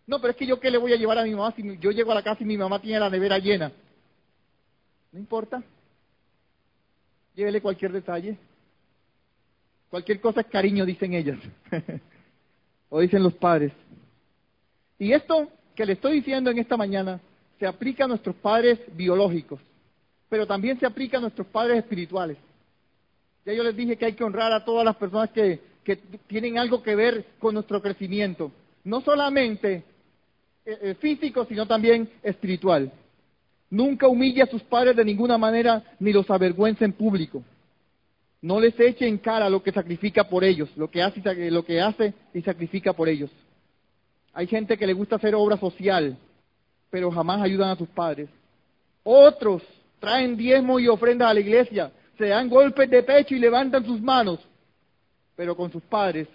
No, 0.08 0.22
pero 0.22 0.32
es 0.32 0.38
que 0.38 0.46
yo 0.46 0.58
qué 0.58 0.72
le 0.72 0.78
voy 0.78 0.94
a 0.94 0.96
llevar 0.96 1.18
a 1.18 1.24
mi 1.24 1.36
mamá 1.36 1.54
si 1.56 1.78
yo 1.80 1.92
llego 1.92 2.14
a 2.14 2.16
la 2.16 2.24
casa 2.24 2.44
y 2.44 2.46
mi 2.46 2.58
mamá 2.58 2.80
tiene 2.80 3.00
la 3.00 3.10
nevera 3.10 3.38
llena. 3.40 3.72
No 5.12 5.20
importa. 5.20 5.64
Llévele 7.36 7.62
cualquier 7.62 7.92
detalle. 7.92 8.38
Cualquier 9.90 10.20
cosa 10.22 10.42
es 10.42 10.48
cariño, 10.48 10.86
dicen 10.86 11.14
ellas. 11.14 11.40
o 12.90 13.00
dicen 13.00 13.24
los 13.24 13.34
padres. 13.34 13.72
Y 14.98 15.14
esto 15.14 15.50
que 15.76 15.86
le 15.86 15.94
estoy 15.94 16.18
diciendo 16.18 16.52
en 16.52 16.60
esta 16.60 16.76
mañana 16.78 17.22
se 17.58 17.66
aplica 17.66 18.06
a 18.06 18.08
nuestros 18.08 18.36
padres 18.36 18.80
biológicos, 18.94 19.60
pero 20.28 20.46
también 20.46 20.80
se 20.80 20.86
aplica 20.86 21.18
a 21.18 21.22
nuestros 21.22 21.48
padres 21.48 21.78
espirituales. 21.78 22.38
Ya 23.46 23.54
yo 23.54 23.64
les 23.64 23.76
dije 23.76 23.98
que 23.98 24.06
hay 24.06 24.14
que 24.14 24.24
honrar 24.24 24.52
a 24.52 24.64
todas 24.64 24.86
las 24.86 24.96
personas 24.96 25.30
que, 25.32 25.60
que 25.84 25.96
tienen 26.28 26.58
algo 26.58 26.84
que 26.84 26.96
ver 26.96 27.26
con 27.40 27.54
nuestro 27.54 27.82
crecimiento, 27.82 28.52
no 28.84 29.02
solamente 29.02 29.84
eh, 30.66 30.78
eh, 30.82 30.96
físico, 30.96 31.46
sino 31.46 31.66
también 31.66 32.10
espiritual. 32.22 32.92
Nunca 33.70 34.08
humille 34.08 34.42
a 34.42 34.48
sus 34.48 34.64
padres 34.64 34.96
de 34.96 35.06
ninguna 35.06 35.38
manera 35.38 35.84
ni 36.00 36.12
los 36.12 36.30
avergüence 36.30 36.84
en 36.84 36.94
público. 36.94 37.44
No 38.42 38.60
les 38.60 38.80
eche 38.80 39.08
en 39.08 39.18
cara 39.18 39.50
lo 39.50 39.62
que 39.62 39.72
sacrifica 39.72 40.24
por 40.24 40.44
ellos, 40.44 40.70
lo 40.76 40.90
que 40.90 41.04
hace, 41.04 41.22
lo 41.52 41.64
que 41.66 41.82
hace 41.82 42.14
y 42.34 42.42
sacrifica 42.42 42.94
por 42.94 43.10
ellos. 43.10 43.30
Hay 44.34 44.48
gente 44.48 44.78
que 44.78 44.88
le 44.88 44.94
gusta 44.94 45.18
hacer 45.18 45.36
obra 45.36 45.58
social, 45.58 46.18
pero 46.90 47.12
jamás 47.12 47.42
ayudan 47.42 47.70
a 47.70 47.76
sus 47.76 47.90
padres. 47.90 48.30
Otros 49.04 49.62
traen 50.00 50.38
diezmo 50.38 50.80
y 50.80 50.88
ofrendas 50.88 51.30
a 51.30 51.34
la 51.34 51.40
iglesia, 51.42 51.92
se 52.18 52.28
dan 52.28 52.50
golpes 52.50 52.90
de 52.90 53.04
pecho 53.04 53.36
y 53.36 53.40
levantan 53.40 53.86
sus 53.86 54.02
manos, 54.02 54.40
pero 55.36 55.56
con 55.56 55.72
sus 55.72 55.84
padres 55.84 56.28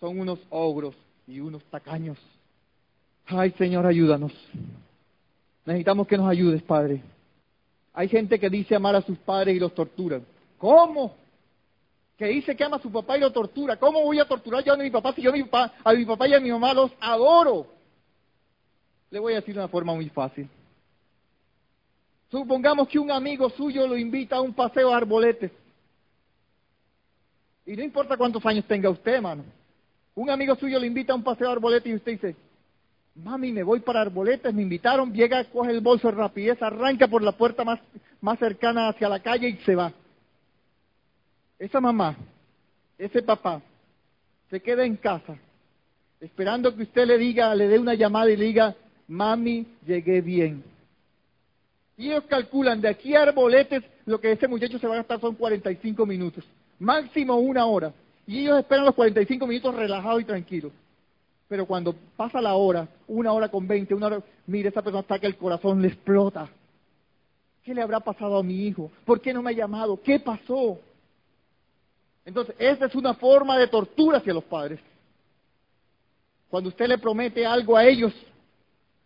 son 0.00 0.18
unos 0.18 0.38
ogros 0.50 0.94
y 1.26 1.40
unos 1.40 1.62
tacaños. 1.64 2.18
Ay, 3.26 3.52
Señor, 3.58 3.86
ayúdanos. 3.86 4.32
Necesitamos 5.68 6.06
que 6.06 6.16
nos 6.16 6.30
ayudes, 6.30 6.62
Padre. 6.62 7.02
Hay 7.92 8.08
gente 8.08 8.40
que 8.40 8.48
dice 8.48 8.74
amar 8.74 8.96
a 8.96 9.02
sus 9.02 9.18
padres 9.18 9.54
y 9.54 9.58
los 9.58 9.74
torturan. 9.74 10.24
¿Cómo? 10.56 11.14
Que 12.16 12.24
dice 12.28 12.56
que 12.56 12.64
ama 12.64 12.78
a 12.78 12.80
su 12.80 12.90
papá 12.90 13.18
y 13.18 13.20
lo 13.20 13.30
tortura. 13.30 13.76
¿Cómo 13.76 14.00
voy 14.00 14.18
a 14.18 14.24
torturar 14.24 14.64
yo 14.64 14.72
a 14.72 14.78
mi 14.78 14.88
papá 14.88 15.12
si 15.12 15.20
yo 15.20 15.28
a 15.28 15.34
mi 15.34 15.44
papá, 15.44 16.26
y 16.26 16.32
a 16.32 16.40
mi 16.40 16.50
mamá 16.50 16.72
los 16.72 16.90
adoro? 16.98 17.66
Le 19.10 19.18
voy 19.18 19.34
a 19.34 19.36
decir 19.36 19.54
de 19.54 19.60
una 19.60 19.68
forma 19.68 19.94
muy 19.94 20.08
fácil. 20.08 20.48
Supongamos 22.30 22.88
que 22.88 22.98
un 22.98 23.10
amigo 23.10 23.50
suyo 23.50 23.86
lo 23.86 23.98
invita 23.98 24.36
a 24.36 24.40
un 24.40 24.54
paseo 24.54 24.90
a 24.90 24.96
arboletes. 24.96 25.52
Y 27.66 27.76
no 27.76 27.82
importa 27.82 28.16
cuántos 28.16 28.44
años 28.46 28.64
tenga 28.64 28.88
usted, 28.88 29.16
hermano. 29.16 29.44
Un 30.14 30.30
amigo 30.30 30.56
suyo 30.56 30.78
le 30.78 30.86
invita 30.86 31.12
a 31.12 31.16
un 31.16 31.22
paseo 31.22 31.50
a 31.50 31.52
arboletes 31.52 31.92
y 31.92 31.94
usted 31.94 32.12
dice, 32.12 32.36
mami, 33.22 33.52
me 33.52 33.62
voy 33.62 33.80
para 33.80 34.00
arboletes, 34.00 34.52
me 34.54 34.62
invitaron, 34.62 35.12
llega, 35.12 35.44
coge 35.44 35.70
el 35.70 35.80
bolso 35.80 36.08
de 36.08 36.14
rapidez, 36.14 36.62
arranca 36.62 37.08
por 37.08 37.22
la 37.22 37.32
puerta 37.32 37.64
más, 37.64 37.80
más 38.20 38.38
cercana 38.38 38.88
hacia 38.88 39.08
la 39.08 39.20
calle 39.20 39.48
y 39.48 39.56
se 39.58 39.74
va 39.74 39.92
esa 41.58 41.80
mamá, 41.80 42.16
ese 42.96 43.22
papá, 43.22 43.60
se 44.48 44.60
queda 44.60 44.84
en 44.84 44.96
casa 44.96 45.36
esperando 46.20 46.74
que 46.74 46.82
usted 46.82 47.06
le 47.06 47.18
diga, 47.18 47.54
le 47.54 47.68
dé 47.68 47.78
una 47.78 47.94
llamada 47.94 48.30
y 48.30 48.36
le 48.36 48.44
diga, 48.46 48.74
mami, 49.06 49.66
llegué 49.86 50.20
bien. 50.20 50.64
Y 51.96 52.10
ellos 52.10 52.24
calculan 52.28 52.80
de 52.80 52.88
aquí 52.88 53.14
a 53.14 53.22
Arboletes, 53.22 53.82
lo 54.06 54.20
que 54.20 54.32
ese 54.32 54.48
muchacho 54.48 54.78
se 54.78 54.86
va 54.86 54.94
a 54.94 54.98
gastar 54.98 55.20
son 55.20 55.34
45 55.34 56.06
minutos, 56.06 56.44
máximo 56.78 57.36
una 57.36 57.66
hora. 57.66 57.92
Y 58.26 58.40
ellos 58.40 58.58
esperan 58.58 58.84
los 58.84 58.94
45 58.94 59.46
minutos 59.46 59.74
relajados 59.74 60.22
y 60.22 60.24
tranquilos. 60.24 60.72
Pero 61.48 61.64
cuando 61.64 61.94
pasa 62.16 62.42
la 62.42 62.54
hora, 62.54 62.86
una 63.06 63.32
hora 63.32 63.48
con 63.48 63.66
20, 63.66 63.94
una 63.94 64.06
hora, 64.06 64.22
mire, 64.46 64.68
esa 64.68 64.82
persona 64.82 65.00
está 65.00 65.18
que 65.18 65.26
el 65.26 65.36
corazón 65.36 65.80
le 65.80 65.88
explota. 65.88 66.48
¿Qué 67.64 67.74
le 67.74 67.82
habrá 67.82 68.00
pasado 68.00 68.38
a 68.38 68.42
mi 68.42 68.66
hijo? 68.66 68.90
¿Por 69.04 69.20
qué 69.20 69.32
no 69.32 69.42
me 69.42 69.50
ha 69.50 69.54
llamado? 69.54 70.00
¿Qué 70.00 70.20
pasó? 70.20 70.78
Entonces, 72.24 72.54
esa 72.58 72.84
es 72.84 72.94
una 72.94 73.14
forma 73.14 73.58
de 73.58 73.66
tortura 73.66 74.18
hacia 74.18 74.34
los 74.34 74.44
padres. 74.44 74.78
Cuando 76.50 76.68
usted 76.68 76.86
le 76.86 76.98
promete 76.98 77.46
algo 77.46 77.76
a 77.76 77.84
ellos, 77.86 78.12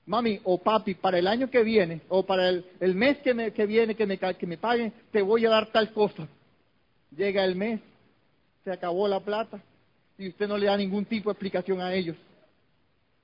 mami 0.07 0.41
o 0.43 0.59
papi, 0.59 0.95
para 0.95 1.19
el 1.19 1.29
año 1.29 1.49
que 1.49 1.63
viene 1.63 2.01
o 2.09 2.25
para 2.25 2.49
el, 2.49 2.95
mes 2.95 3.19
que, 3.19 3.35
me, 3.35 3.53
que 3.53 3.67
viene 3.67 3.95
que 3.95 4.07
me, 4.07 4.19
que 4.19 4.47
me 4.47 4.59
paguen, 4.59 4.93
te 5.13 5.23
voy 5.23 5.47
a 5.47 5.51
dar 5.51 5.71
tal 5.71 5.93
cosa. 5.93 6.27
Llega 7.17 7.45
el 7.45 7.55
mes, 7.55 7.81
se 8.65 8.73
acabó 8.73 9.07
la 9.07 9.21
plata 9.21 9.61
y 10.19 10.29
usted 10.29 10.49
no 10.49 10.59
le 10.59 10.67
da 10.67 10.77
ningún 10.77 11.05
tipo 11.05 11.31
de 11.31 11.35
explicación 11.35 11.81
a 11.81 11.95
ellos. 11.95 12.17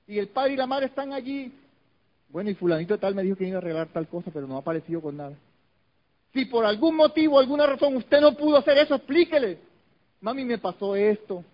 Y 0.09 0.17
el 0.17 0.27
padre 0.29 0.53
y 0.53 0.57
la 0.57 0.65
madre 0.65 0.87
están 0.87 1.13
allí. 1.13 1.53
Bueno, 2.29 2.49
y 2.49 2.55
fulanito 2.55 2.97
tal 2.97 3.13
me 3.13 3.21
dijo 3.21 3.37
que 3.37 3.47
iba 3.47 3.57
a 3.57 3.61
arreglar 3.61 3.89
tal 3.89 4.07
cosa, 4.07 4.31
pero 4.33 4.47
no 4.47 4.55
ha 4.55 4.59
aparecido 4.59 5.01
con 5.01 5.15
nada. 5.15 5.37
Si 6.33 6.45
por 6.45 6.65
algún 6.65 6.95
motivo, 6.95 7.37
alguna 7.37 7.67
razón 7.67 7.95
usted 7.95 8.19
no 8.19 8.35
pudo 8.35 8.57
hacer 8.57 8.79
eso, 8.79 8.95
explíquele. 8.95 9.59
Mami, 10.21 10.45
me 10.45 10.57
pasó 10.57 10.95
esto. 10.95 11.45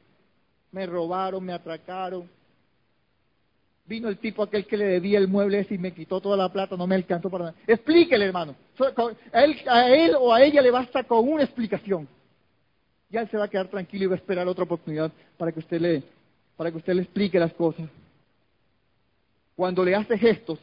Me 0.72 0.86
robaron, 0.86 1.44
me 1.44 1.52
atracaron. 1.52 2.30
Vino 3.86 4.08
el 4.08 4.20
tipo 4.20 4.42
aquel 4.42 4.66
que 4.66 4.78
le 4.78 4.86
debía 4.86 5.20
el 5.20 5.28
mueble 5.28 5.60
ese 5.60 5.76
y 5.76 5.78
me 5.78 5.94
quitó 5.94 6.22
toda 6.22 6.38
la 6.38 6.52
plata, 6.52 6.78
no 6.78 6.88
me 6.88 6.96
alcanzó 6.96 7.30
para 7.30 7.46
nada. 7.46 7.58
Explíquele, 7.68 8.24
hermano. 8.24 8.56
A 9.34 9.44
él, 9.44 9.58
a 9.68 9.90
él 9.90 10.16
o 10.18 10.34
a 10.34 10.42
ella 10.42 10.62
le 10.62 10.72
basta 10.72 11.04
con 11.04 11.28
una 11.28 11.44
explicación. 11.44 12.08
Ya 13.10 13.20
él 13.20 13.30
se 13.30 13.38
va 13.38 13.46
a 13.46 13.50
quedar 13.50 13.68
tranquilo 13.68 14.06
y 14.06 14.08
va 14.08 14.16
a 14.16 14.18
esperar 14.18 14.48
otra 14.48 14.64
oportunidad 14.64 15.12
para 15.38 15.52
que 15.52 15.60
usted 15.60 15.82
le, 15.82 16.04
para 16.56 16.72
que 16.72 16.78
usted 16.78 16.94
le 16.94 17.02
explique 17.02 17.38
las 17.38 17.54
cosas. 17.54 17.90
Cuando 19.56 19.84
le 19.84 19.96
hace 19.96 20.18
gestos, 20.18 20.60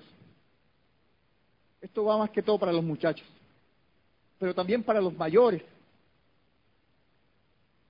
esto 1.80 2.04
va 2.04 2.18
más 2.18 2.30
que 2.30 2.42
todo 2.42 2.58
para 2.58 2.72
los 2.72 2.84
muchachos, 2.84 3.26
pero 4.38 4.54
también 4.54 4.82
para 4.82 5.00
los 5.00 5.16
mayores. 5.16 5.62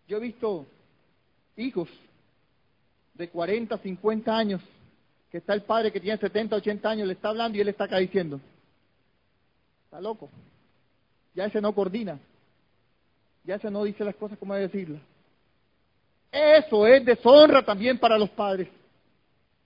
Yo 0.06 0.16
he 0.16 0.20
visto 0.20 0.66
hijos 1.56 1.88
de 3.14 3.28
40, 3.28 3.76
50 3.78 4.36
años, 4.36 4.62
que 5.30 5.38
está 5.38 5.54
el 5.54 5.62
padre 5.62 5.92
que 5.92 6.00
tiene 6.00 6.18
70, 6.18 6.56
80 6.56 6.88
años, 6.88 7.06
le 7.06 7.14
está 7.14 7.28
hablando 7.28 7.58
y 7.58 7.60
él 7.60 7.68
está 7.68 7.84
acá 7.84 7.98
diciendo, 7.98 8.40
está 9.84 10.00
loco, 10.00 10.30
ya 11.34 11.46
ese 11.46 11.60
no 11.60 11.74
coordina, 11.74 12.18
ya 13.44 13.56
ese 13.56 13.70
no 13.70 13.84
dice 13.84 14.04
las 14.04 14.14
cosas 14.14 14.38
como 14.38 14.54
debe 14.54 14.68
decirlas. 14.68 15.02
Eso 16.30 16.86
es 16.86 17.04
deshonra 17.04 17.62
también 17.62 17.98
para 17.98 18.16
los 18.16 18.30
padres. 18.30 18.68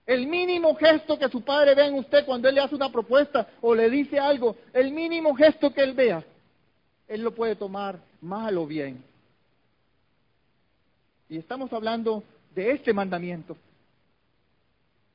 El 0.07 0.25
mínimo 0.25 0.73
gesto 0.75 1.19
que 1.19 1.27
su 1.27 1.41
padre 1.41 1.75
vea 1.75 1.87
en 1.87 1.95
usted 1.95 2.25
cuando 2.25 2.47
él 2.47 2.55
le 2.55 2.61
hace 2.61 2.73
una 2.73 2.89
propuesta 2.89 3.45
o 3.59 3.75
le 3.75 3.89
dice 3.89 4.17
algo, 4.17 4.55
el 4.71 4.93
mínimo 4.93 5.35
gesto 5.35 5.73
que 5.73 5.83
él 5.83 5.93
vea, 5.93 6.23
él 7.09 7.21
lo 7.21 7.35
puede 7.35 7.57
tomar 7.57 7.99
mal 8.21 8.57
o 8.57 8.65
bien. 8.65 9.03
Y 11.27 11.37
estamos 11.37 11.73
hablando 11.73 12.23
de 12.55 12.71
este 12.71 12.93
mandamiento, 12.93 13.57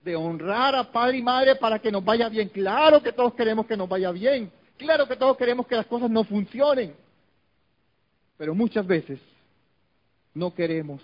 de 0.02 0.14
honrar 0.14 0.74
a 0.74 0.92
padre 0.92 1.16
y 1.16 1.22
madre 1.22 1.56
para 1.56 1.78
que 1.78 1.90
nos 1.90 2.04
vaya 2.04 2.28
bien. 2.28 2.50
Claro 2.50 3.02
que 3.02 3.12
todos 3.12 3.32
queremos 3.32 3.66
que 3.66 3.78
nos 3.78 3.88
vaya 3.88 4.10
bien, 4.10 4.52
claro 4.76 5.08
que 5.08 5.16
todos 5.16 5.38
queremos 5.38 5.66
que 5.66 5.76
las 5.76 5.86
cosas 5.86 6.10
no 6.10 6.22
funcionen, 6.22 6.94
pero 8.36 8.54
muchas 8.54 8.86
veces 8.86 9.18
no 10.34 10.54
queremos 10.54 11.00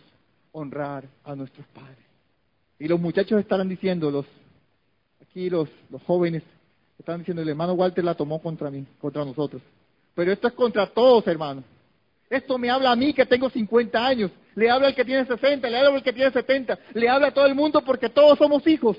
honrar 0.53 1.05
a 1.24 1.34
nuestros 1.34 1.66
padres. 1.68 2.07
Y 2.79 2.87
los 2.87 3.01
muchachos 3.01 3.41
estarán 3.41 3.68
diciendo, 3.68 4.11
los, 4.11 4.26
aquí 5.22 5.51
los, 5.51 5.68
los 5.91 6.03
jóvenes, 6.03 6.43
están 6.99 7.18
diciendo, 7.18 7.43
el 7.43 7.49
hermano 7.49 7.74
Walter 7.74 8.05
la 8.05 8.14
tomó 8.14 8.41
contra 8.41 8.70
mí, 8.70 8.85
contra 9.01 9.24
nosotros. 9.24 9.62
Pero 10.14 10.33
esto 10.33 10.49
es 10.49 10.55
contra 10.55 10.87
todos, 10.87 11.26
hermanos. 11.26 11.64
Esto 12.31 12.59
me 12.59 12.70
habla 12.70 12.93
a 12.93 12.97
mí 12.97 13.14
que 13.14 13.24
tengo 13.24 13.49
50 13.49 14.07
años, 14.07 14.31
le 14.55 14.68
habla 14.68 14.89
al 14.89 14.95
que 14.95 15.05
tiene 15.05 15.24
60, 15.24 15.68
le 15.68 15.76
habla 15.76 15.95
al 15.95 16.03
que 16.03 16.12
tiene 16.12 16.31
70, 16.31 16.79
le 16.95 17.09
habla 17.09 17.29
a 17.29 17.31
todo 17.35 17.47
el 17.47 17.55
mundo 17.55 17.83
porque 17.83 18.11
todos 18.11 18.37
somos 18.37 18.66
hijos 18.66 18.99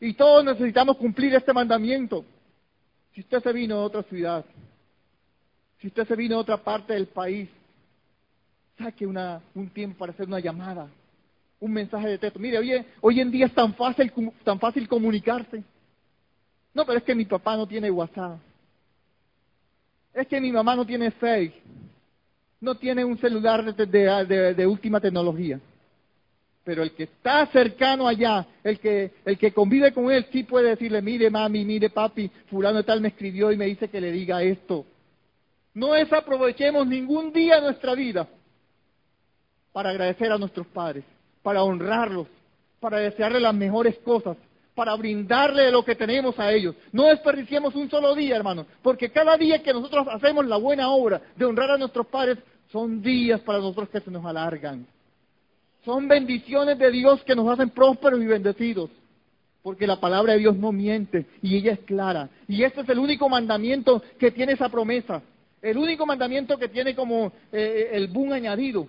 y 0.00 0.14
todos 0.14 0.44
necesitamos 0.44 0.96
cumplir 0.96 1.34
este 1.34 1.52
mandamiento. 1.52 2.24
Si 3.14 3.20
usted 3.20 3.42
se 3.42 3.52
vino 3.52 3.78
de 3.78 3.84
otra 3.84 4.02
ciudad, 4.02 4.44
si 5.80 5.86
usted 5.86 6.08
se 6.08 6.16
vino 6.16 6.36
de 6.36 6.40
otra 6.40 6.56
parte 6.56 6.94
del 6.94 7.06
país, 7.06 7.48
saque 8.76 9.06
una, 9.06 9.40
un 9.54 9.68
tiempo 9.70 9.98
para 9.98 10.12
hacer 10.12 10.26
una 10.26 10.40
llamada, 10.40 10.88
un 11.64 11.72
mensaje 11.72 12.08
de 12.08 12.18
texto. 12.18 12.38
Mire, 12.38 12.58
oye, 12.58 12.84
hoy 13.00 13.20
en 13.20 13.30
día 13.30 13.46
es 13.46 13.54
tan 13.54 13.72
fácil, 13.74 14.12
tan 14.44 14.60
fácil 14.60 14.86
comunicarse. 14.86 15.64
No, 16.74 16.84
pero 16.84 16.98
es 16.98 17.04
que 17.04 17.14
mi 17.14 17.24
papá 17.24 17.56
no 17.56 17.66
tiene 17.66 17.90
WhatsApp. 17.90 18.38
Es 20.12 20.26
que 20.26 20.42
mi 20.42 20.52
mamá 20.52 20.76
no 20.76 20.84
tiene 20.84 21.10
Facebook. 21.10 21.62
No 22.60 22.74
tiene 22.74 23.02
un 23.02 23.16
celular 23.16 23.74
de, 23.74 24.54
de, 24.54 24.66
última 24.66 25.00
tecnología. 25.00 25.58
Pero 26.64 26.82
el 26.82 26.92
que 26.92 27.04
está 27.04 27.46
cercano 27.46 28.06
allá, 28.06 28.46
el 28.62 28.78
que, 28.78 29.12
el 29.24 29.38
que 29.38 29.52
convive 29.52 29.92
con 29.92 30.10
él, 30.12 30.26
sí 30.30 30.42
puede 30.42 30.68
decirle, 30.68 31.00
mire 31.00 31.30
mami, 31.30 31.64
mire 31.64 31.88
papi, 31.88 32.30
fulano 32.50 32.82
tal 32.84 33.00
me 33.00 33.08
escribió 33.08 33.52
y 33.52 33.56
me 33.56 33.66
dice 33.66 33.88
que 33.88 34.02
le 34.02 34.12
diga 34.12 34.42
esto. 34.42 34.84
No 35.72 35.94
desaprovechemos 35.94 36.86
ningún 36.86 37.32
día 37.32 37.56
de 37.56 37.62
nuestra 37.62 37.94
vida 37.94 38.28
para 39.72 39.90
agradecer 39.90 40.30
a 40.30 40.38
nuestros 40.38 40.66
padres 40.66 41.04
para 41.44 41.62
honrarlos, 41.62 42.26
para 42.80 42.96
desearle 42.98 43.38
las 43.38 43.54
mejores 43.54 43.98
cosas, 43.98 44.38
para 44.74 44.96
brindarle 44.96 45.70
lo 45.70 45.84
que 45.84 45.94
tenemos 45.94 46.36
a 46.38 46.50
ellos. 46.50 46.74
No 46.90 47.04
desperdiciemos 47.04 47.74
un 47.74 47.90
solo 47.90 48.14
día, 48.14 48.34
hermano, 48.34 48.66
porque 48.82 49.10
cada 49.10 49.36
día 49.36 49.62
que 49.62 49.74
nosotros 49.74 50.06
hacemos 50.10 50.46
la 50.46 50.56
buena 50.56 50.90
obra 50.90 51.20
de 51.36 51.44
honrar 51.44 51.72
a 51.72 51.76
nuestros 51.76 52.06
padres, 52.06 52.38
son 52.72 53.02
días 53.02 53.40
para 53.42 53.58
nosotros 53.58 53.90
que 53.90 54.00
se 54.00 54.10
nos 54.10 54.24
alargan. 54.24 54.86
Son 55.84 56.08
bendiciones 56.08 56.78
de 56.78 56.90
Dios 56.90 57.22
que 57.24 57.36
nos 57.36 57.46
hacen 57.46 57.68
prósperos 57.68 58.22
y 58.22 58.26
bendecidos. 58.26 58.88
Porque 59.62 59.86
la 59.86 60.00
palabra 60.00 60.32
de 60.32 60.38
Dios 60.38 60.56
no 60.56 60.72
miente 60.72 61.26
y 61.42 61.56
ella 61.56 61.72
es 61.72 61.80
clara. 61.80 62.30
Y 62.48 62.62
este 62.64 62.80
es 62.80 62.88
el 62.88 62.98
único 62.98 63.28
mandamiento 63.28 64.02
que 64.18 64.30
tiene 64.30 64.54
esa 64.54 64.70
promesa. 64.70 65.22
El 65.60 65.76
único 65.76 66.06
mandamiento 66.06 66.58
que 66.58 66.68
tiene 66.68 66.94
como 66.94 67.32
eh, 67.52 67.90
el 67.92 68.08
boom 68.08 68.32
añadido 68.32 68.88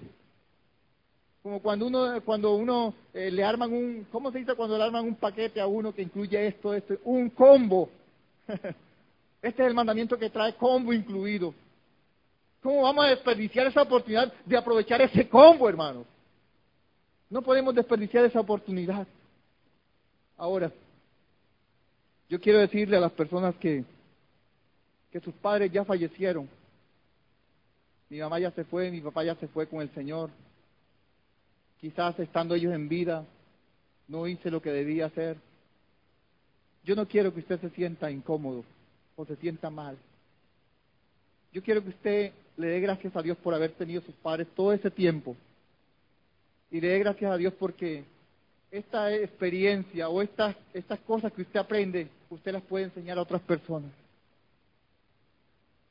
como 1.46 1.60
cuando 1.60 1.86
uno, 1.86 2.20
cuando 2.24 2.56
uno 2.56 2.96
eh, 3.14 3.30
le 3.30 3.44
arman 3.44 3.72
un, 3.72 4.08
¿cómo 4.12 4.32
se 4.32 4.40
dice 4.40 4.56
cuando 4.56 4.80
le 4.80 4.84
arman 4.84 5.06
un 5.06 5.14
paquete 5.14 5.62
a 5.62 5.68
uno 5.68 5.94
que 5.94 6.02
incluye 6.02 6.48
esto, 6.48 6.74
esto? 6.74 6.96
Un 7.04 7.30
combo. 7.30 7.88
este 9.44 9.62
es 9.62 9.68
el 9.68 9.76
mandamiento 9.76 10.18
que 10.18 10.32
trae 10.32 10.56
combo 10.56 10.92
incluido. 10.92 11.54
¿Cómo 12.64 12.82
vamos 12.82 13.06
a 13.06 13.10
desperdiciar 13.10 13.68
esa 13.68 13.84
oportunidad 13.84 14.34
de 14.44 14.58
aprovechar 14.58 15.00
ese 15.04 15.30
combo, 15.30 15.70
hermanos? 15.70 16.08
No 17.30 17.44
podemos 17.44 17.76
desperdiciar 17.76 18.26
esa 18.26 18.40
oportunidad. 18.40 19.06
Ahora, 20.38 20.72
yo 22.28 22.42
quiero 22.42 22.58
decirle 22.58 22.98
a 22.98 23.02
las 23.02 23.12
personas 23.12 23.54
que, 23.58 23.84
que 25.12 25.20
sus 25.20 25.36
padres 25.36 25.72
ya 25.72 25.86
fallecieron. 25.86 26.50
Mi 28.10 28.18
mamá 28.18 28.40
ya 28.40 28.50
se 28.50 28.64
fue, 28.64 28.90
mi 28.90 29.02
papá 29.02 29.24
ya 29.24 29.36
se 29.36 29.48
fue 29.48 29.68
con 29.68 29.82
el 29.82 29.94
Señor. 29.94 30.32
Quizás 31.80 32.18
estando 32.20 32.56
ellos 32.56 32.74
en 32.74 32.90
vida, 32.90 33.26
no 34.08 34.28
hice 34.28 34.52
lo 34.52 34.62
que 34.62 34.72
debía 34.72 35.08
hacer. 35.08 35.38
Yo 36.84 36.96
no 36.96 37.08
quiero 37.08 37.34
que 37.34 37.40
usted 37.40 37.60
se 37.60 37.70
sienta 37.72 38.12
incómodo 38.12 38.64
o 39.16 39.26
se 39.26 39.36
sienta 39.38 39.70
mal. 39.70 39.98
Yo 41.52 41.64
quiero 41.64 41.82
que 41.82 41.90
usted 41.90 42.34
le 42.58 42.68
dé 42.68 42.80
gracias 42.80 43.16
a 43.16 43.22
Dios 43.22 43.38
por 43.38 43.54
haber 43.54 43.72
tenido 43.72 44.02
sus 44.02 44.16
padres 44.16 44.48
todo 44.56 44.74
ese 44.74 44.92
tiempo. 44.92 45.36
Y 46.70 46.82
le 46.82 46.90
dé 46.90 47.00
gracias 47.00 47.32
a 47.32 47.38
Dios 47.38 47.54
porque 47.58 48.04
esta 48.72 49.14
experiencia 49.14 50.10
o 50.10 50.22
estas, 50.22 50.56
estas 50.74 51.00
cosas 51.00 51.32
que 51.32 51.44
usted 51.44 51.60
aprende, 51.60 52.10
usted 52.30 52.52
las 52.52 52.64
puede 52.64 52.86
enseñar 52.86 53.18
a 53.18 53.22
otras 53.22 53.42
personas. 53.42 53.92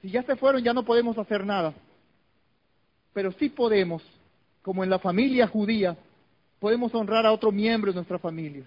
Si 0.03 0.11
ya 0.11 0.22
se 0.22 0.37
fueron, 0.37 0.62
ya 0.62 0.74
no 0.74 0.85
podemos 0.85 1.16
hacer 1.16 1.47
nada. 1.47 1.72
Pero 3.14 3.32
sí 3.32 3.49
podemos 3.49 4.03
como 4.64 4.82
en 4.82 4.88
la 4.88 4.98
familia 4.98 5.46
judía, 5.46 5.94
podemos 6.58 6.92
honrar 6.94 7.26
a 7.26 7.32
otro 7.32 7.52
miembro 7.52 7.92
de 7.92 7.96
nuestra 7.96 8.18
familia. 8.18 8.64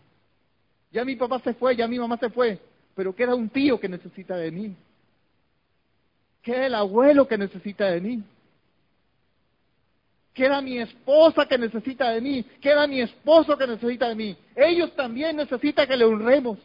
Ya 0.91 1.03
mi 1.03 1.15
papá 1.15 1.39
se 1.39 1.55
fue, 1.55 1.75
ya 1.75 1.87
mi 1.87 1.97
mamá 1.97 2.17
se 2.17 2.29
fue, 2.29 2.59
pero 2.93 3.15
queda 3.15 3.33
un 3.33 3.49
tío 3.49 3.79
que 3.79 3.89
necesita 3.89 4.35
de 4.35 4.51
mí. 4.51 4.75
Queda 6.43 6.67
el 6.67 6.75
abuelo 6.75 7.27
que 7.27 7.35
necesita 7.35 7.85
de 7.87 7.99
mí. 7.99 8.23
Queda 10.35 10.61
mi 10.61 10.77
esposa 10.77 11.47
que 11.47 11.57
necesita 11.57 12.11
de 12.11 12.21
mí. 12.21 12.43
Queda 12.61 12.85
mi 12.85 13.01
esposo 13.01 13.57
que 13.57 13.65
necesita 13.65 14.07
de 14.07 14.15
mí. 14.15 14.37
Ellos 14.55 14.95
también 14.95 15.35
necesitan 15.35 15.87
que 15.87 15.97
le 15.97 16.05
honremos. 16.05 16.59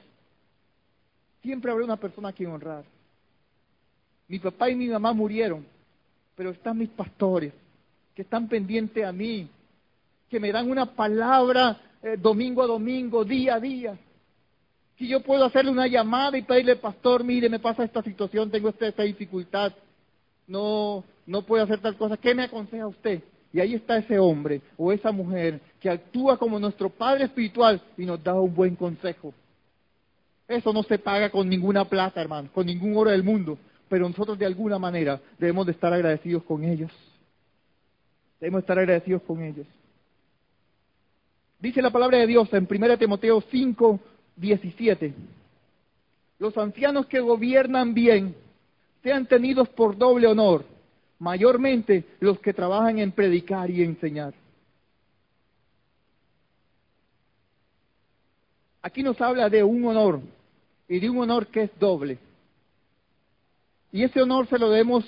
Siempre 1.40 1.72
habrá 1.72 1.86
una 1.86 1.96
persona 1.96 2.28
a 2.28 2.32
quien 2.34 2.50
honrar. 2.50 2.84
Mi 4.28 4.38
papá 4.38 4.68
y 4.68 4.76
mi 4.76 4.88
mamá 4.88 5.14
murieron, 5.14 5.66
pero 6.36 6.50
están 6.50 6.76
mis 6.76 6.90
pastores, 6.90 7.54
que 8.14 8.22
están 8.22 8.48
pendientes 8.48 9.04
a 9.04 9.12
mí, 9.12 9.48
que 10.28 10.40
me 10.40 10.52
dan 10.52 10.70
una 10.70 10.86
palabra 10.86 11.80
eh, 12.02 12.16
domingo 12.18 12.62
a 12.62 12.66
domingo, 12.66 13.24
día 13.24 13.56
a 13.56 13.60
día. 13.60 13.98
Que 14.96 15.06
yo 15.06 15.20
puedo 15.20 15.44
hacerle 15.44 15.70
una 15.70 15.86
llamada 15.86 16.36
y 16.36 16.42
pedirle, 16.42 16.76
pastor, 16.76 17.24
mire, 17.24 17.48
me 17.48 17.58
pasa 17.58 17.84
esta 17.84 18.02
situación, 18.02 18.50
tengo 18.50 18.68
esta, 18.68 18.86
esta 18.86 19.02
dificultad, 19.02 19.72
no, 20.46 21.04
no 21.26 21.42
puedo 21.42 21.64
hacer 21.64 21.80
tal 21.80 21.96
cosa, 21.96 22.16
¿qué 22.16 22.34
me 22.34 22.44
aconseja 22.44 22.86
usted? 22.86 23.22
Y 23.52 23.60
ahí 23.60 23.74
está 23.74 23.98
ese 23.98 24.18
hombre 24.18 24.62
o 24.76 24.92
esa 24.92 25.12
mujer 25.12 25.60
que 25.80 25.90
actúa 25.90 26.38
como 26.38 26.58
nuestro 26.58 26.88
Padre 26.88 27.24
Espiritual 27.24 27.80
y 27.98 28.06
nos 28.06 28.22
da 28.22 28.34
un 28.34 28.54
buen 28.54 28.76
consejo. 28.76 29.34
Eso 30.48 30.72
no 30.72 30.82
se 30.82 30.98
paga 30.98 31.30
con 31.30 31.48
ninguna 31.48 31.84
plata, 31.84 32.20
hermano, 32.20 32.48
con 32.52 32.66
ningún 32.66 32.96
oro 32.96 33.10
del 33.10 33.22
mundo, 33.22 33.58
pero 33.88 34.08
nosotros 34.08 34.38
de 34.38 34.46
alguna 34.46 34.78
manera 34.78 35.20
debemos 35.38 35.66
de 35.66 35.72
estar 35.72 35.92
agradecidos 35.92 36.42
con 36.44 36.64
ellos. 36.64 36.90
Debemos 38.42 38.62
estar 38.62 38.76
agradecidos 38.76 39.22
con 39.22 39.40
ellos. 39.40 39.68
Dice 41.60 41.80
la 41.80 41.92
palabra 41.92 42.18
de 42.18 42.26
Dios 42.26 42.52
en 42.52 42.66
1 42.68 42.98
Timoteo 42.98 43.40
5, 43.40 44.00
17. 44.34 45.14
Los 46.40 46.58
ancianos 46.58 47.06
que 47.06 47.20
gobiernan 47.20 47.94
bien 47.94 48.34
sean 49.00 49.26
tenidos 49.26 49.68
por 49.68 49.96
doble 49.96 50.26
honor, 50.26 50.64
mayormente 51.20 52.04
los 52.18 52.40
que 52.40 52.52
trabajan 52.52 52.98
en 52.98 53.12
predicar 53.12 53.70
y 53.70 53.84
enseñar. 53.84 54.34
Aquí 58.82 59.04
nos 59.04 59.20
habla 59.20 59.48
de 59.48 59.62
un 59.62 59.84
honor 59.84 60.20
y 60.88 60.98
de 60.98 61.08
un 61.08 61.18
honor 61.18 61.46
que 61.46 61.62
es 61.62 61.78
doble. 61.78 62.18
Y 63.92 64.02
ese 64.02 64.20
honor 64.20 64.48
se 64.48 64.58
lo 64.58 64.68
debemos 64.68 65.04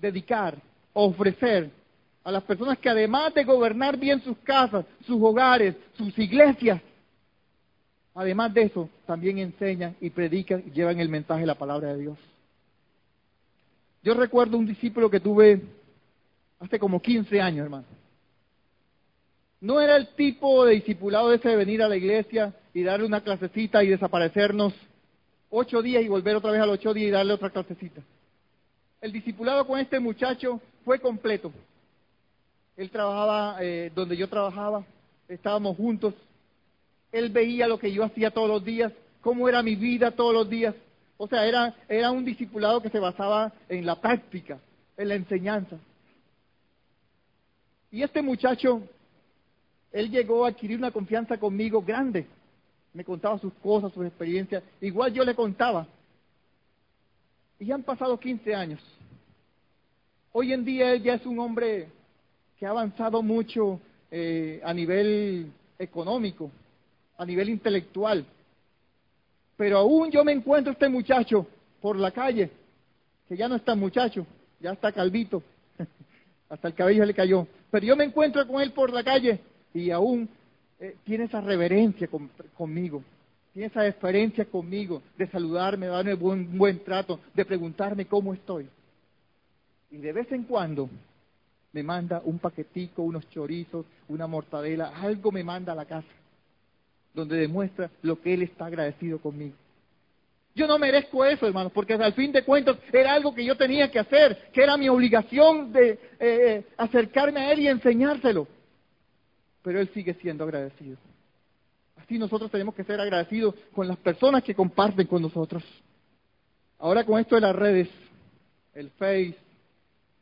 dedicar, 0.00 0.60
ofrecer 0.92 1.77
a 2.24 2.32
las 2.32 2.42
personas 2.42 2.78
que 2.78 2.88
además 2.88 3.32
de 3.34 3.44
gobernar 3.44 3.96
bien 3.96 4.22
sus 4.22 4.36
casas, 4.38 4.84
sus 5.06 5.20
hogares, 5.22 5.74
sus 5.96 6.16
iglesias, 6.18 6.80
además 8.14 8.52
de 8.52 8.62
eso, 8.62 8.88
también 9.06 9.38
enseñan 9.38 9.96
y 10.00 10.10
predican 10.10 10.62
y 10.66 10.70
llevan 10.70 11.00
el 11.00 11.08
mensaje 11.08 11.40
de 11.40 11.46
la 11.46 11.54
palabra 11.54 11.94
de 11.94 12.00
Dios. 12.00 12.18
Yo 14.02 14.14
recuerdo 14.14 14.56
un 14.56 14.66
discípulo 14.66 15.10
que 15.10 15.20
tuve 15.20 15.62
hace 16.60 16.78
como 16.78 17.00
15 17.00 17.40
años, 17.40 17.64
hermano. 17.64 17.84
No 19.60 19.80
era 19.80 19.96
el 19.96 20.08
tipo 20.14 20.64
de 20.64 20.74
discipulado 20.74 21.32
ese 21.32 21.48
de 21.48 21.56
venir 21.56 21.82
a 21.82 21.88
la 21.88 21.96
iglesia 21.96 22.54
y 22.72 22.82
darle 22.84 23.06
una 23.06 23.22
clasecita 23.22 23.82
y 23.82 23.88
desaparecernos 23.88 24.72
ocho 25.50 25.82
días 25.82 26.02
y 26.04 26.08
volver 26.08 26.36
otra 26.36 26.52
vez 26.52 26.60
a 26.60 26.66
los 26.66 26.74
ocho 26.74 26.94
días 26.94 27.08
y 27.08 27.12
darle 27.12 27.32
otra 27.32 27.50
clasecita. 27.50 28.00
El 29.00 29.12
discipulado 29.12 29.66
con 29.66 29.78
este 29.80 29.98
muchacho 29.98 30.60
fue 30.84 31.00
completo. 31.00 31.52
Él 32.78 32.90
trabajaba 32.90 33.56
eh, 33.60 33.90
donde 33.92 34.16
yo 34.16 34.28
trabajaba, 34.28 34.84
estábamos 35.26 35.76
juntos 35.76 36.14
Él 37.10 37.28
veía 37.28 37.66
lo 37.66 37.76
que 37.76 37.92
yo 37.92 38.04
hacía 38.04 38.30
todos 38.30 38.48
los 38.48 38.64
días, 38.64 38.92
cómo 39.20 39.48
era 39.48 39.64
mi 39.64 39.74
vida 39.74 40.12
todos 40.12 40.32
los 40.32 40.48
días. 40.48 40.76
O 41.16 41.26
sea, 41.26 41.44
era, 41.44 41.74
era 41.88 42.12
un 42.12 42.24
discipulado 42.24 42.80
que 42.80 42.88
se 42.88 43.00
basaba 43.00 43.52
en 43.68 43.84
la 43.84 44.00
práctica, 44.00 44.60
en 44.96 45.08
la 45.08 45.16
enseñanza. 45.16 45.76
Y 47.90 48.02
este 48.04 48.22
muchacho, 48.22 48.82
él 49.90 50.08
llegó 50.08 50.44
a 50.44 50.50
adquirir 50.50 50.78
una 50.78 50.92
confianza 50.92 51.36
conmigo 51.36 51.82
grande. 51.82 52.26
Me 52.92 53.04
contaba 53.04 53.40
sus 53.40 53.52
cosas, 53.54 53.92
sus 53.92 54.06
experiencias. 54.06 54.62
Igual 54.80 55.12
yo 55.12 55.24
le 55.24 55.34
contaba. 55.34 55.88
Y 57.58 57.72
han 57.72 57.82
pasado 57.82 58.20
15 58.20 58.54
años. 58.54 58.80
Hoy 60.30 60.52
en 60.52 60.64
día 60.64 60.92
él 60.92 61.02
ya 61.02 61.14
es 61.14 61.26
un 61.26 61.40
hombre 61.40 61.88
que 62.58 62.66
ha 62.66 62.70
avanzado 62.70 63.22
mucho 63.22 63.80
eh, 64.10 64.60
a 64.64 64.74
nivel 64.74 65.52
económico, 65.78 66.50
a 67.16 67.24
nivel 67.24 67.50
intelectual. 67.50 68.26
Pero 69.56 69.78
aún 69.78 70.10
yo 70.10 70.24
me 70.24 70.32
encuentro 70.32 70.72
este 70.72 70.88
muchacho 70.88 71.46
por 71.80 71.96
la 71.96 72.10
calle, 72.10 72.50
que 73.28 73.36
ya 73.36 73.48
no 73.48 73.56
está 73.56 73.74
muchacho, 73.74 74.26
ya 74.60 74.72
está 74.72 74.92
calvito, 74.92 75.42
hasta 76.48 76.68
el 76.68 76.74
cabello 76.74 77.04
le 77.04 77.14
cayó. 77.14 77.46
Pero 77.70 77.86
yo 77.86 77.96
me 77.96 78.04
encuentro 78.04 78.46
con 78.46 78.60
él 78.60 78.72
por 78.72 78.92
la 78.92 79.04
calle 79.04 79.40
y 79.72 79.90
aún 79.90 80.28
eh, 80.80 80.96
tiene 81.04 81.24
esa 81.24 81.40
reverencia 81.40 82.08
conmigo, 82.56 83.02
tiene 83.52 83.68
esa 83.68 83.82
deferencia 83.82 84.44
conmigo 84.46 85.02
de 85.16 85.28
saludarme, 85.28 85.86
de 85.86 85.92
darme 85.92 86.14
buen, 86.14 86.58
buen 86.58 86.82
trato, 86.82 87.20
de 87.34 87.44
preguntarme 87.44 88.06
cómo 88.06 88.34
estoy. 88.34 88.68
Y 89.90 89.98
de 89.98 90.12
vez 90.12 90.30
en 90.32 90.42
cuando 90.42 90.90
me 91.78 91.84
manda 91.84 92.20
un 92.24 92.40
paquetico, 92.40 93.02
unos 93.02 93.28
chorizos, 93.30 93.86
una 94.08 94.26
mortadela, 94.26 94.88
algo 95.00 95.30
me 95.30 95.44
manda 95.44 95.72
a 95.72 95.76
la 95.76 95.84
casa, 95.84 96.08
donde 97.14 97.36
demuestra 97.36 97.88
lo 98.02 98.20
que 98.20 98.34
Él 98.34 98.42
está 98.42 98.66
agradecido 98.66 99.20
conmigo. 99.20 99.54
Yo 100.56 100.66
no 100.66 100.76
merezco 100.76 101.24
eso, 101.24 101.46
hermanos, 101.46 101.70
porque 101.72 101.94
al 101.94 102.14
fin 102.14 102.32
de 102.32 102.42
cuentas 102.42 102.78
era 102.92 103.12
algo 103.12 103.32
que 103.32 103.44
yo 103.44 103.56
tenía 103.56 103.92
que 103.92 104.00
hacer, 104.00 104.50
que 104.52 104.60
era 104.60 104.76
mi 104.76 104.88
obligación 104.88 105.72
de 105.72 105.90
eh, 105.90 105.98
eh, 106.18 106.66
acercarme 106.76 107.42
a 107.42 107.52
Él 107.52 107.60
y 107.60 107.68
enseñárselo. 107.68 108.48
Pero 109.62 109.78
Él 109.78 109.88
sigue 109.94 110.14
siendo 110.14 110.42
agradecido. 110.42 110.96
Así 111.96 112.18
nosotros 112.18 112.50
tenemos 112.50 112.74
que 112.74 112.82
ser 112.82 113.00
agradecidos 113.00 113.54
con 113.72 113.86
las 113.86 113.98
personas 113.98 114.42
que 114.42 114.56
comparten 114.56 115.06
con 115.06 115.22
nosotros. 115.22 115.62
Ahora 116.80 117.04
con 117.04 117.20
esto 117.20 117.36
de 117.36 117.40
las 117.40 117.54
redes, 117.54 117.88
el 118.74 118.90
Face, 118.90 119.36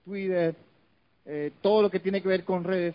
Twitter, 0.05 0.55
eh, 1.27 1.53
todo 1.61 1.83
lo 1.83 1.91
que 1.91 2.01
tiene 2.01 2.23
que 2.23 2.29
ver 2.29 2.45
con 2.45 2.65
redes, 2.65 2.95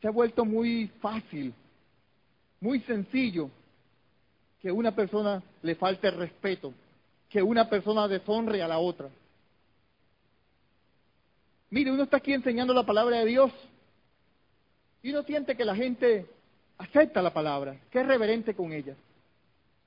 se 0.00 0.08
ha 0.08 0.10
vuelto 0.10 0.44
muy 0.44 0.88
fácil, 1.00 1.52
muy 2.60 2.80
sencillo 2.80 3.50
que 4.60 4.70
una 4.70 4.94
persona 4.94 5.42
le 5.62 5.74
falte 5.74 6.10
respeto, 6.10 6.72
que 7.28 7.42
una 7.42 7.68
persona 7.68 8.06
deshonre 8.06 8.62
a 8.62 8.68
la 8.68 8.78
otra. 8.78 9.08
Mire, 11.70 11.90
uno 11.90 12.04
está 12.04 12.18
aquí 12.18 12.32
enseñando 12.32 12.72
la 12.72 12.84
palabra 12.84 13.18
de 13.18 13.26
Dios 13.26 13.50
y 15.02 15.10
uno 15.10 15.22
siente 15.24 15.56
que 15.56 15.64
la 15.64 15.74
gente 15.74 16.26
acepta 16.78 17.22
la 17.22 17.32
palabra, 17.32 17.76
que 17.90 18.00
es 18.00 18.06
reverente 18.06 18.54
con 18.54 18.72
ella. 18.72 18.94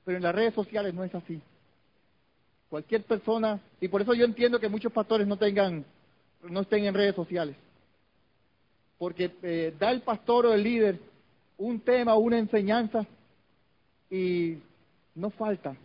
Pero 0.04 0.18
en 0.18 0.24
las 0.24 0.36
redes 0.36 0.54
sociales 0.54 0.94
no 0.94 1.04
es 1.04 1.16
así. 1.16 1.42
Cualquier 2.70 3.04
persona, 3.04 3.60
y 3.80 3.88
por 3.88 4.02
eso 4.02 4.14
yo 4.14 4.26
entiendo 4.26 4.60
que 4.60 4.68
muchos 4.68 4.92
pastores 4.92 5.28
no 5.28 5.38
tengan, 5.38 5.86
no 6.50 6.62
estén 6.62 6.86
en 6.86 6.94
redes 6.94 7.16
sociales. 7.16 7.56
Porque 8.98 9.32
eh, 9.44 9.74
da 9.78 9.92
el 9.92 10.02
pastor 10.02 10.48
o 10.48 10.54
el 10.54 10.64
líder 10.64 11.00
un 11.58 11.80
tema, 11.80 12.16
una 12.16 12.38
enseñanza, 12.38 13.06
y 14.10 14.58
no 15.16 15.30
falta 15.32 15.76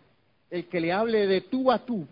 el 0.51 0.67
que 0.67 0.81
le 0.81 0.93
hable 0.93 1.27
de 1.27 1.43
tú 1.43 1.71
a 1.71 1.79
tú 1.79 2.07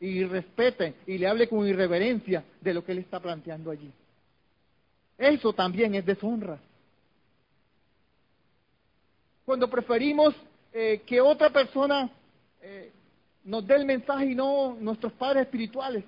y 0.00 0.24
respete 0.24 0.94
y 1.06 1.18
le 1.18 1.26
hable 1.26 1.48
con 1.48 1.66
irreverencia 1.66 2.44
de 2.60 2.74
lo 2.74 2.84
que 2.84 2.92
él 2.92 2.98
está 2.98 3.20
planteando 3.20 3.70
allí. 3.70 3.90
Eso 5.16 5.52
también 5.52 5.94
es 5.94 6.04
deshonra. 6.04 6.58
Cuando 9.44 9.68
preferimos 9.68 10.34
eh, 10.72 11.02
que 11.06 11.20
otra 11.20 11.50
persona 11.50 12.10
eh, 12.62 12.90
nos 13.44 13.66
dé 13.66 13.76
el 13.76 13.84
mensaje 13.84 14.26
y 14.26 14.34
no 14.34 14.76
nuestros 14.80 15.12
padres 15.12 15.44
espirituales. 15.44 16.04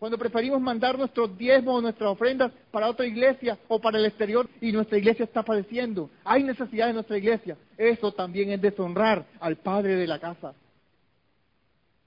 Cuando 0.00 0.16
preferimos 0.16 0.62
mandar 0.62 0.96
nuestros 0.96 1.36
diezmos 1.36 1.76
o 1.76 1.82
nuestras 1.82 2.08
ofrendas 2.08 2.50
para 2.70 2.88
otra 2.88 3.04
iglesia 3.04 3.58
o 3.68 3.78
para 3.78 3.98
el 3.98 4.06
exterior 4.06 4.48
y 4.58 4.72
nuestra 4.72 4.96
iglesia 4.96 5.26
está 5.26 5.42
padeciendo. 5.42 6.08
Hay 6.24 6.42
necesidad 6.42 6.88
en 6.88 6.94
nuestra 6.94 7.18
iglesia. 7.18 7.58
Eso 7.76 8.10
también 8.10 8.50
es 8.50 8.62
deshonrar 8.62 9.26
al 9.38 9.56
padre 9.56 9.96
de 9.96 10.06
la 10.06 10.18
casa. 10.18 10.54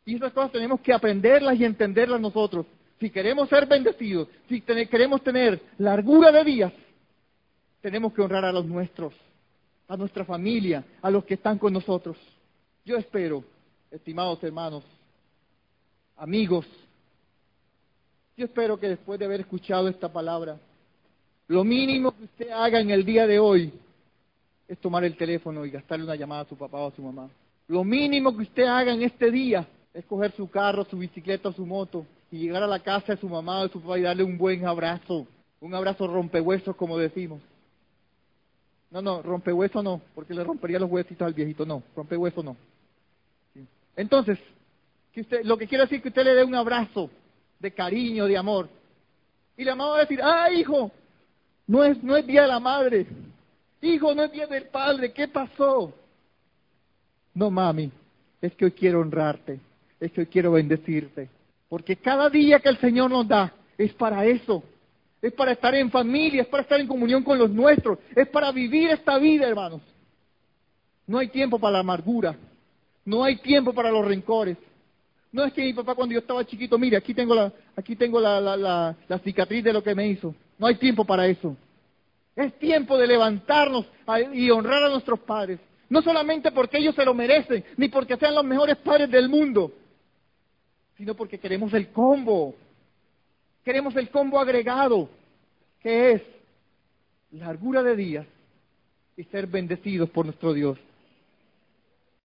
Y 0.06 0.16
esas 0.16 0.34
cosas 0.34 0.52
tenemos 0.52 0.82
que 0.82 0.92
aprenderlas 0.92 1.56
y 1.60 1.66
entenderlas 1.66 2.20
nosotros. 2.20 2.66
Si 3.00 3.12
queremos 3.12 3.48
ser 3.48 3.68
bendecidos, 3.68 4.28
si 4.50 4.60
queremos 4.62 5.22
tener 5.22 5.62
largura 5.78 6.32
de 6.32 6.44
días, 6.44 6.74
tenemos 7.80 8.12
que 8.12 8.24
honrar 8.24 8.44
a 8.44 8.52
los 8.52 8.66
nuestros, 8.66 9.14
a 9.88 9.96
nuestra 9.96 10.26
familia, 10.26 10.84
a 11.00 11.12
los 11.12 11.26
que 11.26 11.36
están 11.36 11.60
con 11.60 11.72
nosotros. 11.72 12.18
Yo 12.86 12.98
espero 12.98 13.44
estimados 13.92 14.44
hermanos, 14.44 14.84
amigos, 16.18 16.66
yo 18.36 18.46
espero 18.46 18.80
que 18.80 18.90
después 18.90 19.20
de 19.20 19.26
haber 19.26 19.42
escuchado 19.42 19.88
esta 19.88 20.12
palabra, 20.12 20.58
lo 21.48 21.64
mínimo 21.64 22.16
que 22.16 22.24
usted 22.24 22.50
haga 22.50 22.80
en 22.80 22.90
el 22.90 23.06
día 23.06 23.28
de 23.28 23.40
hoy 23.40 23.72
es 24.68 24.78
tomar 24.80 25.04
el 25.04 25.16
teléfono 25.16 25.66
y 25.66 25.70
gastarle 25.70 26.06
una 26.06 26.16
llamada 26.16 26.42
a 26.42 26.46
su 26.46 26.56
papá 26.56 26.80
o 26.80 26.88
a 26.88 26.96
su 26.96 27.02
mamá. 27.02 27.30
Lo 27.68 27.84
mínimo 27.84 28.36
que 28.36 28.44
usted 28.44 28.64
haga 28.64 28.94
en 28.94 29.04
este 29.04 29.30
día 29.30 29.68
es 29.94 30.06
coger 30.06 30.32
su 30.32 30.50
carro, 30.50 30.86
su 30.86 30.98
bicicleta 30.98 31.50
o 31.50 31.54
su 31.54 31.66
moto 31.66 32.06
y 32.32 32.40
llegar 32.40 32.64
a 32.64 32.68
la 32.68 32.80
casa 32.80 33.14
de 33.14 33.22
su 33.22 33.30
mamá 33.30 33.60
o 33.60 33.68
de 33.68 33.74
su 33.74 33.82
papá 33.82 34.00
y 34.00 34.02
darle 34.02 34.24
un 34.24 34.38
buen 34.38 34.66
abrazo, 34.66 35.28
un 35.62 35.76
abrazo 35.76 36.08
rompehuesos 36.08 36.76
como 36.76 36.98
decimos. 36.98 37.42
No, 38.90 39.02
no, 39.02 39.22
rompehueso 39.22 39.84
no, 39.84 40.02
porque 40.16 40.34
le 40.34 40.44
rompería 40.44 40.80
los 40.80 40.90
huesitos 40.90 41.26
al 41.26 41.34
viejito, 41.34 41.66
no, 41.66 41.84
rompehueso 41.96 42.42
no. 42.42 42.56
Entonces, 43.96 44.40
que 45.12 45.22
usted, 45.22 45.44
lo 45.44 45.58
que 45.58 45.68
quiero 45.68 45.84
decir 45.84 45.98
es 45.98 46.02
que 46.04 46.10
usted 46.10 46.24
le 46.24 46.34
dé 46.34 46.44
un 46.44 46.56
abrazo 46.56 47.10
de 47.64 47.72
cariño, 47.72 48.28
de 48.28 48.38
amor. 48.38 48.70
Y 49.58 49.64
la 49.64 49.74
mamá 49.74 49.92
va 49.92 49.98
a 49.98 50.02
decir, 50.02 50.20
ah, 50.22 50.52
hijo, 50.52 50.92
no 51.66 51.84
es, 51.84 52.04
no 52.04 52.16
es 52.18 52.28
día 52.28 52.42
de 52.44 52.48
la 52.50 52.60
madre. 52.60 53.08
Hijo, 53.82 54.14
no 54.14 54.24
es 54.24 54.32
día 54.32 54.46
del 54.48 54.66
padre. 54.66 55.14
¿Qué 55.14 55.30
pasó? 55.30 55.94
No, 57.34 57.50
mami, 57.50 57.90
es 58.42 58.54
que 58.56 58.66
hoy 58.66 58.72
quiero 58.72 59.00
honrarte. 59.00 59.60
Es 60.00 60.12
que 60.12 60.22
hoy 60.22 60.28
quiero 60.28 60.52
bendecirte. 60.52 61.30
Porque 61.70 61.96
cada 61.96 62.30
día 62.30 62.60
que 62.60 62.70
el 62.70 62.78
Señor 62.78 63.10
nos 63.10 63.28
da 63.28 63.54
es 63.78 63.94
para 63.94 64.26
eso. 64.26 64.62
Es 65.22 65.32
para 65.32 65.54
estar 65.54 65.74
en 65.74 65.90
familia, 65.90 66.42
es 66.42 66.48
para 66.50 66.64
estar 66.64 66.80
en 66.82 66.88
comunión 66.88 67.24
con 67.24 67.40
los 67.40 67.50
nuestros. 67.50 67.98
Es 68.14 68.28
para 68.28 68.52
vivir 68.52 68.90
esta 68.90 69.18
vida, 69.18 69.48
hermanos. 69.48 69.82
No 71.08 71.18
hay 71.18 71.30
tiempo 71.30 71.58
para 71.58 71.74
la 71.74 71.80
amargura. 71.80 72.36
No 73.06 73.24
hay 73.24 73.38
tiempo 73.38 73.74
para 73.74 73.90
los 73.90 74.06
rencores. 74.06 74.58
No 75.34 75.44
es 75.44 75.52
que 75.52 75.64
mi 75.64 75.74
papá 75.74 75.96
cuando 75.96 76.14
yo 76.14 76.20
estaba 76.20 76.46
chiquito, 76.46 76.78
mire, 76.78 76.96
aquí 76.96 77.12
tengo 77.12 77.34
la, 77.34 77.52
aquí 77.76 77.96
tengo 77.96 78.20
la, 78.20 78.40
la, 78.40 78.56
la, 78.56 79.20
cicatriz 79.20 79.64
de 79.64 79.74
lo 79.74 79.82
que 79.82 79.96
me 79.96 80.08
hizo. 80.08 80.36
No 80.60 80.68
hay 80.68 80.76
tiempo 80.76 81.04
para 81.04 81.26
eso. 81.26 81.58
Es 82.36 82.58
tiempo 82.60 83.00
de 83.00 83.08
levantarnos 83.08 83.88
y 84.32 84.52
honrar 84.52 84.84
a 84.84 84.90
nuestros 84.90 85.20
padres. 85.22 85.60
No 85.90 86.04
solamente 86.04 86.52
porque 86.52 86.78
ellos 86.78 86.94
se 86.94 87.04
lo 87.04 87.16
merecen, 87.16 87.66
ni 87.78 87.88
porque 87.88 88.16
sean 88.16 88.36
los 88.36 88.44
mejores 88.44 88.78
padres 88.78 89.10
del 89.10 89.28
mundo, 89.28 89.72
sino 90.98 91.16
porque 91.16 91.40
queremos 91.40 91.74
el 91.74 91.88
combo. 91.88 92.54
Queremos 93.66 93.96
el 93.96 94.10
combo 94.10 94.40
agregado, 94.40 95.10
que 95.82 96.12
es 96.12 96.22
largura 97.32 97.82
de 97.82 97.96
días 97.96 98.28
y 99.18 99.24
ser 99.24 99.48
bendecidos 99.48 100.12
por 100.12 100.26
nuestro 100.26 100.54
Dios. 100.54 100.78